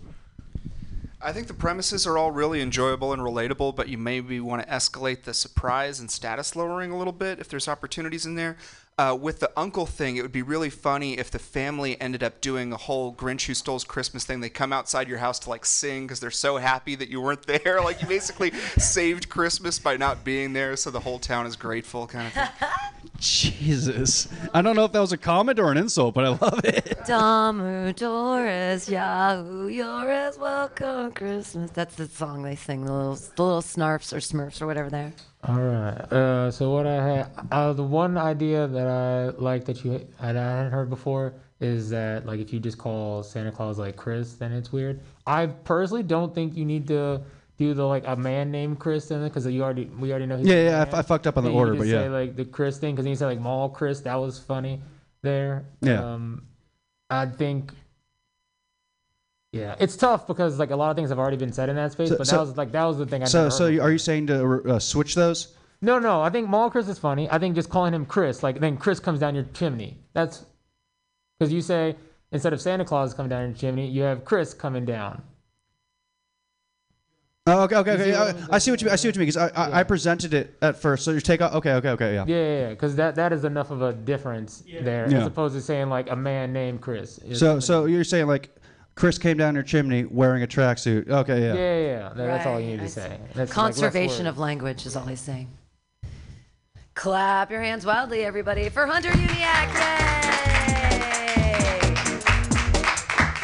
[1.25, 4.69] I think the premises are all really enjoyable and relatable, but you maybe want to
[4.69, 8.59] escalate the surprise and status lowering a little bit if there's opportunities in there.
[8.97, 12.41] Uh, with the uncle thing, it would be really funny if the family ended up
[12.41, 14.39] doing a whole Grinch Who Stole Christmas thing.
[14.39, 17.45] They come outside your house to like sing because they're so happy that you weren't
[17.45, 17.81] there.
[17.85, 22.07] Like you basically saved Christmas by not being there, so the whole town is grateful,
[22.07, 22.69] kind of thing.
[23.19, 24.29] Jesus.
[24.55, 26.99] I don't know if that was a comment or an insult, but I love it.
[27.05, 31.73] Damu Doris, Yahoo, you're as welcome Christmas.
[31.73, 35.13] That's the song they sing, the little, the little snarfs or smurfs or whatever they're.
[35.47, 36.13] All right.
[36.13, 40.37] Uh, so what I had, uh, the one idea that I like that you had,
[40.37, 44.35] I hadn't heard before is that like if you just call Santa Claus like Chris,
[44.35, 45.01] then it's weird.
[45.27, 47.21] I personally don't think you need to
[47.59, 50.37] do the like a man named Chris in it because you already we already know.
[50.37, 52.05] he's Yeah, yeah, I f- I fucked up on the And you order, but say,
[52.05, 52.09] yeah.
[52.09, 54.81] like the Chris thing because he said like Mall Chris, that was funny
[55.23, 55.65] there.
[55.81, 56.15] Yeah.
[56.15, 56.43] Um,
[57.11, 57.73] I think.
[59.55, 61.93] Yeah, it's tough because like a lot of things have already been said in that
[61.93, 63.23] space, So- but so- that was like that was the thing.
[63.23, 65.55] I So, never so heard are you saying to uh, switch those?
[65.81, 66.21] no, no.
[66.23, 67.31] I think Mall Chris is funny.
[67.31, 69.99] I think just calling him Chris, like then Chris comes down your chimney.
[70.13, 70.45] That's
[71.39, 71.95] because you say
[72.33, 75.23] instead of Santa Claus coming down your chimney, you have Chris coming down.
[77.47, 78.15] Oh, okay, okay, okay.
[78.15, 78.89] I, I'm see what you.
[78.89, 79.29] I see what you mean.
[79.29, 81.05] Because I, I, I presented it at first.
[81.05, 81.53] So you take out.
[81.53, 82.15] Okay, okay, okay.
[82.15, 82.25] Yeah.
[82.27, 82.69] Yeah, yeah, yeah.
[82.71, 85.19] Because that that is enough of a difference there, Yeah.
[85.21, 87.19] as opposed to saying like a man named Chris.
[87.19, 88.49] It's- So, so you're saying like
[88.95, 91.09] Chris came down your chimney wearing a tracksuit.
[91.09, 91.55] Okay, yeah, yeah.
[91.55, 92.09] yeah, yeah.
[92.11, 93.01] That- That's all you Right, need I to see.
[93.01, 93.09] say.
[93.09, 94.29] That's like, less Conservation words.
[94.35, 95.49] of language is all he's saying.
[96.95, 99.75] Clap your hands wildly, everybody, for Hunter Uniac.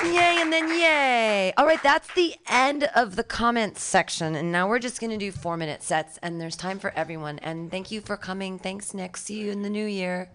[0.05, 0.15] Yay!
[0.15, 1.53] Yay and then yay.
[1.57, 4.37] All right, that's the end of the comments section.
[4.37, 7.41] And now we're just going to do four minute sets, and there's time for everyone.
[7.41, 8.57] And thank you for coming.
[8.59, 9.17] Thanks, Nick.
[9.17, 10.31] See you in the new year.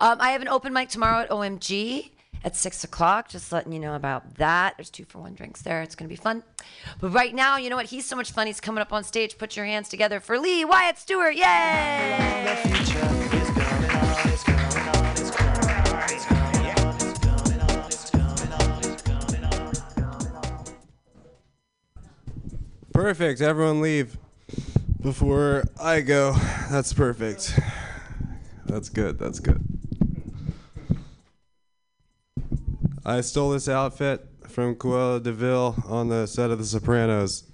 [0.00, 2.10] Um, I have an open mic tomorrow at OMG
[2.44, 3.28] at six o'clock.
[3.28, 4.74] Just letting you know about that.
[4.76, 5.82] There's two for one drinks there.
[5.82, 6.42] It's going to be fun.
[7.00, 7.86] But right now, you know what?
[7.86, 8.46] He's so much fun.
[8.46, 9.38] He's coming up on stage.
[9.38, 11.34] Put your hands together for Lee Wyatt Stewart.
[11.34, 12.58] Yay!
[22.92, 23.40] Perfect.
[23.40, 24.18] Everyone leave
[25.00, 26.32] before I go.
[26.68, 27.58] That's perfect.
[28.66, 29.18] That's good.
[29.18, 29.77] That's good.
[33.08, 37.44] I stole this outfit from Cruella de Vil on the set of The Sopranos.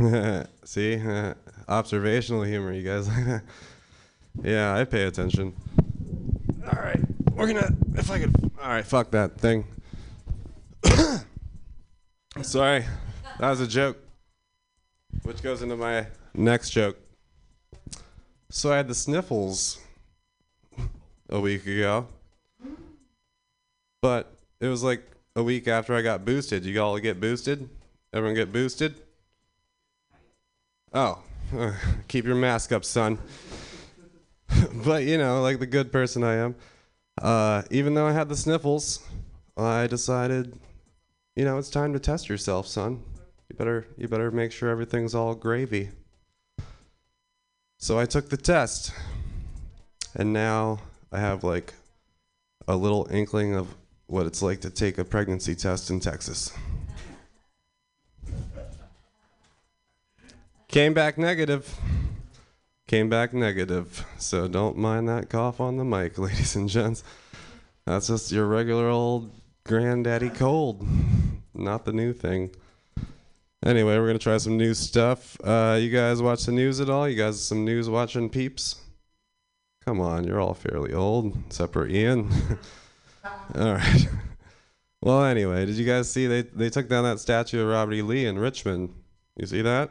[0.64, 0.98] See?
[1.68, 3.06] Observational humor, you guys.
[4.42, 5.52] yeah, I pay attention.
[6.64, 7.00] All right.
[7.32, 7.70] We're gonna.
[7.96, 8.50] If I could.
[8.62, 9.66] All right, fuck that thing.
[12.40, 12.82] Sorry.
[13.38, 13.98] That was a joke.
[15.24, 16.96] Which goes into my next joke.
[18.48, 19.78] So I had the sniffles
[21.28, 22.06] a week ago.
[24.02, 25.02] But it was like
[25.34, 26.64] a week after I got boosted.
[26.64, 27.68] You all get boosted?
[28.12, 28.94] Everyone get boosted?
[30.92, 31.22] Oh,
[32.08, 33.18] keep your mask up, son.
[34.84, 36.54] but you know, like the good person I am,
[37.20, 39.00] uh, even though I had the sniffles,
[39.56, 40.58] I decided,
[41.34, 43.02] you know, it's time to test yourself, son.
[43.48, 45.90] You better, you better make sure everything's all gravy.
[47.78, 48.92] So I took the test,
[50.14, 50.78] and now
[51.12, 51.74] I have like
[52.66, 53.74] a little inkling of
[54.06, 56.52] what it's like to take a pregnancy test in Texas.
[60.68, 61.78] Came back negative.
[62.86, 64.04] Came back negative.
[64.18, 67.02] So don't mind that cough on the mic, ladies and gents.
[67.84, 69.30] That's just your regular old
[69.64, 70.86] granddaddy cold,
[71.54, 72.50] not the new thing.
[73.64, 75.36] Anyway, we're gonna try some new stuff.
[75.42, 77.08] Uh, you guys watch the news at all?
[77.08, 78.76] You guys some news watching peeps?
[79.84, 82.30] Come on, you're all fairly old, except for Ian.
[83.54, 84.08] all right.
[85.02, 88.02] Well, anyway, did you guys see they they took down that statue of Robert E.
[88.02, 88.92] Lee in Richmond?
[89.36, 89.90] You see that?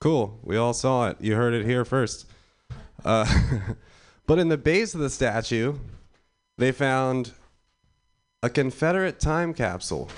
[0.00, 0.38] Cool.
[0.42, 1.16] We all saw it.
[1.20, 2.26] You heard it here first.
[3.04, 3.24] Uh,
[4.26, 5.78] but in the base of the statue,
[6.58, 7.32] they found
[8.42, 10.10] a Confederate time capsule.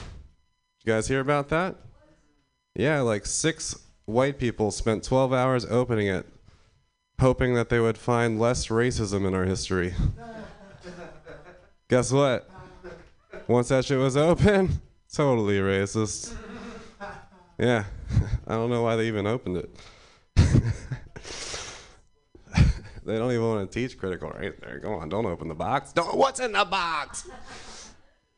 [0.84, 1.76] You guys hear about that?
[2.74, 6.26] Yeah, like six white people spent 12 hours opening it,
[7.20, 9.94] hoping that they would find less racism in our history.
[11.90, 12.48] Guess what?
[13.48, 14.80] Once that shit was open,
[15.12, 16.32] totally racist.
[17.58, 17.82] Yeah,
[18.46, 19.74] I don't know why they even opened it.
[23.04, 24.78] they don't even want to teach critical race there.
[24.78, 25.92] Go on, don't open the box.
[25.92, 26.16] Don't.
[26.16, 27.28] What's in the box?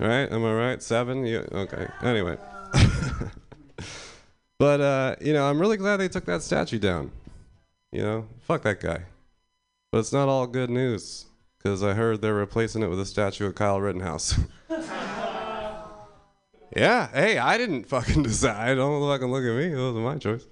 [0.01, 0.33] Right?
[0.33, 0.83] Am I right?
[0.83, 1.23] Seven?
[1.27, 1.89] Okay.
[2.03, 2.39] Anyway.
[4.59, 7.11] but uh, you know, I'm really glad they took that statue down.
[7.91, 9.03] You know, fuck that guy.
[9.91, 11.27] But it's not all good news
[11.63, 14.39] because I heard they're replacing it with a statue of Kyle Rittenhouse.
[16.77, 17.09] yeah.
[17.13, 18.75] Hey, I didn't fucking decide.
[18.75, 19.73] Don't fucking look at me.
[19.73, 20.47] It wasn't my choice.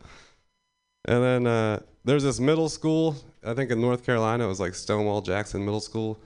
[1.07, 3.17] And then uh, there's this middle school.
[3.45, 6.21] I think in North Carolina, it was like Stonewall Jackson Middle School.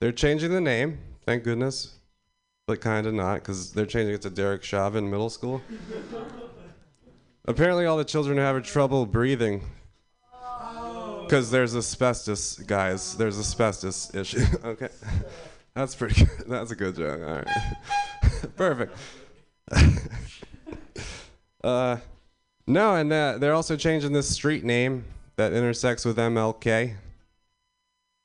[0.00, 0.98] They're changing the name.
[1.24, 1.96] Thank goodness
[2.66, 5.62] but kind of not because they're changing it to Derek Chauvin Middle School.
[7.48, 9.62] Apparently, all the children are having trouble breathing
[11.26, 13.16] because there's asbestos, guys.
[13.16, 14.44] There's asbestos issue.
[14.64, 14.88] okay,
[15.74, 16.30] that's pretty good.
[16.46, 17.20] That's a good joke.
[17.20, 18.96] All right, perfect.
[21.64, 21.96] uh,
[22.66, 25.04] no, and uh, they're also changing this street name
[25.36, 26.94] that intersects with MLK,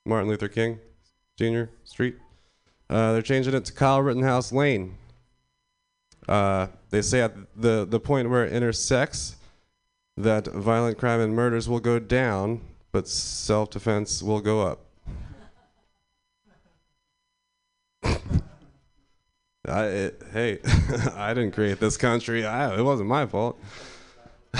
[0.06, 0.80] Martin Luther King
[1.38, 1.64] Jr.
[1.84, 2.16] Street.
[2.90, 4.98] Uh, they're changing it to Kyle Rittenhouse Lane.
[6.28, 9.38] Uh, they say at the, the point where it intersects,
[10.18, 12.62] that violent crime and murders will go down,
[12.92, 14.86] but self defense will go up.
[19.68, 20.60] I, it, hey,
[21.16, 22.46] I didn't create this country.
[22.46, 23.60] I, it wasn't my fault.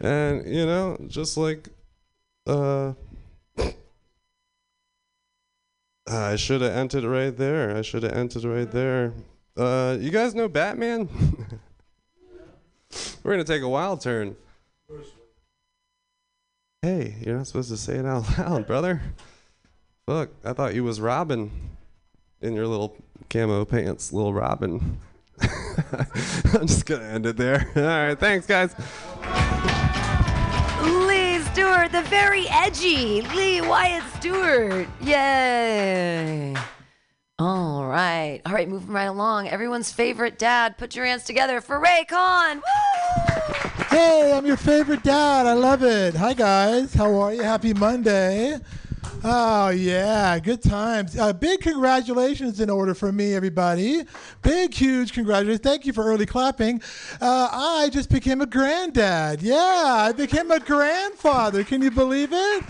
[0.00, 1.68] and, you know, just like
[2.46, 2.92] uh,
[6.06, 7.76] I should have entered right there.
[7.76, 9.12] I should have entered right there.
[9.56, 11.08] Uh, you guys know Batman?
[13.22, 14.36] We're gonna take a wild turn.
[16.82, 19.02] Hey, you're not supposed to say it out loud, brother.
[20.06, 21.50] Look, I thought you was Robin
[22.40, 22.96] in your little
[23.28, 25.00] camo pants, little Robin.
[25.40, 27.68] I'm just gonna end it there.
[27.76, 28.74] All right, thanks, guys.
[30.82, 34.88] Lee Stewart, the very edgy Lee Wyatt Stewart.
[35.00, 36.54] Yay.
[37.40, 38.40] All right.
[38.46, 39.48] All right, moving right along.
[39.48, 40.78] Everyone's favorite dad.
[40.78, 42.62] Put your hands together for Ray Khan.
[43.98, 45.44] Hey, I'm your favorite dad.
[45.46, 46.14] I love it.
[46.14, 46.94] Hi, guys.
[46.94, 47.42] How are you?
[47.42, 48.56] Happy Monday.
[49.24, 50.38] Oh, yeah.
[50.38, 51.18] Good times.
[51.18, 54.04] Uh, big congratulations in order for me, everybody.
[54.42, 55.64] Big, huge congratulations.
[55.64, 56.80] Thank you for early clapping.
[57.20, 59.42] Uh, I just became a granddad.
[59.42, 61.64] Yeah, I became a grandfather.
[61.64, 62.64] Can you believe it?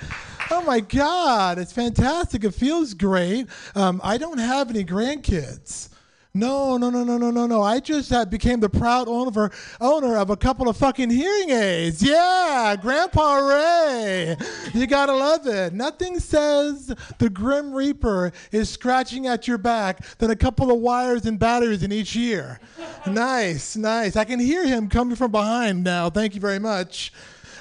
[0.50, 2.42] Oh my God, it's fantastic.
[2.42, 3.48] It feels great.
[3.74, 5.90] Um, I don't have any grandkids.
[6.34, 7.62] No, no, no, no, no, no, no.
[7.62, 9.50] I just uh, became the proud owner
[9.80, 12.02] owner of a couple of fucking hearing aids.
[12.02, 14.36] Yeah, Grandpa Ray.
[14.74, 15.72] You gotta love it.
[15.72, 21.24] Nothing says the Grim Reaper is scratching at your back than a couple of wires
[21.24, 22.60] and batteries in each ear.
[23.06, 24.14] nice, nice.
[24.14, 26.10] I can hear him coming from behind now.
[26.10, 27.12] Thank you very much.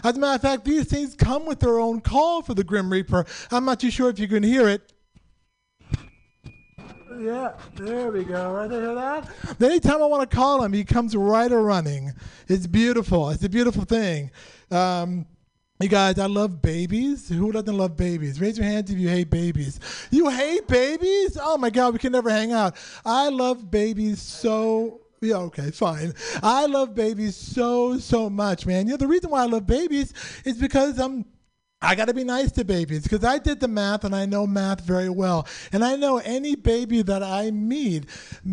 [0.04, 2.92] As a matter of fact, these things come with their own call for the Grim
[2.92, 3.26] Reaper.
[3.50, 4.94] I'm not too sure if you can hear it.
[7.20, 8.52] Yeah, there we go.
[8.52, 9.30] Right there, hear that?
[9.62, 12.14] Anytime I want to call him, he comes right a running.
[12.48, 13.30] It's beautiful.
[13.30, 14.32] It's a beautiful thing.
[14.70, 15.26] Um,
[15.80, 17.30] you guys, I love babies.
[17.30, 18.42] Who doesn't love babies?
[18.42, 19.80] Raise your hands if you hate babies.
[20.12, 21.38] You hate babies?
[21.40, 22.76] Oh my God, we can never hang out.
[23.06, 26.14] I love babies so yeah, okay, fine.
[26.44, 28.86] I love babies so, so much, man.
[28.86, 30.14] You know, the reason why I love babies
[30.46, 31.26] is because I'm
[31.82, 34.48] I got to be nice to babies because I did the math and I know
[34.48, 35.48] math very well.
[35.72, 38.06] And I know any baby that I meet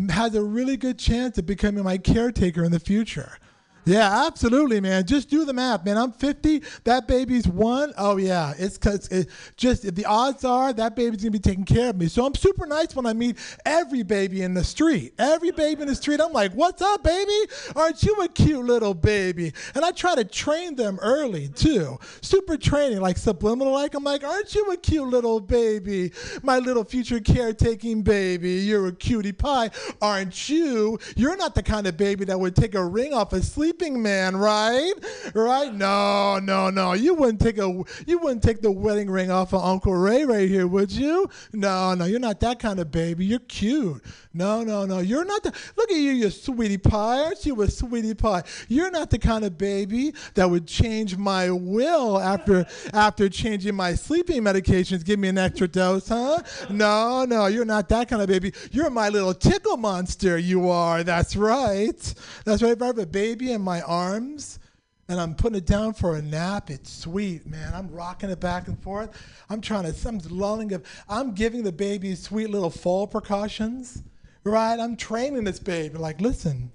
[0.09, 3.39] has a really good chance of becoming my caretaker in the future.
[3.85, 5.05] Yeah, absolutely, man.
[5.05, 5.97] Just do the math, man.
[5.97, 6.63] I'm 50.
[6.85, 7.93] That baby's one.
[7.97, 11.91] Oh yeah, it's cause it just the odds are that baby's gonna be taking care
[11.91, 12.07] of me.
[12.07, 15.13] So I'm super nice when I meet every baby in the street.
[15.19, 17.31] Every baby in the street, I'm like, "What's up, baby?
[17.75, 21.99] Aren't you a cute little baby?" And I try to train them early too.
[22.21, 23.73] Super training, like subliminal.
[23.73, 26.11] Like I'm like, "Aren't you a cute little baby?
[26.41, 28.53] My little future caretaking baby.
[28.53, 29.69] You're a cutie pie,
[30.01, 30.97] aren't you?
[31.15, 33.43] You're not the kind of baby that would take a ring off a
[33.75, 34.93] sleeping man, right?
[35.33, 35.73] Right?
[35.73, 36.93] No, no, no.
[36.93, 40.47] You wouldn't take a you wouldn't take the wedding ring off of Uncle Ray right
[40.47, 41.29] here, would you?
[41.51, 42.05] No, no.
[42.05, 43.25] You're not that kind of baby.
[43.25, 44.01] You're cute.
[44.33, 44.99] No, no, no.
[44.99, 45.53] You're not the.
[45.77, 47.23] Look at you, you sweetie pie.
[47.23, 48.43] Aren't you a sweetie pie?
[48.67, 53.95] You're not the kind of baby that would change my will after after changing my
[53.95, 55.03] sleeping medications.
[55.03, 56.41] Give me an extra dose, huh?
[56.69, 57.47] No, no.
[57.47, 58.53] You're not that kind of baby.
[58.71, 60.37] You're my little tickle monster.
[60.37, 61.03] You are.
[61.03, 62.13] That's right.
[62.45, 62.71] That's right.
[62.71, 64.59] If I have a baby in my arms
[65.07, 66.69] and I'm putting it down for a nap.
[66.69, 67.73] It's sweet, man.
[67.73, 69.09] I'm rocking it back and forth.
[69.49, 70.85] I'm trying to, I'm lulling it.
[71.07, 74.01] I'm giving the baby sweet little fall precautions,
[74.43, 74.79] right?
[74.79, 75.97] I'm training this baby.
[75.97, 76.71] Like, listen,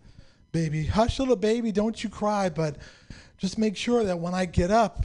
[0.52, 2.76] baby, hush, little baby, don't you cry, but
[3.38, 5.02] just make sure that when I get up,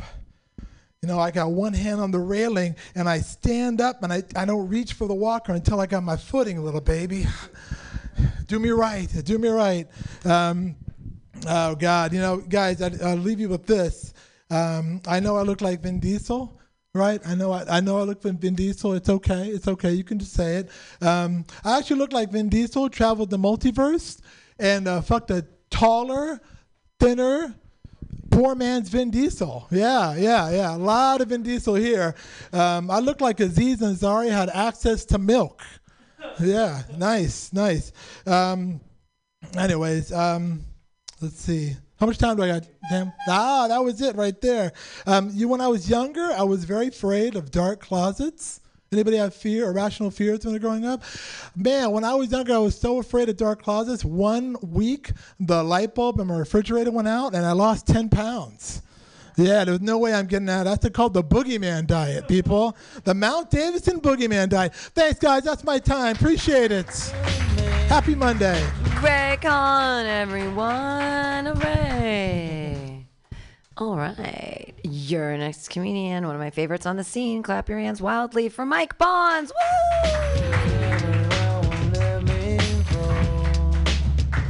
[1.02, 4.24] you know, I got one hand on the railing and I stand up and I,
[4.36, 7.26] I don't reach for the walker until I got my footing, little baby.
[8.48, 9.08] do me right.
[9.24, 9.88] Do me right.
[10.26, 10.76] Um,
[11.48, 14.14] Oh God, you know, guys, I, I'll leave you with this.
[14.50, 16.60] Um, I know I look like Vin Diesel,
[16.94, 17.20] right?
[17.26, 18.94] I know I, I know I look like Vin Diesel.
[18.94, 19.48] It's okay.
[19.48, 19.92] It's okay.
[19.92, 20.70] You can just say it.
[21.02, 22.90] Um, I actually look like Vin Diesel.
[22.90, 24.20] Traveled the multiverse
[24.60, 26.42] and uh, fucked a taller,
[27.00, 27.56] thinner,
[28.32, 29.68] poor man's Vin Diesel.
[29.72, 30.76] Yeah, yeah, yeah.
[30.76, 32.16] A lot of Vin Diesel here.
[32.54, 35.64] Um, I look like Aziz Ansari had access to milk.
[36.40, 37.92] Yeah, nice, nice.
[38.26, 38.82] Um,
[39.58, 40.12] anyways.
[40.12, 40.66] Um,
[41.26, 41.76] Let's see.
[42.00, 42.68] How much time do I got?
[42.88, 43.12] Damn.
[43.28, 44.72] Ah, that was it right there.
[45.08, 48.60] Um, you, when I was younger, I was very afraid of dark closets.
[48.92, 51.02] Anybody have fear, irrational fears when they're growing up?
[51.56, 54.06] Man, when I was younger, I was so afraid of dark closets.
[54.06, 58.84] One week, the light bulb in my refrigerator went out, and I lost 10 pounds.
[59.36, 60.66] Yeah, there's no way I'm getting out.
[60.66, 62.78] That's called the boogeyman diet, people.
[63.04, 64.76] The Mount Davidson boogeyman diet.
[64.76, 65.42] Thanks, guys.
[65.42, 66.16] That's my time.
[66.18, 67.65] Appreciate it.
[67.88, 68.62] Happy Monday.
[69.02, 71.46] Ray Con, everyone.
[71.46, 73.06] Hooray.
[73.78, 74.74] All right.
[74.84, 77.44] Your next comedian, one of my favorites on the scene.
[77.44, 79.52] Clap your hands wildly for Mike Bonds.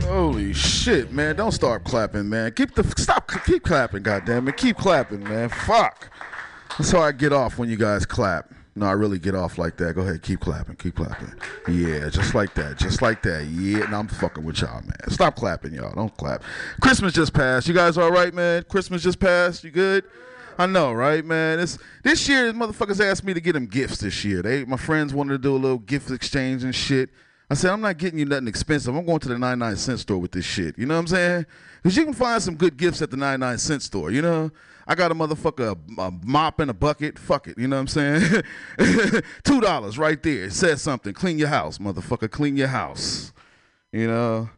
[0.03, 1.35] Holy shit, man!
[1.35, 2.53] Don't start clapping, man.
[2.53, 3.29] Keep the stop.
[3.45, 4.55] Keep clapping, goddamn it.
[4.55, 5.49] Keep clapping, man.
[5.49, 6.09] Fuck.
[6.77, 8.54] That's how I get off when you guys clap.
[8.77, 9.95] No, I really get off like that.
[9.95, 11.33] Go ahead, keep clapping, keep clapping.
[11.69, 13.45] Yeah, just like that, just like that.
[13.45, 15.09] Yeah, no, I'm fucking with y'all, man.
[15.09, 15.95] Stop clapping, y'all.
[15.95, 16.43] Don't clap.
[16.81, 17.69] Christmas just passed.
[17.69, 18.63] You guys all right, man?
[18.67, 19.63] Christmas just passed.
[19.63, 20.03] You good?
[20.57, 21.59] I know, right, man?
[21.59, 24.41] This this year, motherfuckers asked me to get them gifts this year.
[24.41, 27.09] They, my friends wanted to do a little gift exchange and shit.
[27.49, 28.95] I said, I'm not getting you nothing expensive.
[28.95, 30.77] I'm going to the 99 cent store with this shit.
[30.77, 31.45] You know what I'm saying?
[31.81, 34.51] Because you can find some good gifts at the 99 cent store, you know?
[34.87, 37.17] I got a motherfucker, a, mop and a bucket.
[37.17, 37.57] Fuck it.
[37.57, 38.43] You know what I'm saying?
[38.77, 40.43] $2 right there.
[40.45, 41.13] It says something.
[41.13, 42.29] Clean your house, motherfucker.
[42.29, 43.33] Clean your house.
[43.91, 44.49] You know?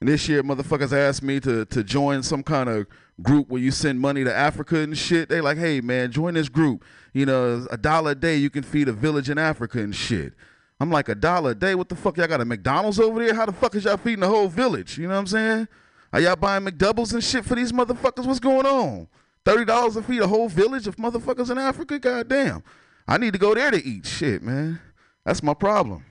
[0.00, 2.86] And this year, motherfuckers asked me to, to join some kind of
[3.22, 5.28] group where you send money to Africa and shit.
[5.28, 6.84] They like, hey, man, join this group.
[7.12, 10.32] You know, a dollar a day, you can feed a village in Africa and shit.
[10.80, 11.74] I'm like, a dollar a day?
[11.74, 12.16] What the fuck?
[12.16, 13.34] Y'all got a McDonald's over there?
[13.34, 14.98] How the fuck is y'all feeding the whole village?
[14.98, 15.68] You know what I'm saying?
[16.12, 18.26] Are y'all buying McDoubles and shit for these motherfuckers?
[18.26, 19.08] What's going on?
[19.44, 21.98] $30 to feed a whole village of motherfuckers in Africa?
[21.98, 22.62] Goddamn.
[23.06, 24.06] I need to go there to eat.
[24.06, 24.80] Shit, man.
[25.24, 26.04] That's my problem.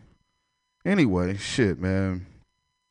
[0.85, 2.26] Anyway, shit, man.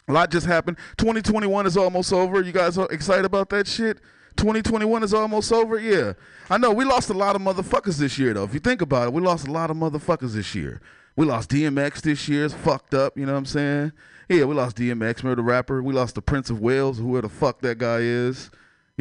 [0.09, 0.79] A lot just happened.
[0.99, 2.43] 2021 is almost over.
[2.43, 3.99] You guys are excited about that shit?
[4.37, 5.79] 2021 is almost over?
[5.79, 6.15] Yeah.
[6.51, 8.45] I know we lost a lot of motherfuckers this year, though.
[8.45, 10.81] If you think about it, we lost a lot of motherfuckers this year.
[11.17, 12.47] We lost DMX this year.
[12.47, 13.93] It's fucked up, you know what I'm saying?
[14.29, 15.83] Yeah, we lost DMX, the rapper?
[15.83, 18.51] We lost the Prince of Wales, whoever the fuck that guy is.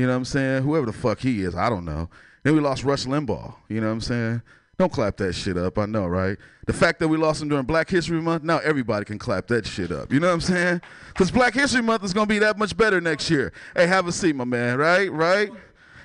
[0.01, 0.63] You know what I'm saying?
[0.63, 2.09] Whoever the fuck he is, I don't know.
[2.41, 4.41] Then we lost Rush Limbaugh, you know what I'm saying?
[4.79, 6.39] Don't clap that shit up, I know, right?
[6.65, 9.67] The fact that we lost him during Black History Month, now everybody can clap that
[9.67, 10.11] shit up.
[10.11, 10.81] You know what I'm saying?
[11.09, 13.53] Because Black History Month is gonna be that much better next year.
[13.75, 15.11] Hey, have a seat, my man, right?
[15.11, 15.51] Right?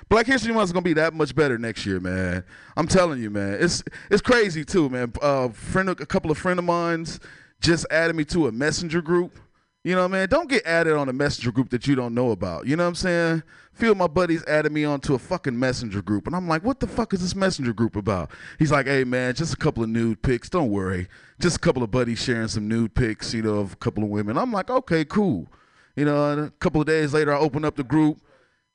[0.09, 2.43] Black History Month is gonna be that much better next year, man.
[2.75, 3.57] I'm telling you, man.
[3.59, 5.11] It's it's crazy too, man.
[5.23, 7.19] Uh, friend, a couple of friend of mine's
[7.61, 9.39] just added me to a messenger group.
[9.87, 10.27] You know, man.
[10.27, 12.67] Don't get added on a messenger group that you don't know about.
[12.67, 13.43] You know what I'm saying?
[13.79, 16.87] Of my buddies added me onto a fucking messenger group, and I'm like, what the
[16.87, 18.31] fuck is this messenger group about?
[18.59, 20.49] He's like, hey man, just a couple of nude pics.
[20.49, 21.07] Don't worry,
[21.39, 24.09] just a couple of buddies sharing some nude pics, you know, of a couple of
[24.09, 24.37] women.
[24.37, 25.47] I'm like, okay, cool.
[25.95, 28.19] You know, a couple of days later, I open up the group.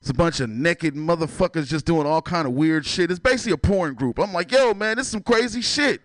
[0.00, 3.10] It's a bunch of naked motherfuckers just doing all kind of weird shit.
[3.10, 4.18] It's basically a porn group.
[4.18, 6.00] I'm like, yo, man, this is some crazy shit.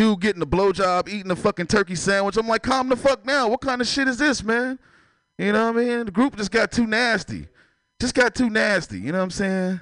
[0.00, 2.38] Dude getting a blowjob, eating a fucking turkey sandwich.
[2.38, 3.50] I'm like, calm the fuck down.
[3.50, 4.78] What kind of shit is this, man?
[5.36, 6.06] You know what I mean?
[6.06, 7.48] The group just got too nasty.
[8.00, 8.98] Just got too nasty.
[8.98, 9.80] You know what I'm saying?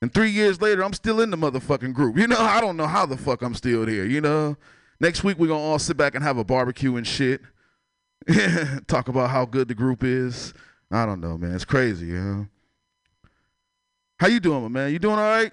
[0.00, 2.16] And three years later, I'm still in the motherfucking group.
[2.16, 4.06] You know, I don't know how the fuck I'm still here.
[4.06, 4.56] You know,
[4.98, 7.42] next week we're gonna all sit back and have a barbecue and shit.
[8.86, 10.54] Talk about how good the group is.
[10.90, 11.54] I don't know, man.
[11.54, 12.46] It's crazy, you know.
[14.18, 14.90] How you doing, my man?
[14.90, 15.52] You doing all right?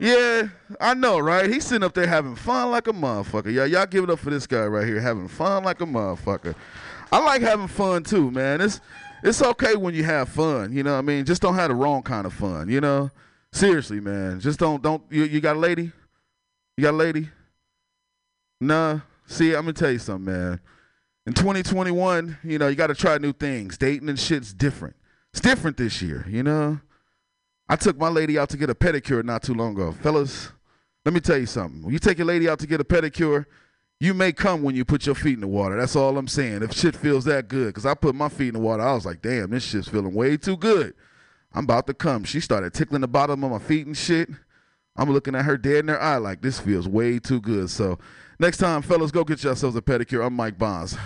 [0.00, 0.48] Yeah,
[0.80, 1.50] I know, right?
[1.50, 3.52] He's sitting up there having fun like a motherfucker.
[3.52, 6.54] Y'all, y'all give it up for this guy right here, having fun like a motherfucker.
[7.10, 8.60] I like having fun too, man.
[8.60, 8.80] It's
[9.22, 10.72] it's okay when you have fun.
[10.72, 11.24] You know what I mean?
[11.24, 12.68] Just don't have the wrong kind of fun.
[12.68, 13.10] You know?
[13.52, 14.40] Seriously, man.
[14.40, 15.02] Just don't don't.
[15.10, 15.90] You, you got a lady?
[16.76, 17.28] You got a lady?
[18.60, 19.00] Nah.
[19.26, 20.60] See, I'm gonna tell you something, man.
[21.26, 23.76] In 2021, you know, you got to try new things.
[23.76, 24.96] Dating and shit's different.
[25.32, 26.80] It's different this year, you know.
[27.68, 30.52] I took my lady out to get a pedicure not too long ago, fellas.
[31.04, 31.82] Let me tell you something.
[31.82, 33.46] When you take your lady out to get a pedicure,
[34.00, 35.76] you may come when you put your feet in the water.
[35.76, 36.62] That's all I'm saying.
[36.62, 39.04] If shit feels that good, because I put my feet in the water, I was
[39.04, 40.94] like, damn, this shit's feeling way too good.
[41.52, 42.24] I'm about to come.
[42.24, 44.28] She started tickling the bottom of my feet and shit.
[44.96, 47.70] I'm looking at her dead in her eye like this feels way too good.
[47.70, 47.98] So
[48.38, 50.24] next time, fellas, go get yourselves a pedicure.
[50.24, 50.96] I'm Mike Bonds.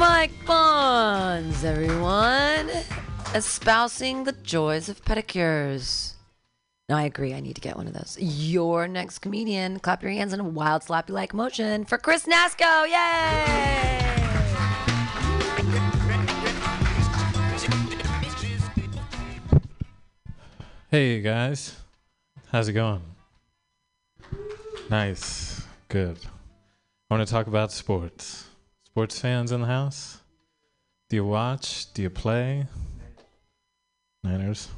[0.00, 2.70] Mike Bonds, everyone,
[3.34, 6.14] espousing the joys of pedicures.
[6.88, 7.34] No, I agree.
[7.34, 8.16] I need to get one of those.
[8.18, 12.86] Your next comedian, clap your hands in a wild slappy like motion for Chris Nasco.
[12.88, 14.06] Yay!
[20.90, 21.76] Hey guys,
[22.50, 23.02] how's it going?
[24.88, 26.16] Nice, good.
[27.10, 28.46] I want to talk about sports.
[29.00, 30.20] Sports fans in the house?
[31.08, 31.90] Do you watch?
[31.94, 32.66] Do you play?
[34.22, 34.68] Niners.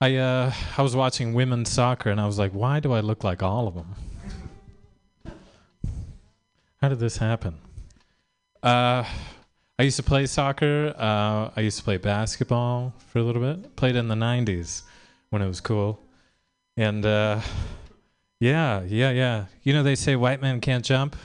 [0.00, 3.24] I uh I was watching women's soccer and I was like, why do I look
[3.24, 3.96] like all of them?
[6.80, 7.58] How did this happen?
[8.62, 9.02] Uh
[9.76, 10.94] I used to play soccer.
[10.96, 13.74] Uh, I used to play basketball for a little bit.
[13.74, 14.82] Played in the '90s
[15.30, 15.98] when it was cool,
[16.76, 17.40] and uh,
[18.38, 19.46] yeah, yeah, yeah.
[19.64, 21.16] You know they say white men can't jump.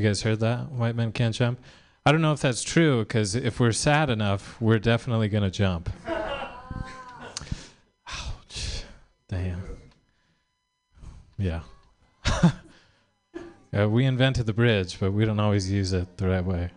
[0.00, 0.72] You guys heard that?
[0.72, 1.60] White men can't jump.
[2.06, 5.90] I don't know if that's true because if we're sad enough, we're definitely gonna jump.
[8.08, 8.84] Ouch!
[9.28, 9.62] Damn.
[11.36, 11.60] Yeah.
[12.24, 16.70] uh, we invented the bridge, but we don't always use it the right way.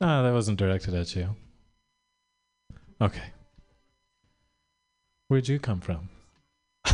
[0.00, 1.36] No, that wasn't directed at you.
[3.02, 3.32] Okay.
[5.28, 6.08] Where'd you come from?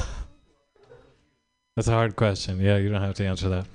[1.76, 2.58] That's a hard question.
[2.58, 3.66] Yeah, you don't have to answer that.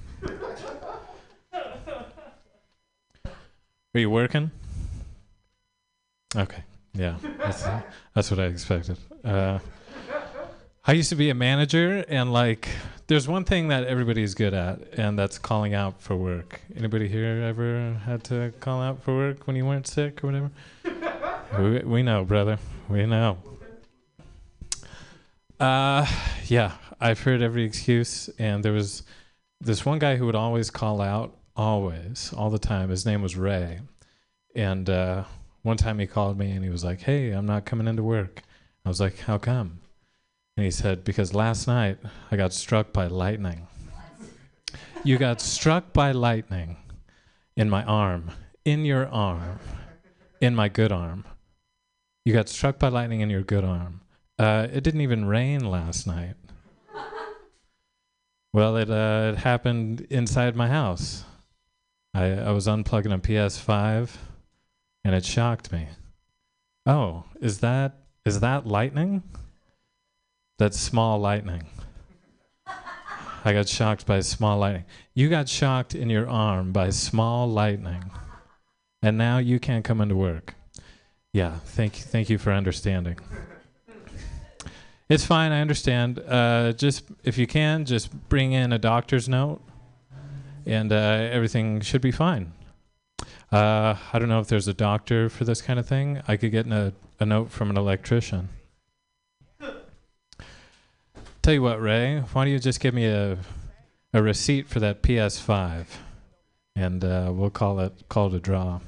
[3.98, 4.52] Are you working?
[6.36, 6.64] Okay.
[6.94, 7.66] Yeah, that's,
[8.14, 9.00] that's what I expected.
[9.26, 9.58] Uh,
[10.86, 12.70] I used to be a manager, and like,
[13.08, 16.62] there's one thing that everybody's good at, and that's calling out for work.
[16.76, 20.52] Anybody here ever had to call out for work when you weren't sick or whatever?
[21.58, 22.60] we, we know, brother.
[22.88, 23.40] We know.
[25.60, 26.06] Uh,
[26.46, 29.02] yeah, I've heard every excuse, and there was
[29.60, 32.90] this one guy who would always call out, always, all the time.
[32.90, 33.80] His name was Ray,
[34.56, 35.24] and uh,
[35.64, 38.44] one time he called me and he was like, "Hey, I'm not coming into work."
[38.86, 39.80] I was like, "How come?"
[40.56, 41.98] And he said, "Because last night
[42.32, 43.68] I got struck by lightning."
[45.04, 46.78] You got struck by lightning
[47.56, 48.32] in my arm,
[48.66, 49.60] in your arm,
[50.42, 51.26] in my good arm.
[52.26, 54.02] You got struck by lightning in your good arm.
[54.38, 56.36] Uh, it didn't even rain last night.
[58.54, 61.24] Well, it uh, it happened inside my house.
[62.18, 64.10] I I was unplugging a PS5,
[65.04, 65.88] and it shocked me.
[66.88, 69.22] Oh, is that is that lightning?
[70.58, 71.68] That's small lightning.
[73.46, 74.86] I got shocked by small lightning.
[75.14, 78.10] You got shocked in your arm by small lightning,
[79.04, 80.56] and now you can't come into work.
[81.34, 83.20] Yeah, thank you, thank you for understanding.
[85.08, 85.52] It's fine.
[85.52, 86.20] I understand.
[86.20, 89.62] Uh, just if you can, just bring in a doctor's note,
[90.68, 90.96] and uh,
[91.32, 92.54] everything should be fine.
[93.52, 96.22] Uh, I don't know if there's a doctor for this kind of thing.
[96.28, 98.50] I could get a, a note from an electrician.
[101.42, 102.20] Tell you what, Ray.
[102.20, 103.38] Why don't you just give me a
[104.14, 105.86] a receipt for that PS5,
[106.76, 108.80] and uh, we'll call it call it a draw.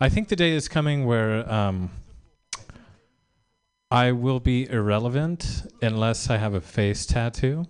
[0.00, 1.50] I think the day is coming where.
[1.52, 1.90] Um,
[3.92, 7.66] I will be irrelevant unless I have a face tattoo.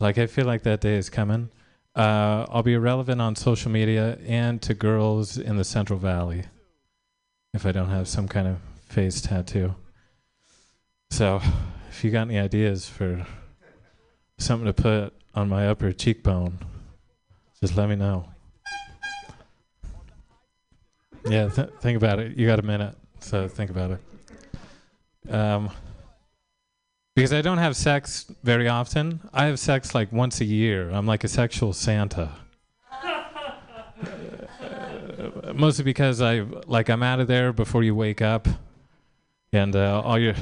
[0.00, 1.50] Like I feel like that day is coming.
[1.94, 6.44] Uh, I'll be relevant on social media and to girls in the Central Valley
[7.52, 8.58] if I don't have some kind of
[8.88, 9.74] face tattoo.
[11.10, 11.42] So,
[11.90, 13.26] if you got any ideas for
[14.38, 16.58] something to put on my upper cheekbone,
[17.60, 18.26] just let me know.
[21.28, 22.38] Yeah, th- think about it.
[22.38, 25.34] You got a minute, so think about it.
[25.34, 25.70] Um,
[27.14, 29.20] because I don't have sex very often.
[29.32, 30.90] I have sex like once a year.
[30.90, 32.30] I'm like a sexual Santa.
[32.92, 33.24] Uh,
[35.54, 38.48] mostly because I like I'm out of there before you wake up,
[39.52, 40.34] and uh, all your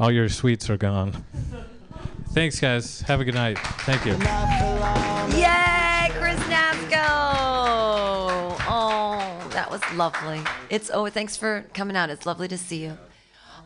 [0.00, 1.24] all your sweets are gone.
[2.30, 3.00] Thanks, guys.
[3.02, 3.58] Have a good night.
[3.82, 4.12] Thank you.
[5.38, 7.04] Yay, Chris Nasco!
[8.66, 10.40] Oh, that was lovely.
[10.68, 12.10] It's oh, thanks for coming out.
[12.10, 12.98] It's lovely to see you.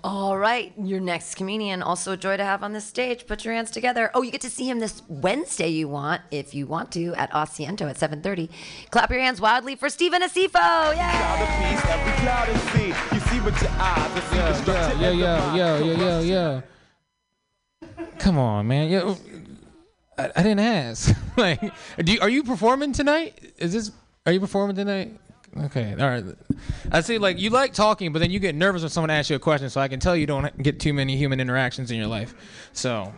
[0.05, 3.27] All right, your next comedian, also a joy to have on the stage.
[3.27, 4.11] Put your hands together.
[4.15, 5.69] Oh, you get to see him this Wednesday.
[5.69, 8.49] You want, if you want to, at Asiento at 7:30.
[8.91, 10.93] Clap your hands wildly for Stephen Asifo!
[10.93, 10.99] Yay!
[15.01, 16.61] Yeah, yeah, yeah, yeah, yeah, yeah, yeah.
[18.19, 18.91] Come on, man.
[18.91, 19.19] Yo, oh,
[20.17, 21.17] I, I didn't ask.
[21.37, 21.61] like,
[22.03, 23.55] do you, are you performing tonight?
[23.59, 23.91] Is this?
[24.27, 25.19] Are you performing tonight?
[25.57, 26.25] Okay, all right.
[26.93, 27.19] I see.
[27.19, 29.71] Like you like talking, but then you get nervous when someone asks you a question.
[29.71, 32.35] So I can tell you don't get too many human interactions in your life.
[32.73, 33.13] So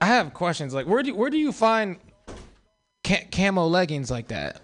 [0.00, 0.72] I have questions.
[0.72, 1.98] Like, where do where do you find
[3.04, 4.60] ca- camo leggings like that?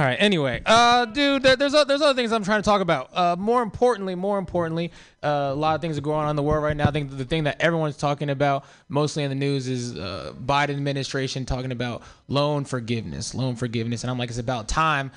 [0.00, 0.16] All right.
[0.18, 3.10] Anyway, uh, dude, there- there's there's other things I'm trying to talk about.
[3.14, 6.42] Uh, more importantly, more importantly, uh, a lot of things are going on in the
[6.42, 6.88] world right now.
[6.88, 10.70] I think the thing that everyone's talking about, mostly in the news, is uh, Biden
[10.70, 15.10] administration talking about loan forgiveness, loan forgiveness, and I'm like, it's about time,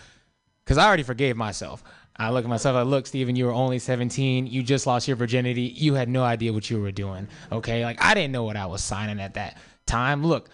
[0.65, 1.81] because I already forgave myself.
[2.17, 2.75] I look at myself.
[2.75, 4.47] I look, Steven, you were only 17.
[4.47, 5.61] You just lost your virginity.
[5.77, 7.29] You had no idea what you were doing.
[7.53, 10.25] Okay, like I didn't know what I was signing at that time.
[10.25, 10.49] Look,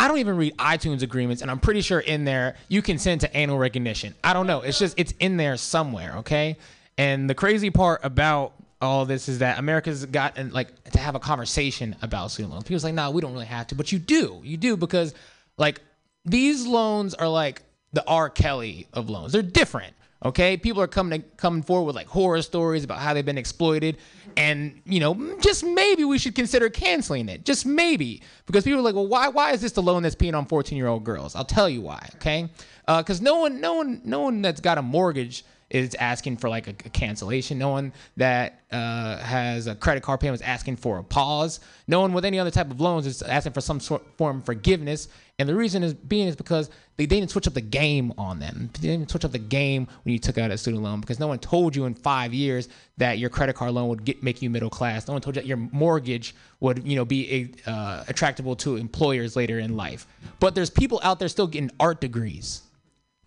[0.00, 3.36] I don't even read iTunes agreements, and I'm pretty sure in there you consent to
[3.36, 4.14] anal recognition.
[4.24, 4.62] I don't know.
[4.62, 6.56] It's just it's in there somewhere, okay?
[6.96, 11.18] And the crazy part about all this is that America's gotten like to have a
[11.18, 12.64] conversation about student loans.
[12.64, 14.40] People's like, nah, we don't really have to, but you do.
[14.42, 15.12] You do because
[15.58, 15.82] like
[16.24, 17.60] these loans are like
[17.92, 18.30] the R.
[18.30, 19.32] Kelly of loans.
[19.32, 19.92] They're different.
[20.22, 23.38] Okay, people are coming to, coming forward with like horror stories about how they've been
[23.38, 23.96] exploited,
[24.36, 27.46] and you know, just maybe we should consider canceling it.
[27.46, 30.36] Just maybe because people are like, well, why why is this the loan that's peeing
[30.36, 31.34] on 14 year old girls?
[31.34, 32.06] I'll tell you why.
[32.16, 32.50] Okay,
[32.86, 36.66] because no one no one no one that's got a mortgage is asking for like
[36.66, 37.56] a, a cancellation.
[37.56, 41.60] No one that uh, has a credit card payment is asking for a pause.
[41.86, 44.44] No one with any other type of loans is asking for some sort form of
[44.44, 45.08] forgiveness.
[45.38, 46.70] And the reason is being is because
[47.00, 48.68] they, they didn't switch up the game on them.
[48.74, 51.28] They didn't switch up the game when you took out a student loan because no
[51.28, 52.68] one told you in five years
[52.98, 55.08] that your credit card loan would get make you middle class.
[55.08, 59.34] No one told you that your mortgage would you know be uh, attractable to employers
[59.34, 60.06] later in life.
[60.40, 62.62] But there's people out there still getting art degrees.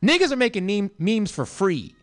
[0.04, 1.96] Niggas are making meme, memes for free.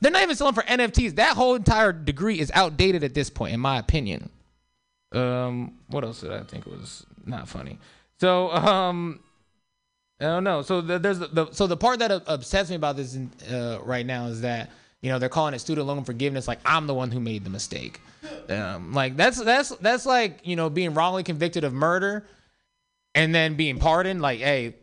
[0.00, 1.14] they're not even selling for NFTs.
[1.14, 4.28] That whole entire degree is outdated at this point, in my opinion.
[5.12, 7.78] Um, what else did I think was not funny?
[8.18, 9.20] So, um,
[10.20, 10.62] I don't know.
[10.62, 13.18] So the, there's the, the so the part that up- upsets me about this
[13.50, 14.70] uh, right now is that
[15.02, 16.46] you know they're calling it student loan forgiveness.
[16.46, 18.00] Like I'm the one who made the mistake.
[18.48, 22.26] Um, like that's that's that's like you know being wrongly convicted of murder,
[23.14, 24.22] and then being pardoned.
[24.22, 24.74] Like hey,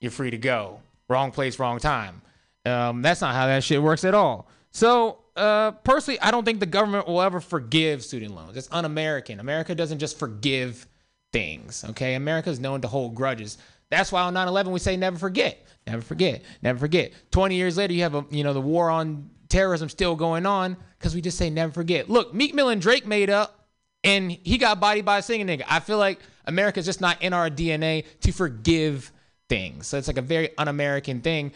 [0.00, 0.80] you're free to go.
[1.08, 2.20] Wrong place, wrong time.
[2.64, 4.48] Um, that's not how that shit works at all.
[4.72, 8.56] So, uh, personally, I don't think the government will ever forgive student loans.
[8.56, 9.38] It's un-American.
[9.38, 10.86] America doesn't just forgive
[11.32, 11.84] things.
[11.90, 13.56] Okay, America is known to hold grudges.
[13.90, 17.12] That's why on 9/11 we say never forget, never forget, never forget.
[17.30, 20.76] 20 years later, you have a you know the war on terrorism still going on
[20.98, 22.10] because we just say never forget.
[22.10, 23.68] Look, Meek Mill and Drake made up
[24.04, 25.64] and he got bodied by a singing nigga.
[25.68, 29.12] I feel like America's just not in our DNA to forgive
[29.48, 29.88] things.
[29.88, 31.52] So it's like a very un-American thing.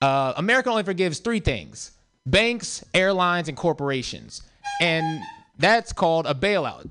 [0.00, 1.92] Uh, America only forgives three things:
[2.26, 4.42] banks, airlines, and corporations,
[4.80, 5.20] and
[5.58, 6.88] that's called a bailout.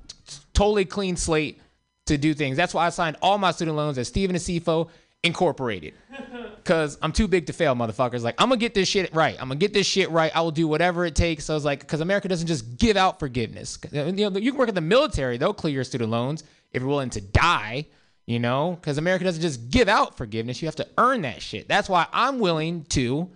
[0.52, 1.60] Totally clean slate
[2.06, 2.56] to do things.
[2.56, 4.88] That's why I signed all my student loans at Stephen Asifo
[5.22, 5.94] Incorporated.
[6.64, 8.22] Cause I'm too big to fail, motherfuckers.
[8.22, 9.34] Like I'm gonna get this shit right.
[9.40, 10.34] I'm gonna get this shit right.
[10.34, 11.44] I will do whatever it takes.
[11.44, 13.78] So I was like, because America doesn't just give out forgiveness.
[13.92, 16.88] You know, you can work at the military; they'll clear your student loans if you're
[16.88, 17.86] willing to die.
[18.26, 21.68] You know, because America doesn't just give out forgiveness; you have to earn that shit.
[21.68, 23.30] That's why I'm willing to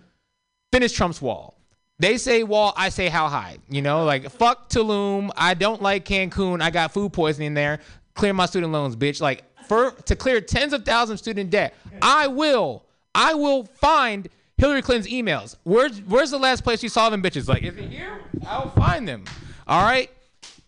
[0.71, 1.57] finish Trump's wall.
[1.99, 3.59] They say wall, I say how high.
[3.69, 5.29] You know, like fuck Tulum.
[5.37, 6.61] I don't like Cancun.
[6.61, 7.79] I got food poisoning there.
[8.21, 9.19] Clear my student loans, bitch.
[9.19, 11.73] Like for to clear tens of thousands of student debt,
[12.03, 12.85] I will.
[13.15, 15.55] I will find Hillary Clinton's emails.
[15.63, 17.47] Where's where's the last place you saw them bitches?
[17.47, 18.19] Like, is it here?
[18.45, 19.25] I'll find them.
[19.65, 20.11] All right.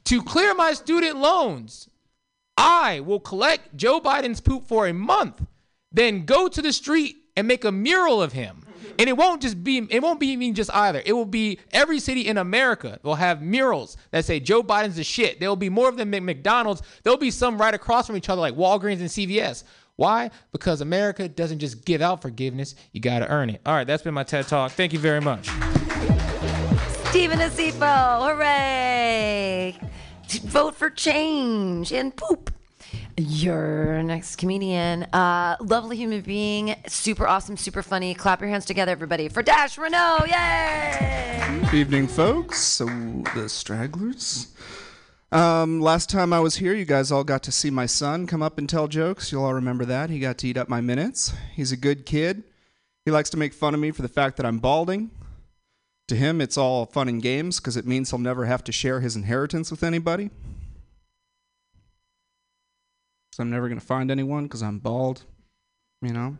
[0.05, 1.89] To clear my student loans,
[2.57, 5.45] I will collect Joe Biden's poop for a month,
[5.91, 8.62] then go to the street and make a mural of him.
[8.99, 11.01] And it won't just be it won't be me just either.
[11.05, 15.03] It will be every city in America will have murals that say Joe Biden's the
[15.03, 15.39] shit.
[15.39, 16.81] There will be more of them at McDonald's.
[17.03, 19.63] There'll be some right across from each other like Walgreens and CVS.
[19.95, 20.31] Why?
[20.51, 23.61] Because America doesn't just give out forgiveness, you got to earn it.
[23.65, 24.71] All right, that's been my TED Talk.
[24.71, 25.47] Thank you very much.
[27.09, 29.77] Stephen Asifo, hooray!
[30.45, 32.51] Vote for change and poop.
[33.15, 38.15] Your next comedian, uh, lovely human being, super awesome, super funny.
[38.15, 40.25] Clap your hands together, everybody, for Dash Renault!
[40.25, 41.61] Yay!
[41.71, 42.57] Evening, folks.
[42.59, 42.85] So
[43.35, 44.55] the stragglers.
[45.31, 48.41] Um, last time I was here, you guys all got to see my son come
[48.41, 49.31] up and tell jokes.
[49.31, 50.09] You'll all remember that.
[50.09, 51.33] He got to eat up my minutes.
[51.53, 52.43] He's a good kid.
[53.05, 55.11] He likes to make fun of me for the fact that I'm balding.
[56.07, 59.01] To him, it's all fun and games because it means he'll never have to share
[59.01, 60.31] his inheritance with anybody.
[63.33, 65.23] So I'm never going to find anyone because I'm bald,
[66.03, 66.37] you know.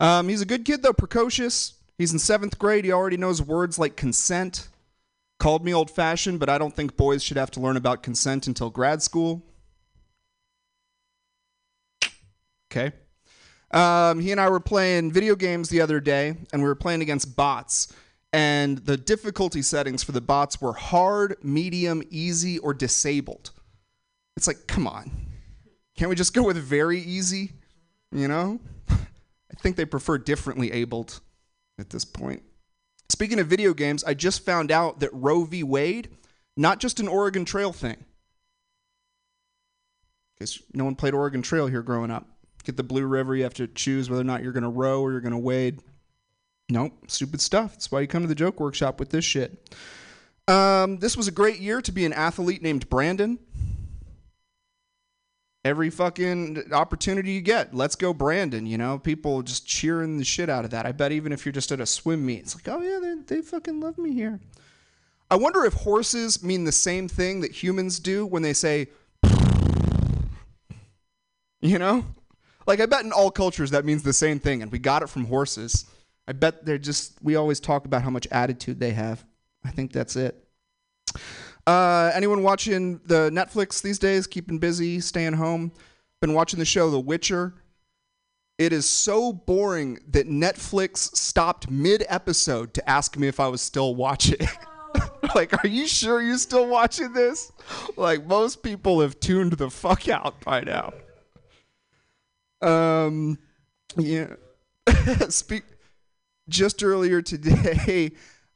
[0.00, 1.74] Um, he's a good kid, though, precocious.
[1.96, 2.84] He's in seventh grade.
[2.84, 4.66] He already knows words like consent.
[5.38, 8.48] Called me old fashioned, but I don't think boys should have to learn about consent
[8.48, 9.44] until grad school.
[12.72, 12.90] Okay.
[13.70, 17.02] Um, he and I were playing video games the other day, and we were playing
[17.02, 17.94] against bots.
[18.32, 23.52] And the difficulty settings for the bots were hard, medium, easy, or disabled.
[24.36, 25.28] It's like, come on.
[25.96, 27.52] Can't we just go with very easy?
[28.10, 28.60] You know?
[28.90, 31.20] I think they prefer differently abled
[31.78, 32.42] at this point.
[33.08, 35.62] Speaking of video games, I just found out that Roe v.
[35.62, 36.08] Wade,
[36.56, 38.04] not just an Oregon Trail thing.
[40.34, 42.26] Because no one played Oregon Trail here growing up.
[42.64, 45.02] Get the Blue River, you have to choose whether or not you're going to row
[45.02, 45.80] or you're going to wade.
[46.70, 47.72] Nope, stupid stuff.
[47.72, 49.76] That's why you come to the joke workshop with this shit.
[50.48, 53.38] Um, this was a great year to be an athlete named Brandon.
[55.64, 58.66] Every fucking opportunity you get, let's go, Brandon.
[58.66, 60.86] You know, people just cheering the shit out of that.
[60.86, 63.36] I bet even if you're just at a swim meet, it's like, oh yeah, they,
[63.36, 64.40] they fucking love me here.
[65.30, 68.88] I wonder if horses mean the same thing that humans do when they say,
[71.60, 72.04] you know?
[72.66, 75.08] Like, I bet in all cultures that means the same thing, and we got it
[75.08, 75.86] from horses.
[76.26, 79.24] I bet they're just, we always talk about how much attitude they have.
[79.64, 80.44] I think that's it.
[81.66, 84.26] Uh, anyone watching the Netflix these days?
[84.26, 85.72] Keeping busy, staying home?
[86.20, 87.54] Been watching the show The Witcher?
[88.58, 93.60] It is so boring that Netflix stopped mid episode to ask me if I was
[93.60, 94.46] still watching.
[95.34, 97.50] like, are you sure you're still watching this?
[97.96, 100.92] Like, most people have tuned the fuck out by now.
[102.60, 103.38] Um,
[103.96, 104.34] yeah.
[105.28, 105.64] Speak.
[106.48, 108.10] Just earlier today,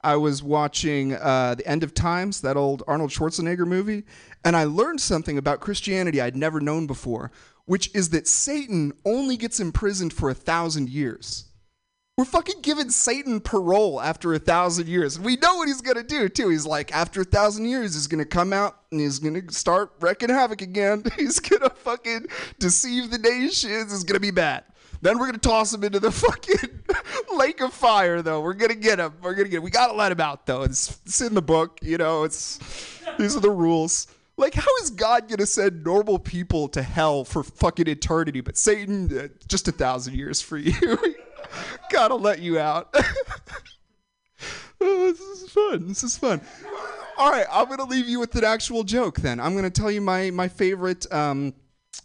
[0.07, 4.05] I was watching uh, The End of Times, that old Arnold Schwarzenegger movie,
[4.45, 7.33] and I learned something about Christianity I'd never known before,
[7.65, 11.47] which is that Satan only gets imprisoned for a thousand years.
[12.17, 15.19] We're fucking giving Satan parole after a thousand years.
[15.19, 16.51] We know what he's gonna do too.
[16.51, 20.29] He's like, after a thousand years, he's gonna come out and he's gonna start wrecking
[20.29, 21.03] havoc again.
[21.17, 22.27] He's gonna fucking
[22.61, 23.93] deceive the nations.
[23.93, 24.63] It's gonna be bad.
[25.01, 26.81] Then we're gonna toss him into the fucking
[27.37, 28.41] lake of fire, though.
[28.41, 29.15] We're gonna get him.
[29.23, 29.59] We're gonna get.
[29.59, 29.65] Him.
[29.65, 30.63] We gotta let him out, though.
[30.63, 32.25] It's, it's in the book, you know.
[32.25, 32.59] It's
[33.19, 34.09] these are the rules.
[34.39, 39.19] Like, how is God gonna send normal people to hell for fucking eternity, but Satan
[39.19, 40.99] uh, just a thousand years for you?
[41.91, 42.95] gotta let you out.
[44.79, 45.89] Oh, this is fun.
[45.89, 46.41] This is fun.
[47.17, 49.21] All right, I'm gonna leave you with an actual joke.
[49.21, 51.55] Then I'm gonna tell you my my favorite um,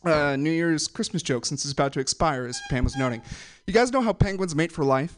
[0.04, 3.22] uh, New Year's Christmas joke since it's about to expire, as Pam was noting.
[3.68, 5.18] You guys know how penguins mate for life?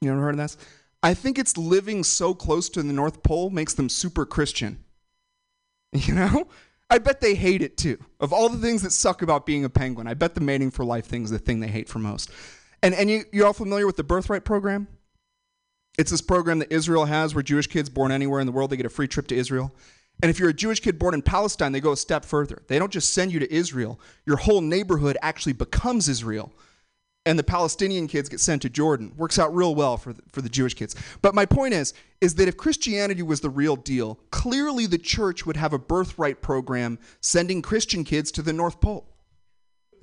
[0.00, 0.56] You ever heard of this?
[1.02, 4.84] I think it's living so close to the North Pole makes them super Christian.
[5.92, 6.46] You know?
[6.90, 7.98] I bet they hate it too.
[8.18, 10.84] Of all the things that suck about being a penguin, I bet the mating for
[10.84, 12.30] life thing is the thing they hate for most.
[12.82, 14.88] And and you you're all familiar with the birthright program?
[15.98, 18.76] It's this program that Israel has where Jewish kids born anywhere in the world they
[18.76, 19.72] get a free trip to Israel.
[20.22, 22.62] And if you're a Jewish kid born in Palestine, they go a step further.
[22.68, 26.52] They don't just send you to Israel, your whole neighborhood actually becomes Israel.
[27.26, 29.12] And the Palestinian kids get sent to Jordan.
[29.16, 30.96] Works out real well for the, for the Jewish kids.
[31.20, 35.44] But my point is is that if Christianity was the real deal, clearly the church
[35.46, 39.06] would have a birthright program sending Christian kids to the North Pole.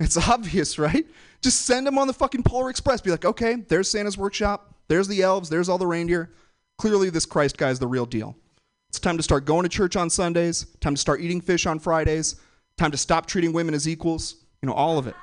[0.00, 1.06] It's obvious, right?
[1.42, 3.00] Just send them on the fucking Polar Express.
[3.00, 4.74] Be like, okay, there's Santa's workshop.
[4.88, 5.48] There's the elves.
[5.48, 6.30] There's all the reindeer.
[6.78, 8.36] Clearly, this Christ guy is the real deal.
[8.88, 10.66] It's time to start going to church on Sundays.
[10.80, 12.36] Time to start eating fish on Fridays.
[12.78, 14.36] Time to stop treating women as equals.
[14.62, 15.14] You know, all of it.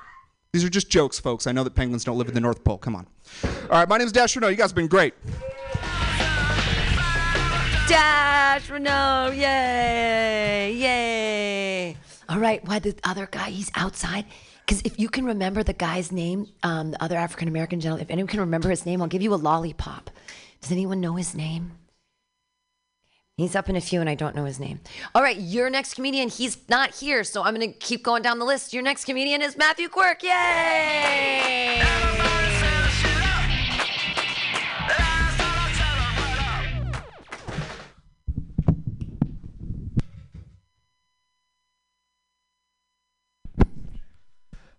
[0.54, 1.48] These are just jokes, folks.
[1.48, 2.78] I know that penguins don't live in the North Pole.
[2.78, 3.08] Come on.
[3.44, 4.50] All right, my name's Dash Renault.
[4.50, 5.16] You guys have been great.
[7.88, 11.98] Dash Renault, yay, yay.
[12.30, 14.26] All right, why the other guy, he's outside.
[14.66, 18.12] Because if you can remember the guy's name, um, the other African American gentleman, if
[18.12, 20.12] anyone can remember his name, I'll give you a lollipop.
[20.62, 21.72] Does anyone know his name?
[23.38, 24.80] He's up in a few and I don't know his name.
[25.14, 28.40] All right, your next comedian, he's not here, so I'm going to keep going down
[28.40, 28.72] the list.
[28.72, 30.24] Your next comedian is Matthew Quirk.
[30.24, 31.82] Yay!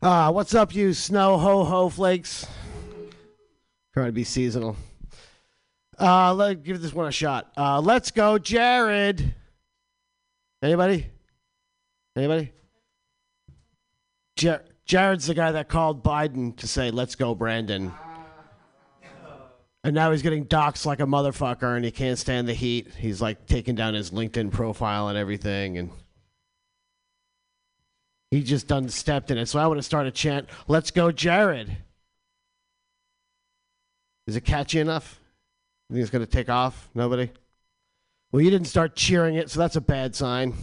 [0.00, 2.46] Uh, what's up, you snow ho ho flakes?
[3.92, 4.76] Trying to be seasonal.
[5.98, 7.50] Uh, let give this one a shot.
[7.56, 9.34] Uh, let's go, Jared.
[10.62, 11.06] Anybody?
[12.14, 12.52] Anybody?
[14.36, 17.92] Jar- Jared's the guy that called Biden to say, "Let's go, Brandon."
[19.84, 22.92] And now he's getting doxxed like a motherfucker, and he can't stand the heat.
[22.96, 25.90] He's like taking down his LinkedIn profile and everything, and
[28.30, 29.46] he just done stepped in it.
[29.46, 31.76] So I want to start a chant, let's go, Jared.
[34.26, 35.20] Is it catchy enough?
[35.88, 36.88] You think it's going to take off?
[36.94, 37.30] Nobody?
[38.32, 40.54] Well, you didn't start cheering it, so that's a bad sign.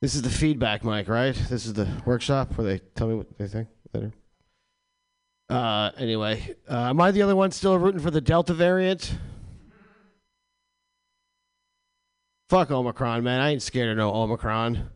[0.00, 1.34] This is the feedback mic, right?
[1.48, 4.12] This is the workshop where they tell me what they think later.
[5.48, 9.16] Uh, anyway, uh, am I the only one still rooting for the Delta variant?
[12.48, 13.40] Fuck Omicron, man.
[13.40, 14.90] I ain't scared of no Omicron.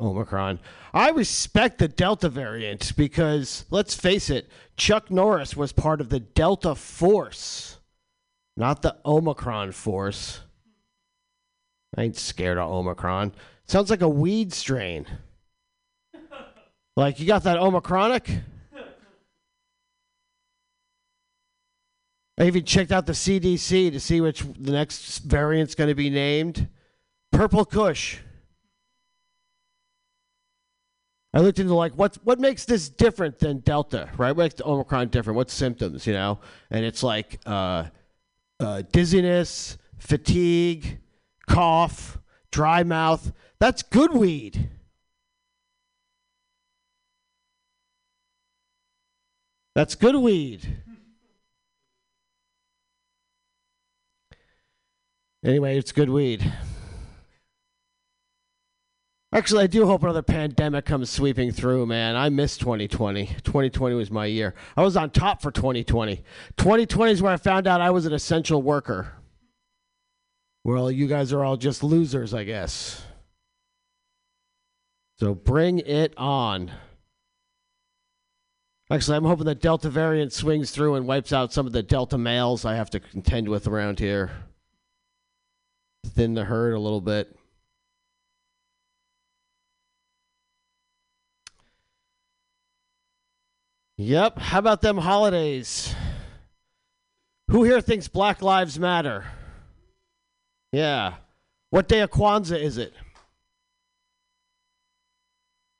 [0.00, 0.60] Omicron.
[0.92, 6.20] I respect the Delta variant because, let's face it, Chuck Norris was part of the
[6.20, 7.78] Delta Force,
[8.56, 10.40] not the Omicron Force.
[11.96, 13.32] I ain't scared of Omicron.
[13.64, 15.06] Sounds like a weed strain.
[16.96, 18.42] Like, you got that Omicronic?
[22.38, 26.10] I even checked out the CDC to see which the next variant's going to be
[26.10, 26.68] named.
[27.32, 28.18] Purple Kush.
[31.36, 34.34] I looked into like what what makes this different than Delta, right?
[34.34, 35.36] What makes Omicron different?
[35.36, 36.38] What symptoms, you know?
[36.70, 37.88] And it's like uh,
[38.58, 40.98] uh, dizziness, fatigue,
[41.46, 42.18] cough,
[42.50, 43.32] dry mouth.
[43.58, 44.70] That's good weed.
[49.74, 50.78] That's good weed.
[55.44, 56.50] Anyway, it's good weed.
[59.36, 62.16] Actually, I do hope another pandemic comes sweeping through, man.
[62.16, 63.26] I miss 2020.
[63.44, 64.54] 2020 was my year.
[64.78, 66.22] I was on top for 2020.
[66.56, 69.12] 2020 is where I found out I was an essential worker.
[70.64, 73.04] Well, you guys are all just losers, I guess.
[75.18, 76.72] So bring it on.
[78.90, 82.16] Actually, I'm hoping the Delta variant swings through and wipes out some of the Delta
[82.16, 84.30] males I have to contend with around here.
[86.06, 87.35] Thin the herd a little bit.
[93.98, 94.38] Yep.
[94.38, 95.94] How about them holidays?
[97.50, 99.24] Who here thinks Black Lives Matter?
[100.72, 101.14] Yeah.
[101.70, 102.92] What day of Kwanzaa is it?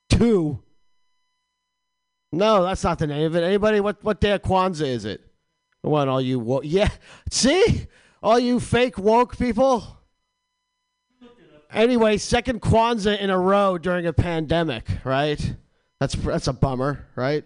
[0.09, 0.63] Two.
[2.33, 3.43] No, that's not the name of it.
[3.43, 3.81] Anybody?
[3.81, 5.21] What what day of Kwanzaa is it?
[5.83, 6.89] On, all you wo- yeah.
[7.31, 7.87] See,
[8.23, 9.99] all you fake woke people.
[11.71, 15.55] Anyway, second Kwanzaa in a row during a pandemic, right?
[16.01, 17.45] That's that's a bummer, right?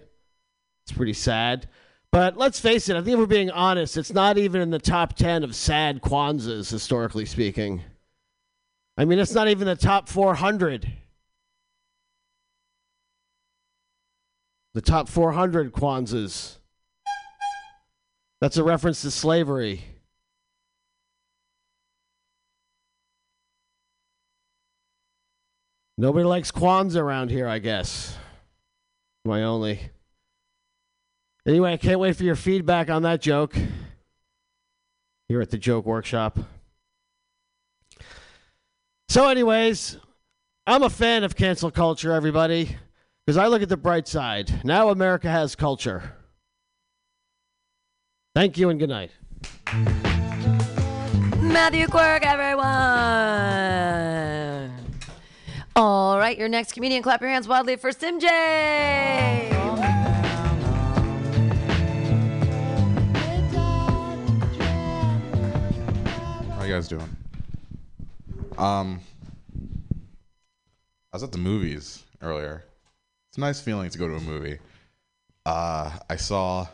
[0.91, 1.69] It's pretty sad.
[2.11, 4.81] But let's face it, I think if we're being honest, it's not even in the
[4.81, 7.83] top 10 of sad Kwanzaas, historically speaking.
[8.97, 10.93] I mean, it's not even the top 400.
[14.75, 16.57] The top 400 Kwanzaas.
[18.41, 19.85] That's a reference to slavery.
[25.97, 28.17] Nobody likes Kwanzaa around here, I guess.
[29.25, 29.91] My only.
[31.47, 33.57] Anyway, I can't wait for your feedback on that joke
[35.29, 36.39] here at the Joke Workshop.
[39.09, 39.97] So, anyways,
[40.67, 42.77] I'm a fan of cancel culture, everybody,
[43.25, 44.65] because I look at the bright side.
[44.65, 46.15] Now America has culture.
[48.35, 49.11] Thank you and good night.
[51.41, 52.71] Matthew Quirk, everyone.
[55.75, 57.03] All right, your next comedian.
[57.03, 58.21] Clap your hands wildly for Sim
[66.61, 67.17] How you guys doing?
[68.59, 69.01] Um,
[71.11, 72.67] I was at the movies earlier.
[73.31, 74.59] It's a nice feeling to go to a movie.
[75.47, 76.67] Uh, I saw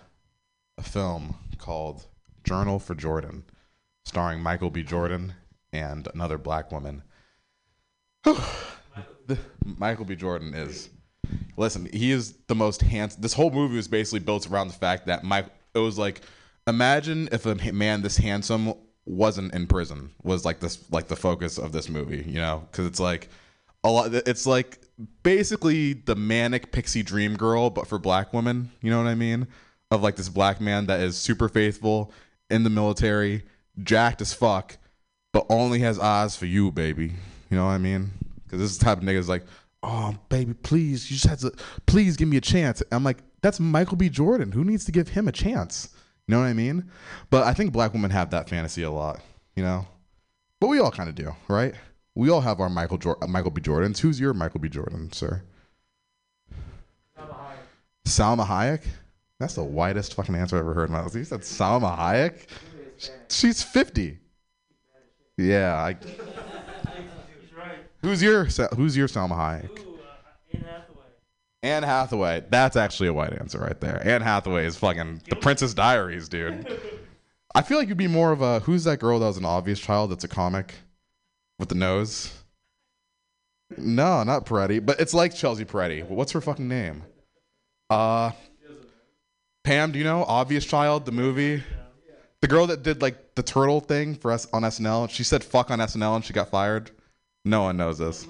[0.77, 2.05] a film called
[2.43, 3.45] Journal for Jordan,
[4.05, 4.83] starring Michael B.
[4.83, 5.35] Jordan
[5.73, 7.05] and another black woman.
[9.65, 10.17] Michael B.
[10.17, 10.91] Jordan is.
[11.57, 13.23] Listen, he is the most handsome.
[13.23, 15.47] This whole movie was basically built around the fact that Mike.
[15.75, 16.23] It was like,
[16.67, 18.75] imagine if a man this handsome
[19.07, 20.11] wasn't in prison.
[20.23, 22.25] Was like this, like the focus of this movie.
[22.27, 23.29] You know, because it's like
[23.83, 24.13] a lot.
[24.13, 24.79] It's like
[25.23, 28.71] basically the manic pixie dream girl, but for black women.
[28.83, 29.47] You know what I mean?
[29.91, 32.13] Of like this black man that is super faithful
[32.51, 33.45] in the military,
[33.83, 34.77] jacked as fuck,
[35.33, 37.13] but only has eyes for you, baby.
[37.51, 38.11] You know what I mean?
[38.45, 39.45] Because this is the type of nigga is like,
[39.83, 41.53] oh baby, please, you just have to,
[41.87, 42.83] please give me a chance.
[42.91, 44.09] I'm like, that's Michael B.
[44.09, 44.53] Jordan.
[44.53, 45.91] Who needs to give him a chance?
[46.27, 46.91] You know what I mean?
[47.31, 49.21] But I think black women have that fantasy a lot.
[49.55, 49.87] You know,
[50.61, 51.75] but we all kind of do, right?
[52.15, 53.63] We all have our Michael Jor- uh, Michael B.
[53.63, 53.99] Jordans.
[53.99, 54.69] Who's your Michael B.
[54.69, 55.43] Jordan, sir?
[58.07, 58.83] Salma Hayek.
[59.39, 61.15] That's the whitest fucking answer I've ever heard in my life.
[61.15, 62.47] You said Salma Hayek.
[63.29, 64.19] She's fifty.
[65.37, 65.77] Yeah.
[65.77, 65.95] I,
[68.03, 69.83] who's your Who's your Salma Hayek?
[71.63, 72.45] Anne Hathaway.
[72.49, 74.01] That's actually a white answer right there.
[74.07, 76.67] Anne Hathaway is fucking the Princess Diaries, dude.
[77.55, 79.81] I feel like you'd be more of a who's that girl that was an obvious
[79.81, 80.75] child that's a comic
[81.59, 82.33] with the nose?
[83.77, 86.07] No, not Peretti, but it's like Chelsea Peretti.
[86.07, 87.03] What's her fucking name?
[87.91, 88.33] Uh
[89.65, 91.63] Pam, do you know Obvious Child, the movie?
[92.41, 95.11] The girl that did like the turtle thing for us on SNL.
[95.11, 96.93] She said fuck on SNL and she got fired.
[97.45, 98.27] No one knows this.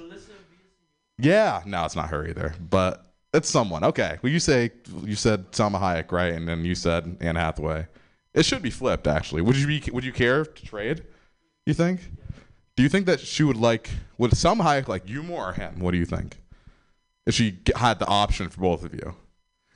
[1.19, 2.55] Yeah, no, it's not her either.
[2.59, 3.06] But
[3.37, 3.85] it's someone.
[3.85, 4.19] Okay.
[4.23, 4.71] Well, you say
[5.05, 6.33] you said Salma Hayek, right?
[6.33, 7.87] And then you said Anne Hathaway.
[8.35, 9.43] It should be flipped, actually.
[9.43, 9.83] Would you be?
[9.93, 11.05] Would you care to trade?
[11.65, 12.01] You think?
[12.77, 13.91] Do you think that she would like?
[14.19, 15.79] Would Salma Hayek like you more or him?
[15.79, 16.39] What do you think?
[17.27, 19.15] If she had the option for both of you,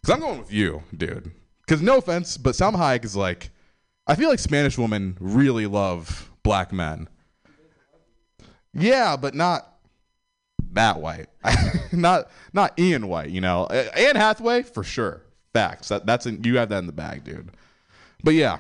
[0.01, 1.33] because I'm going with you, dude.
[1.67, 3.51] Because no offense, but Salma Hayek is like,
[4.07, 7.09] I feel like Spanish women really love black men.
[8.73, 9.70] Yeah, but not
[10.73, 11.27] that white.
[11.93, 13.67] not not Ian White, you know.
[13.67, 15.23] Anne Hathaway for sure.
[15.53, 15.89] Facts.
[15.89, 17.51] That that's in, you have that in the bag, dude.
[18.23, 18.59] But yeah.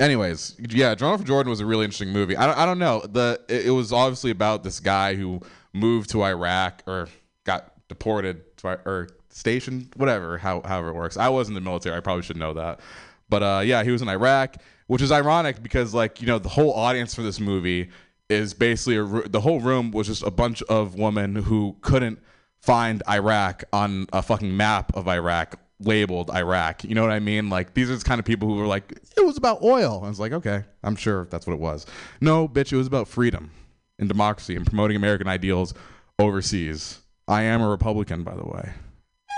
[0.00, 2.36] Anyways, yeah, Journal for Jordan was a really interesting movie.
[2.36, 3.00] I don't, I don't know.
[3.00, 5.40] The it, it was obviously about this guy who
[5.72, 7.08] moved to Iraq or
[7.44, 11.16] got deported to or stationed, whatever, how, however it works.
[11.16, 11.96] I was in the military.
[11.96, 12.80] I probably should know that.
[13.28, 14.56] But uh, yeah, he was in Iraq,
[14.86, 17.90] which is ironic because like you know the whole audience for this movie
[18.28, 22.18] is basically a, the whole room was just a bunch of women who couldn't
[22.60, 26.84] find Iraq on a fucking map of Iraq labeled Iraq.
[26.84, 27.50] You know what I mean?
[27.50, 29.98] Like these are the kind of people who were like, it was about oil.
[29.98, 31.86] And was like, okay, I'm sure that's what it was.
[32.20, 33.50] No, bitch, it was about freedom
[33.98, 35.74] and democracy and promoting American ideals
[36.18, 37.00] overseas.
[37.28, 38.72] I am a Republican, by the way.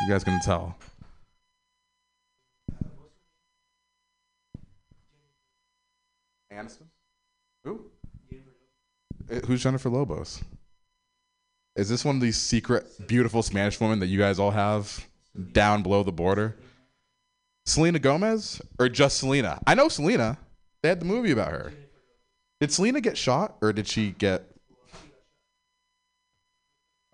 [0.02, 0.76] You guys can tell.
[6.52, 6.86] Aniston?
[9.28, 9.34] Who?
[9.40, 10.42] Who's Jennifer Lobos?
[11.76, 15.06] Is this one of these secret, beautiful Spanish women that you guys all have
[15.52, 16.56] down below the border?
[17.66, 19.60] Selena Gomez or just Selena?
[19.66, 20.38] I know Selena.
[20.82, 21.72] They had the movie about her.
[22.60, 24.44] Did Selena get shot or did she get?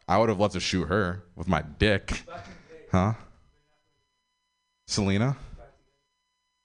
[0.06, 2.22] I would have loved to shoot her with my dick.
[2.90, 3.14] Huh?
[4.86, 5.36] Selena?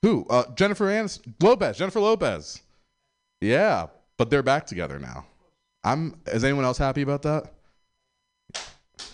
[0.03, 0.25] Who?
[0.29, 1.77] Uh, Jennifer Aniston, Lopez.
[1.77, 2.61] Jennifer Lopez.
[3.41, 3.87] Yeah,
[4.17, 5.25] but they're back together now.
[5.87, 6.19] I'm.
[6.27, 7.53] Is anyone else happy about that?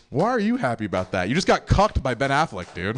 [0.10, 1.30] Why are you happy about that?
[1.30, 2.98] You just got cucked by Ben Affleck, dude.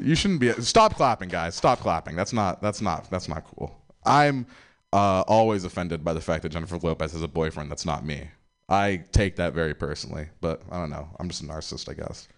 [0.00, 0.52] You shouldn't be.
[0.52, 1.54] Stop clapping, guys.
[1.54, 2.16] Stop clapping.
[2.16, 2.62] That's not.
[2.62, 3.10] That's not.
[3.10, 3.76] That's not cool.
[4.06, 4.46] I'm
[4.92, 8.28] uh, always offended by the fact that Jennifer Lopez has a boyfriend that's not me.
[8.68, 11.08] I take that very personally, but I don't know.
[11.18, 12.28] I'm just a narcissist, I guess.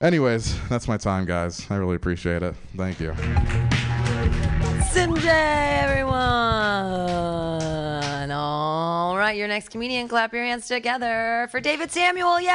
[0.00, 1.66] Anyways, that's my time, guys.
[1.70, 2.54] I really appreciate it.
[2.76, 3.14] Thank you.
[4.90, 5.28] Sim J,
[5.82, 6.12] everyone.
[8.30, 12.40] All your next comedian, clap your hands together for David Samuel.
[12.40, 12.48] Yay!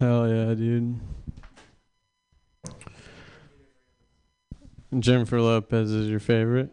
[0.00, 0.98] Hell yeah, dude.
[4.98, 6.70] Jennifer Lopez is your favorite?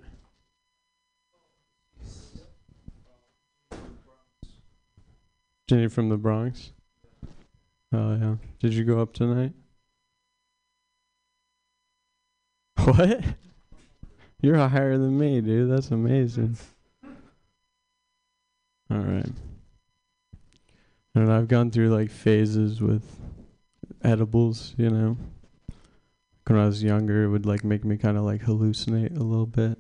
[5.68, 6.72] Jenny from the Bronx?
[7.92, 8.36] Oh yeah.
[8.60, 9.52] Did you go up tonight?
[12.88, 13.22] What?
[14.42, 15.70] You're higher than me, dude.
[15.70, 16.58] That's amazing.
[18.90, 19.30] All right.
[21.14, 23.04] And I've gone through like phases with
[24.06, 25.18] edibles, you know.
[26.46, 29.48] When I was younger, it would like make me kind of like hallucinate a little
[29.48, 29.78] bit.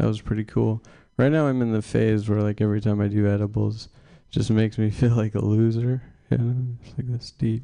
[0.00, 0.82] That was pretty cool.
[1.16, 3.90] Right now, I'm in the phase where like every time I do edibles,
[4.28, 6.02] just makes me feel like a loser.
[6.30, 7.62] You know, it's like this deep.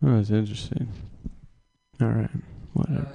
[0.00, 0.92] Oh, that's interesting.
[2.00, 2.30] All right,
[2.72, 3.08] whatever.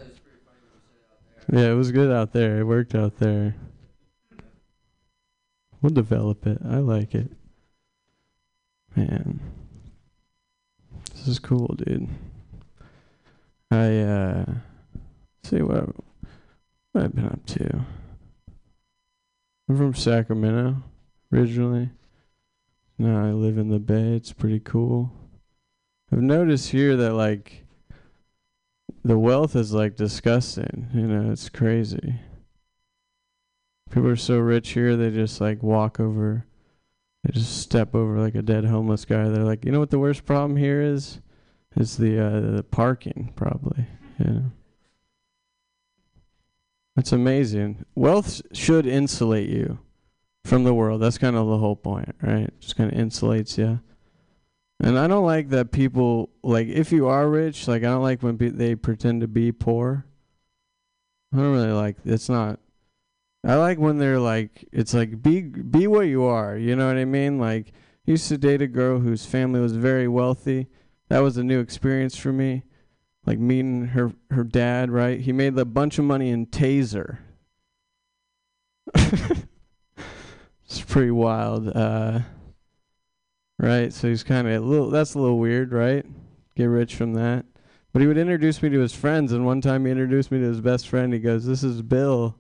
[1.51, 2.59] Yeah, it was good out there.
[2.59, 3.55] It worked out there.
[5.81, 6.59] We'll develop it.
[6.65, 7.31] I like it.
[8.95, 9.39] Man.
[11.13, 12.09] This is cool, dude.
[13.71, 14.45] I uh
[15.43, 15.87] see what
[16.91, 17.85] what I've been up to.
[19.67, 20.83] I'm from Sacramento
[21.31, 21.89] originally.
[22.97, 24.15] Now I live in the Bay.
[24.15, 25.11] It's pretty cool.
[26.11, 27.62] I've noticed here that like
[29.03, 30.89] the wealth is like disgusting.
[30.93, 32.15] You know, it's crazy.
[33.91, 36.45] People are so rich here, they just like walk over,
[37.23, 39.29] they just step over like a dead homeless guy.
[39.29, 41.19] They're like, you know what the worst problem here is?
[41.75, 43.85] Is the uh, the parking probably.
[44.19, 44.51] You know.
[46.95, 47.85] It's amazing.
[47.95, 49.79] Wealth should insulate you
[50.45, 51.01] from the world.
[51.01, 52.49] That's kind of the whole point, right?
[52.59, 53.79] Just kind of insulates you.
[54.83, 58.21] And I don't like that people like if you are rich, like I don't like
[58.21, 60.05] when pe- they pretend to be poor.
[61.33, 62.59] I don't really like it's not
[63.45, 66.97] I like when they're like it's like be be what you are, you know what
[66.97, 67.39] I mean?
[67.39, 67.67] Like
[68.05, 70.67] I used to date a girl whose family was very wealthy.
[71.07, 72.63] That was a new experience for me.
[73.25, 75.21] Like meeting her her dad, right?
[75.21, 77.19] He made a bunch of money in taser.
[78.95, 79.47] it's
[80.85, 81.69] pretty wild.
[81.69, 82.19] Uh
[83.59, 83.93] right?
[83.93, 84.89] So he's kind of a little.
[84.89, 86.05] That's a little weird, right?
[86.55, 87.45] Get rich from that.
[87.91, 90.45] But he would introduce me to his friends, and one time he introduced me to
[90.45, 91.13] his best friend.
[91.13, 92.35] He goes, "This is Bill.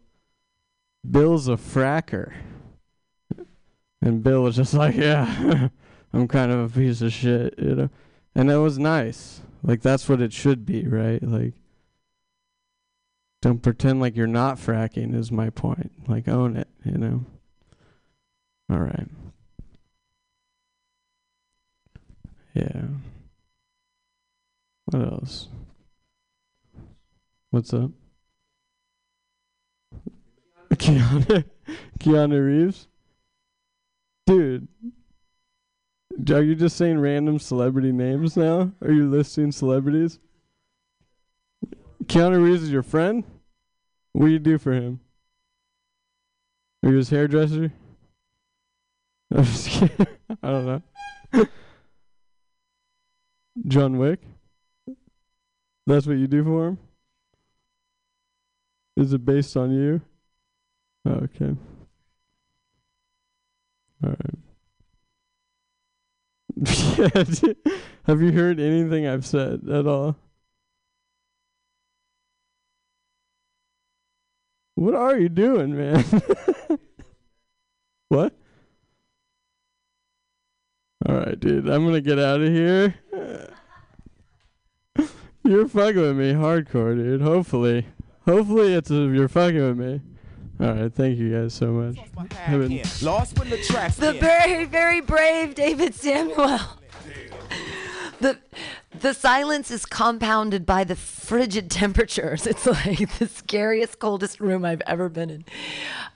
[1.09, 2.33] Bill's a fracker."
[4.01, 5.69] And Bill was just like, "Yeah,
[6.13, 7.89] I'm kind of a piece of shit," you know.
[8.35, 9.41] And it was nice.
[9.61, 11.21] Like that's what it should be, right?
[11.21, 11.53] Like,
[13.41, 15.15] don't pretend like you're not fracking.
[15.15, 15.91] Is my point.
[16.07, 17.25] Like, own it, you know.
[18.69, 19.07] All right.
[22.53, 22.85] Yeah.
[24.85, 25.47] What else?
[27.49, 27.91] What's up?
[30.73, 31.45] Keanu,
[31.99, 32.87] Keanu Reeves?
[34.25, 34.67] Dude.
[36.29, 38.71] Are you just saying random celebrity names now?
[38.81, 40.19] Are you listing celebrities?
[42.05, 43.23] Keanu Reeves is your friend?
[44.11, 44.99] What do you do for him?
[46.83, 47.71] Are you his hairdresser?
[49.35, 50.07] I'm just kidding.
[50.43, 50.65] I don't
[51.33, 51.47] know.
[53.67, 54.19] John Wick?
[55.85, 56.77] That's what you do for him?
[58.95, 60.01] Is it based on you?
[61.05, 61.55] Oh, okay.
[64.03, 64.37] All right.
[68.03, 70.15] Have you heard anything I've said at all?
[74.75, 76.03] What are you doing, man?
[78.09, 78.33] what?
[81.05, 81.67] All right, dude.
[81.69, 82.95] I'm gonna get out of here.
[85.43, 87.21] You're fucking with me hardcore, dude.
[87.21, 87.85] Hopefully,
[88.25, 90.01] hopefully it's a, you're fucking with me.
[90.61, 91.97] All right, thank you guys so much.
[92.47, 96.59] I've been- Lost when the tracks The very, very brave David Samuel.
[98.21, 98.37] The
[99.01, 102.47] the silence is compounded by the frigid temperatures.
[102.53, 105.45] It's like the scariest, coldest room I've ever been in.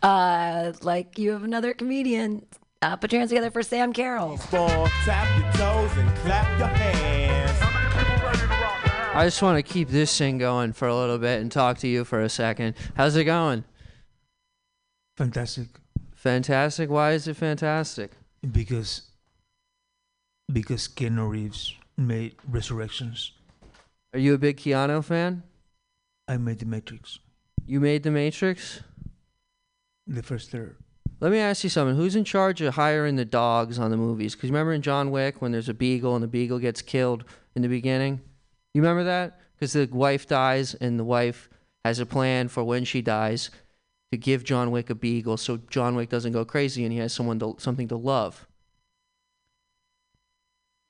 [0.01, 2.45] Uh, like you have another comedian.
[2.81, 4.37] Uh, put your hands together for Sam Carroll.
[4.37, 7.57] Tap your toes and clap your hands.
[9.15, 11.87] I just want to keep this thing going for a little bit and talk to
[11.87, 12.75] you for a second.
[12.95, 13.63] How's it going?
[15.15, 15.69] Fantastic.
[16.13, 16.91] Fantastic.
[16.91, 18.11] Why is it fantastic?
[18.51, 19.01] Because
[20.53, 23.31] because Keanu Reeves made Resurrections.
[24.13, 25.41] Are you a big Keanu fan?
[26.27, 27.17] I made The Matrix.
[27.65, 28.81] You made The Matrix?
[30.05, 30.77] The first third.
[31.19, 31.95] Let me ask you something.
[31.95, 34.35] Who's in charge of hiring the dogs on the movies?
[34.35, 37.23] Because remember in John Wick when there's a beagle and the beagle gets killed
[37.55, 38.21] in the beginning?
[38.73, 39.39] You remember that?
[39.55, 41.49] Because the wife dies and the wife
[41.83, 43.49] has a plan for when she dies
[44.11, 47.13] to give John Wick a beagle so John Wick doesn't go crazy and he has
[47.13, 48.47] someone to, something to love.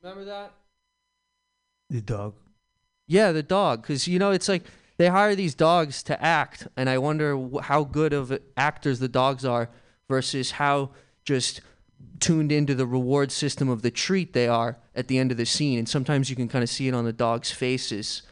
[0.01, 0.51] Remember that?
[1.89, 2.35] The dog.
[3.07, 3.81] Yeah, the dog.
[3.81, 4.63] Because, you know, it's like
[4.97, 9.45] they hire these dogs to act, and I wonder how good of actors the dogs
[9.45, 9.69] are
[10.09, 10.91] versus how
[11.23, 11.61] just
[12.19, 15.45] tuned into the reward system of the treat they are at the end of the
[15.45, 15.77] scene.
[15.79, 18.23] And sometimes you can kind of see it on the dogs' faces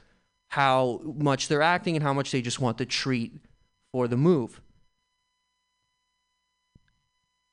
[0.50, 3.40] how much they're acting and how much they just want the treat
[3.92, 4.62] for the move.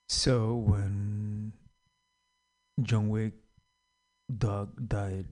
[0.09, 1.53] So when
[2.82, 3.32] John Wick
[4.39, 5.27] dog died,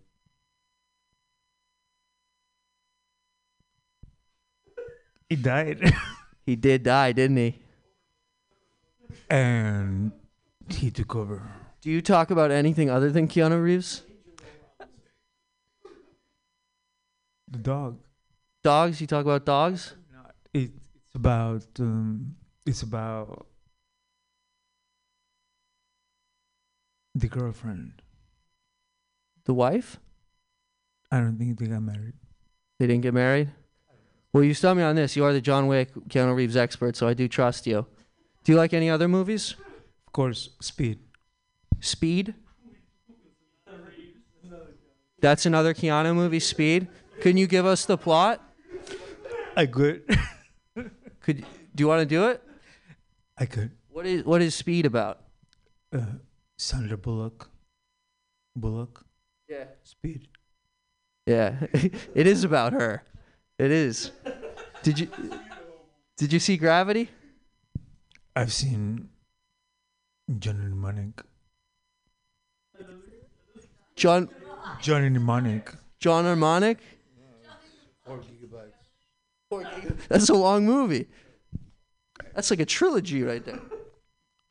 [5.29, 5.95] he died.
[6.47, 7.59] he did die, didn't he?
[9.31, 10.11] And
[10.69, 11.49] he took over.
[11.81, 14.03] Do you talk about anything other than Keanu Reeves?
[17.49, 17.99] The dog.
[18.63, 19.01] Dogs?
[19.01, 19.95] You talk about dogs?
[20.53, 20.73] It,
[21.07, 22.35] it's about um,
[22.67, 23.47] it's about
[27.15, 28.03] the girlfriend.
[29.45, 29.99] The wife?
[31.11, 32.15] I don't think they got married.
[32.79, 33.51] They didn't get married?
[34.33, 35.17] Well, you stump me on this.
[35.17, 37.87] You are the John Wick, Keanu Reeves expert, so I do trust you.
[38.45, 39.55] Do you like any other movies?
[40.07, 40.99] Of course, Speed.
[41.81, 42.35] Speed?
[45.21, 46.89] That's another Keanu movie, Speed.
[47.21, 48.43] Can you give us the plot?
[49.57, 50.03] I could.
[51.21, 51.45] Could
[51.75, 52.43] do you want to do it?
[53.37, 53.73] I could.
[53.91, 55.21] What is what is Speed about?
[55.93, 56.01] Uh,
[56.57, 57.51] Sandra Bullock.
[58.57, 59.05] Bullock.
[59.49, 59.65] Yeah.
[59.83, 60.29] Speed.
[61.27, 63.05] Yeah, it is about her.
[63.59, 64.11] It is.
[64.83, 65.09] Did you
[66.17, 67.11] did you see Gravity?
[68.41, 69.11] I've seen
[70.39, 71.21] Johnny Mnemonic.
[73.97, 74.31] John
[74.81, 75.75] Johnny Mnemonic.
[75.99, 76.79] John Harmonic?
[80.09, 81.07] That's a long movie.
[82.35, 83.61] That's like a trilogy right there.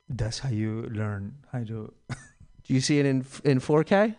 [0.08, 1.92] That's how you learn how to.
[2.66, 4.16] Do you see it in in 4K?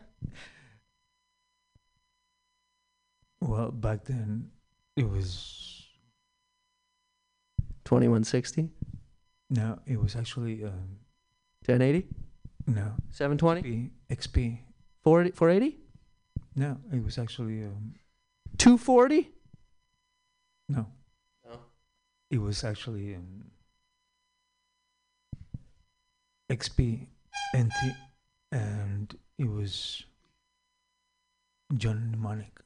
[3.40, 4.50] Well, back then
[4.96, 5.86] it was
[7.84, 8.70] 2160?
[9.50, 10.98] No, it was actually um,
[11.66, 12.06] 1080?
[12.66, 13.90] no 720?
[14.08, 14.16] XP.
[14.16, 14.58] XP.
[15.02, 15.36] 480?
[15.36, 15.76] 480?
[16.56, 17.94] No, it was actually um,
[18.58, 19.28] 240?
[20.68, 20.86] no.
[21.44, 21.58] No.
[22.30, 23.44] It was actually um,
[26.50, 27.06] XP
[27.56, 27.94] NT,
[28.52, 30.04] and it was
[31.76, 32.60] John Mnemonic.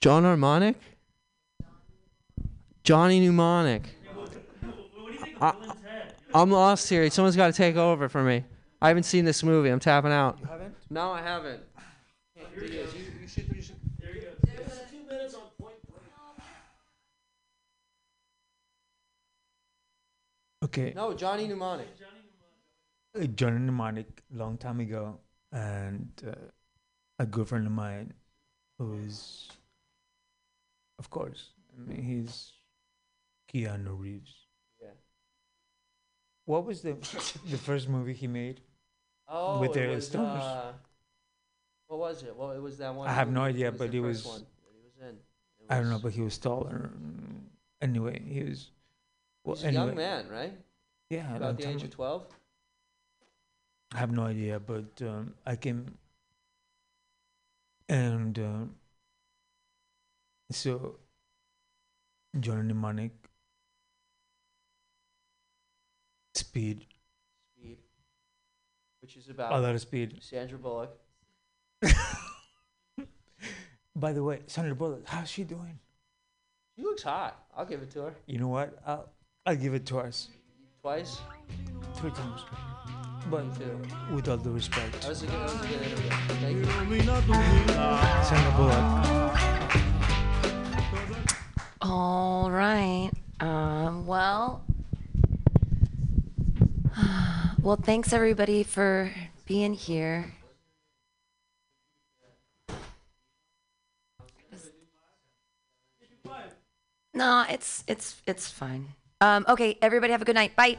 [0.00, 0.76] John Harmonic?
[2.82, 3.82] Johnny Mnemonic.
[5.40, 5.54] I,
[6.34, 7.08] I'm lost here.
[7.10, 8.44] Someone's got to take over for me.
[8.82, 9.68] I haven't seen this movie.
[9.70, 10.38] I'm tapping out.
[10.40, 10.74] You haven't?
[10.90, 11.62] No, I haven't.
[20.62, 20.92] Okay.
[20.94, 21.88] No, Johnny Mnemonic.
[23.18, 25.18] uh, John Mnemonic long time ago,
[25.52, 26.32] and uh,
[27.18, 28.12] a good friend of mine,
[28.78, 29.48] who's,
[30.98, 32.52] of course, I mean, he's
[33.52, 34.39] Keanu Reeves.
[36.50, 36.94] What was the
[37.54, 38.60] the first movie he made?
[39.28, 40.42] Oh, with it the was, Stones.
[40.42, 40.72] uh,
[41.86, 42.34] what was it?
[42.36, 43.06] Well, it was that one.
[43.08, 44.26] I have no idea, It but it was.
[44.26, 44.44] one
[44.74, 45.16] he was in.
[45.68, 46.90] I don't know, but he was taller.
[47.80, 48.70] Anyway, he was.
[49.44, 50.52] Well, He's a young man, right?
[51.08, 52.26] Yeah, About the age of 12?
[53.94, 55.86] I have no idea, but um, I came.
[57.88, 58.74] And um,
[60.50, 60.96] so,
[62.38, 63.12] Johnny Mnemonic,
[66.40, 66.86] Speed,
[67.54, 67.76] Speed.
[69.02, 70.16] Which is about a lot of speed.
[70.20, 70.90] Sandra Bullock.
[73.94, 75.78] By the way, Sandra Bullock, how's she doing?
[76.76, 77.44] She looks hot.
[77.54, 78.14] I'll give it to her.
[78.26, 78.78] You know what?
[78.86, 79.10] I'll
[79.44, 80.28] I'll give it twice.
[80.80, 81.20] Twice?
[81.96, 82.40] Three times.
[83.30, 85.02] But uh, with all due respect.
[85.02, 86.10] That was a good, that was a good interview.
[86.40, 86.64] Thank you.
[88.24, 88.84] Sandra Bullock.
[91.82, 93.10] All right.
[93.40, 94.64] Um, well,
[97.62, 99.12] well, thanks everybody for
[99.46, 100.34] being here.
[107.12, 108.94] No, it's it's it's fine.
[109.20, 110.56] Um, okay, everybody have a good night.
[110.56, 110.78] Bye.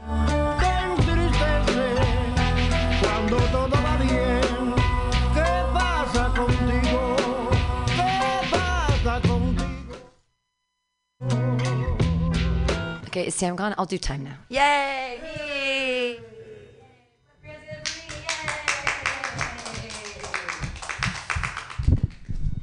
[13.12, 13.74] Okay, is Sam gone?
[13.76, 14.36] I'll do time now.
[14.48, 16.18] Yay!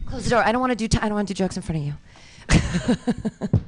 [0.08, 0.44] Close the door.
[0.44, 0.88] I don't want to do.
[0.88, 3.60] T- I don't want to do jokes in front of you.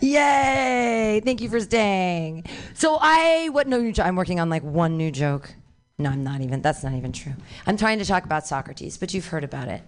[0.00, 1.22] Yay!
[1.24, 2.46] Thank you for staying.
[2.74, 4.06] So I what no new joke?
[4.06, 5.54] I'm working on like one new joke.
[5.96, 6.60] No, I'm not even.
[6.60, 7.34] That's not even true.
[7.68, 9.82] I'm trying to talk about Socrates, but you've heard about it,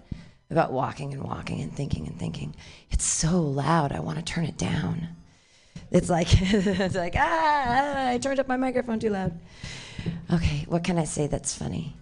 [0.53, 2.55] about walking and walking and thinking and thinking.
[2.93, 3.91] It's so loud.
[3.91, 5.17] I want to turn it down.
[5.91, 9.39] It's like it's like ah, I turned up my microphone too loud.
[10.33, 11.97] Okay, what can I say that's funny?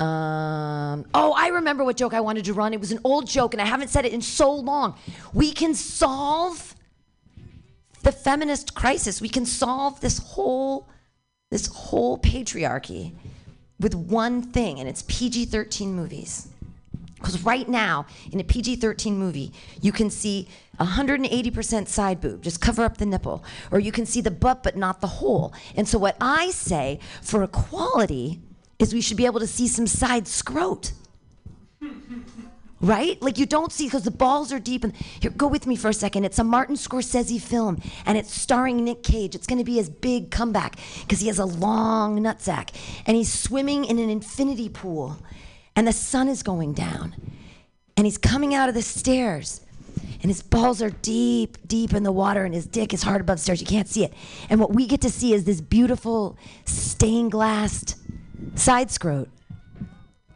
[0.00, 2.72] Um, oh, I remember what joke I wanted to run.
[2.72, 4.96] It was an old joke, and I haven't said it in so long.
[5.34, 6.74] We can solve
[8.02, 9.20] the feminist crisis.
[9.20, 10.88] We can solve this whole
[11.50, 13.12] this whole patriarchy
[13.78, 16.48] with one thing, and it's PG-13 movies.
[17.20, 19.52] Because right now, in a PG 13 movie,
[19.82, 20.48] you can see
[20.80, 23.44] 180% side boob, just cover up the nipple.
[23.70, 25.52] Or you can see the butt, but not the hole.
[25.76, 28.40] And so, what I say for equality
[28.78, 30.92] is we should be able to see some side scrot.
[32.82, 33.20] Right?
[33.20, 34.84] Like you don't see because the balls are deep.
[34.84, 36.24] And here, go with me for a second.
[36.24, 39.34] It's a Martin Scorsese film, and it's starring Nick Cage.
[39.34, 42.70] It's going to be his big comeback because he has a long nutsack,
[43.04, 45.18] and he's swimming in an infinity pool,
[45.80, 47.16] and the sun is going down,
[47.96, 49.62] and he's coming out of the stairs,
[50.20, 53.40] and his balls are deep, deep in the water, and his dick is hard above
[53.40, 53.62] stairs.
[53.62, 54.12] You can't see it.
[54.50, 56.36] And what we get to see is this beautiful
[56.66, 57.96] stained glassed
[58.56, 59.28] side scrot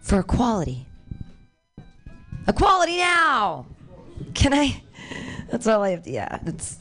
[0.01, 0.87] for equality.
[2.49, 3.67] Equality now!
[4.33, 4.83] Can I?
[5.51, 6.79] That's all I have to, yeah, it's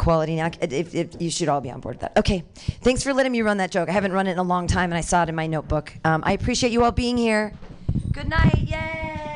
[0.00, 0.50] equality now.
[0.62, 2.16] If, if, you should all be on board with that.
[2.16, 2.44] Okay,
[2.80, 3.90] thanks for letting me run that joke.
[3.90, 5.92] I haven't run it in a long time, and I saw it in my notebook.
[6.02, 7.52] Um, I appreciate you all being here.
[8.12, 9.35] Good night, yay!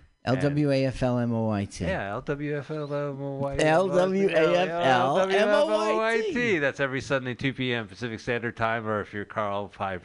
[0.27, 1.79] LWAFLMOYT.
[1.81, 3.59] Yeah, LWFLMOYT.
[5.31, 6.61] LWAFLMOYT.
[6.61, 7.87] That's every Sunday, 2 p.m.
[7.87, 10.01] Pacific Standard Time, or if you're Carl, 5%.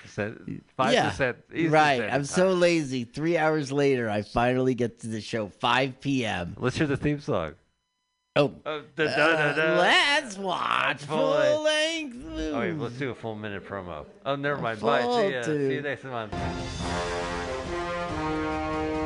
[0.79, 1.09] 5% Yeah.
[1.11, 1.35] Eastern
[1.71, 1.97] right.
[1.97, 3.05] Standard I'm so lazy.
[3.05, 6.57] Three hours later, I finally get to the show, 5 p.m.
[6.59, 7.53] Let's hear the theme song.
[8.37, 8.53] Oh.
[8.67, 9.79] Uh, da, da, da, da.
[9.81, 12.23] let's watch Full full length.
[12.27, 12.55] length.
[12.55, 14.05] Oh, wait, let's do a full minute promo.
[14.27, 14.81] Oh, never mind.
[14.81, 15.03] Bye.
[15.03, 15.43] See ya.
[15.43, 16.35] See you next month.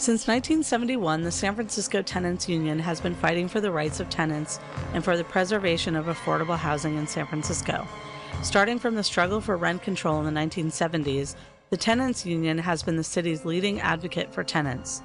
[0.00, 4.58] Since 1971, the San Francisco Tenants Union has been fighting for the rights of tenants
[4.94, 7.86] and for the preservation of affordable housing in San Francisco.
[8.42, 11.34] Starting from the struggle for rent control in the 1970s,
[11.68, 15.02] the Tenants Union has been the city's leading advocate for tenants.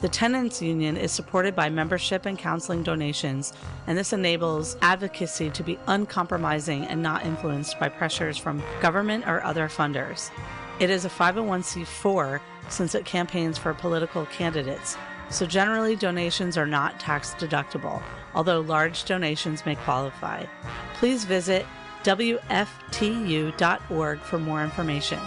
[0.00, 3.52] The Tenants Union is supported by membership and counseling donations,
[3.88, 9.42] and this enables advocacy to be uncompromising and not influenced by pressures from government or
[9.42, 10.30] other funders.
[10.78, 14.96] It is a 501c4 since it campaigns for political candidates,
[15.30, 18.02] so generally donations are not tax deductible,
[18.34, 20.44] although large donations may qualify.
[20.94, 21.66] Please visit
[22.04, 22.58] WFTU.org
[24.20, 25.18] for more information.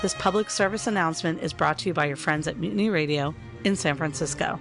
[0.00, 3.34] This public service announcement is brought to you by your friends at Mutiny Radio
[3.64, 4.58] in San Francisco.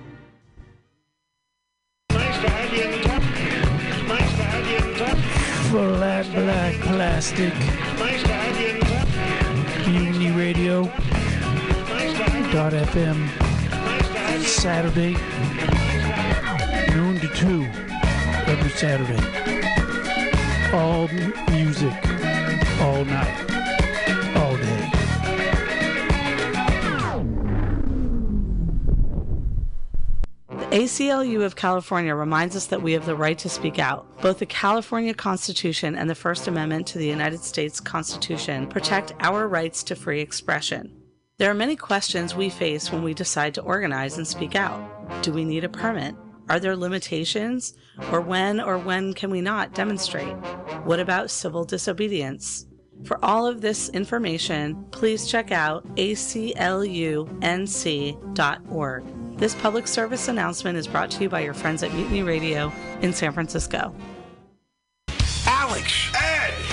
[5.70, 7.54] Flat black plastic.
[9.88, 11.13] Mutiny Radio.
[12.54, 13.28] Dot FM.
[14.44, 15.14] Saturday.
[16.94, 17.64] Noon to two.
[18.46, 19.18] Every Saturday.
[20.72, 21.08] All
[21.50, 21.92] music.
[22.80, 23.40] All night.
[24.38, 24.92] All day.
[30.52, 34.22] The ACLU of California reminds us that we have the right to speak out.
[34.22, 39.48] Both the California Constitution and the First Amendment to the United States Constitution protect our
[39.48, 41.03] rights to free expression.
[41.40, 45.24] There are many questions we face when we decide to organize and speak out.
[45.24, 46.14] Do we need a permit?
[46.48, 47.74] Are there limitations?
[48.12, 50.36] Or when or when can we not demonstrate?
[50.86, 52.68] What about civil disobedience?
[53.06, 56.24] For all of this information, please check out aclunc.org.
[59.40, 63.12] This public service announcement is brought to you by your friends at Mutiny Radio in
[63.12, 63.96] San Francisco.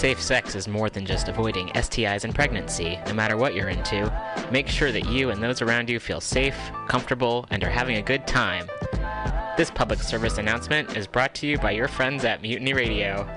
[0.00, 4.10] Safe sex is more than just avoiding STIs and pregnancy, no matter what you're into.
[4.50, 6.56] Make sure that you and those around you feel safe,
[6.88, 8.66] comfortable, and are having a good time.
[9.58, 13.28] This public service announcement is brought to you by your friends at Mutiny Radio.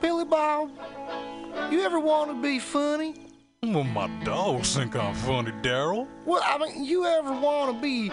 [0.00, 0.70] Billy Bob,
[1.72, 3.16] you ever want to be funny?
[3.64, 6.06] Well, my dogs think I'm funny, Daryl.
[6.24, 8.12] Well, I mean, you ever want to be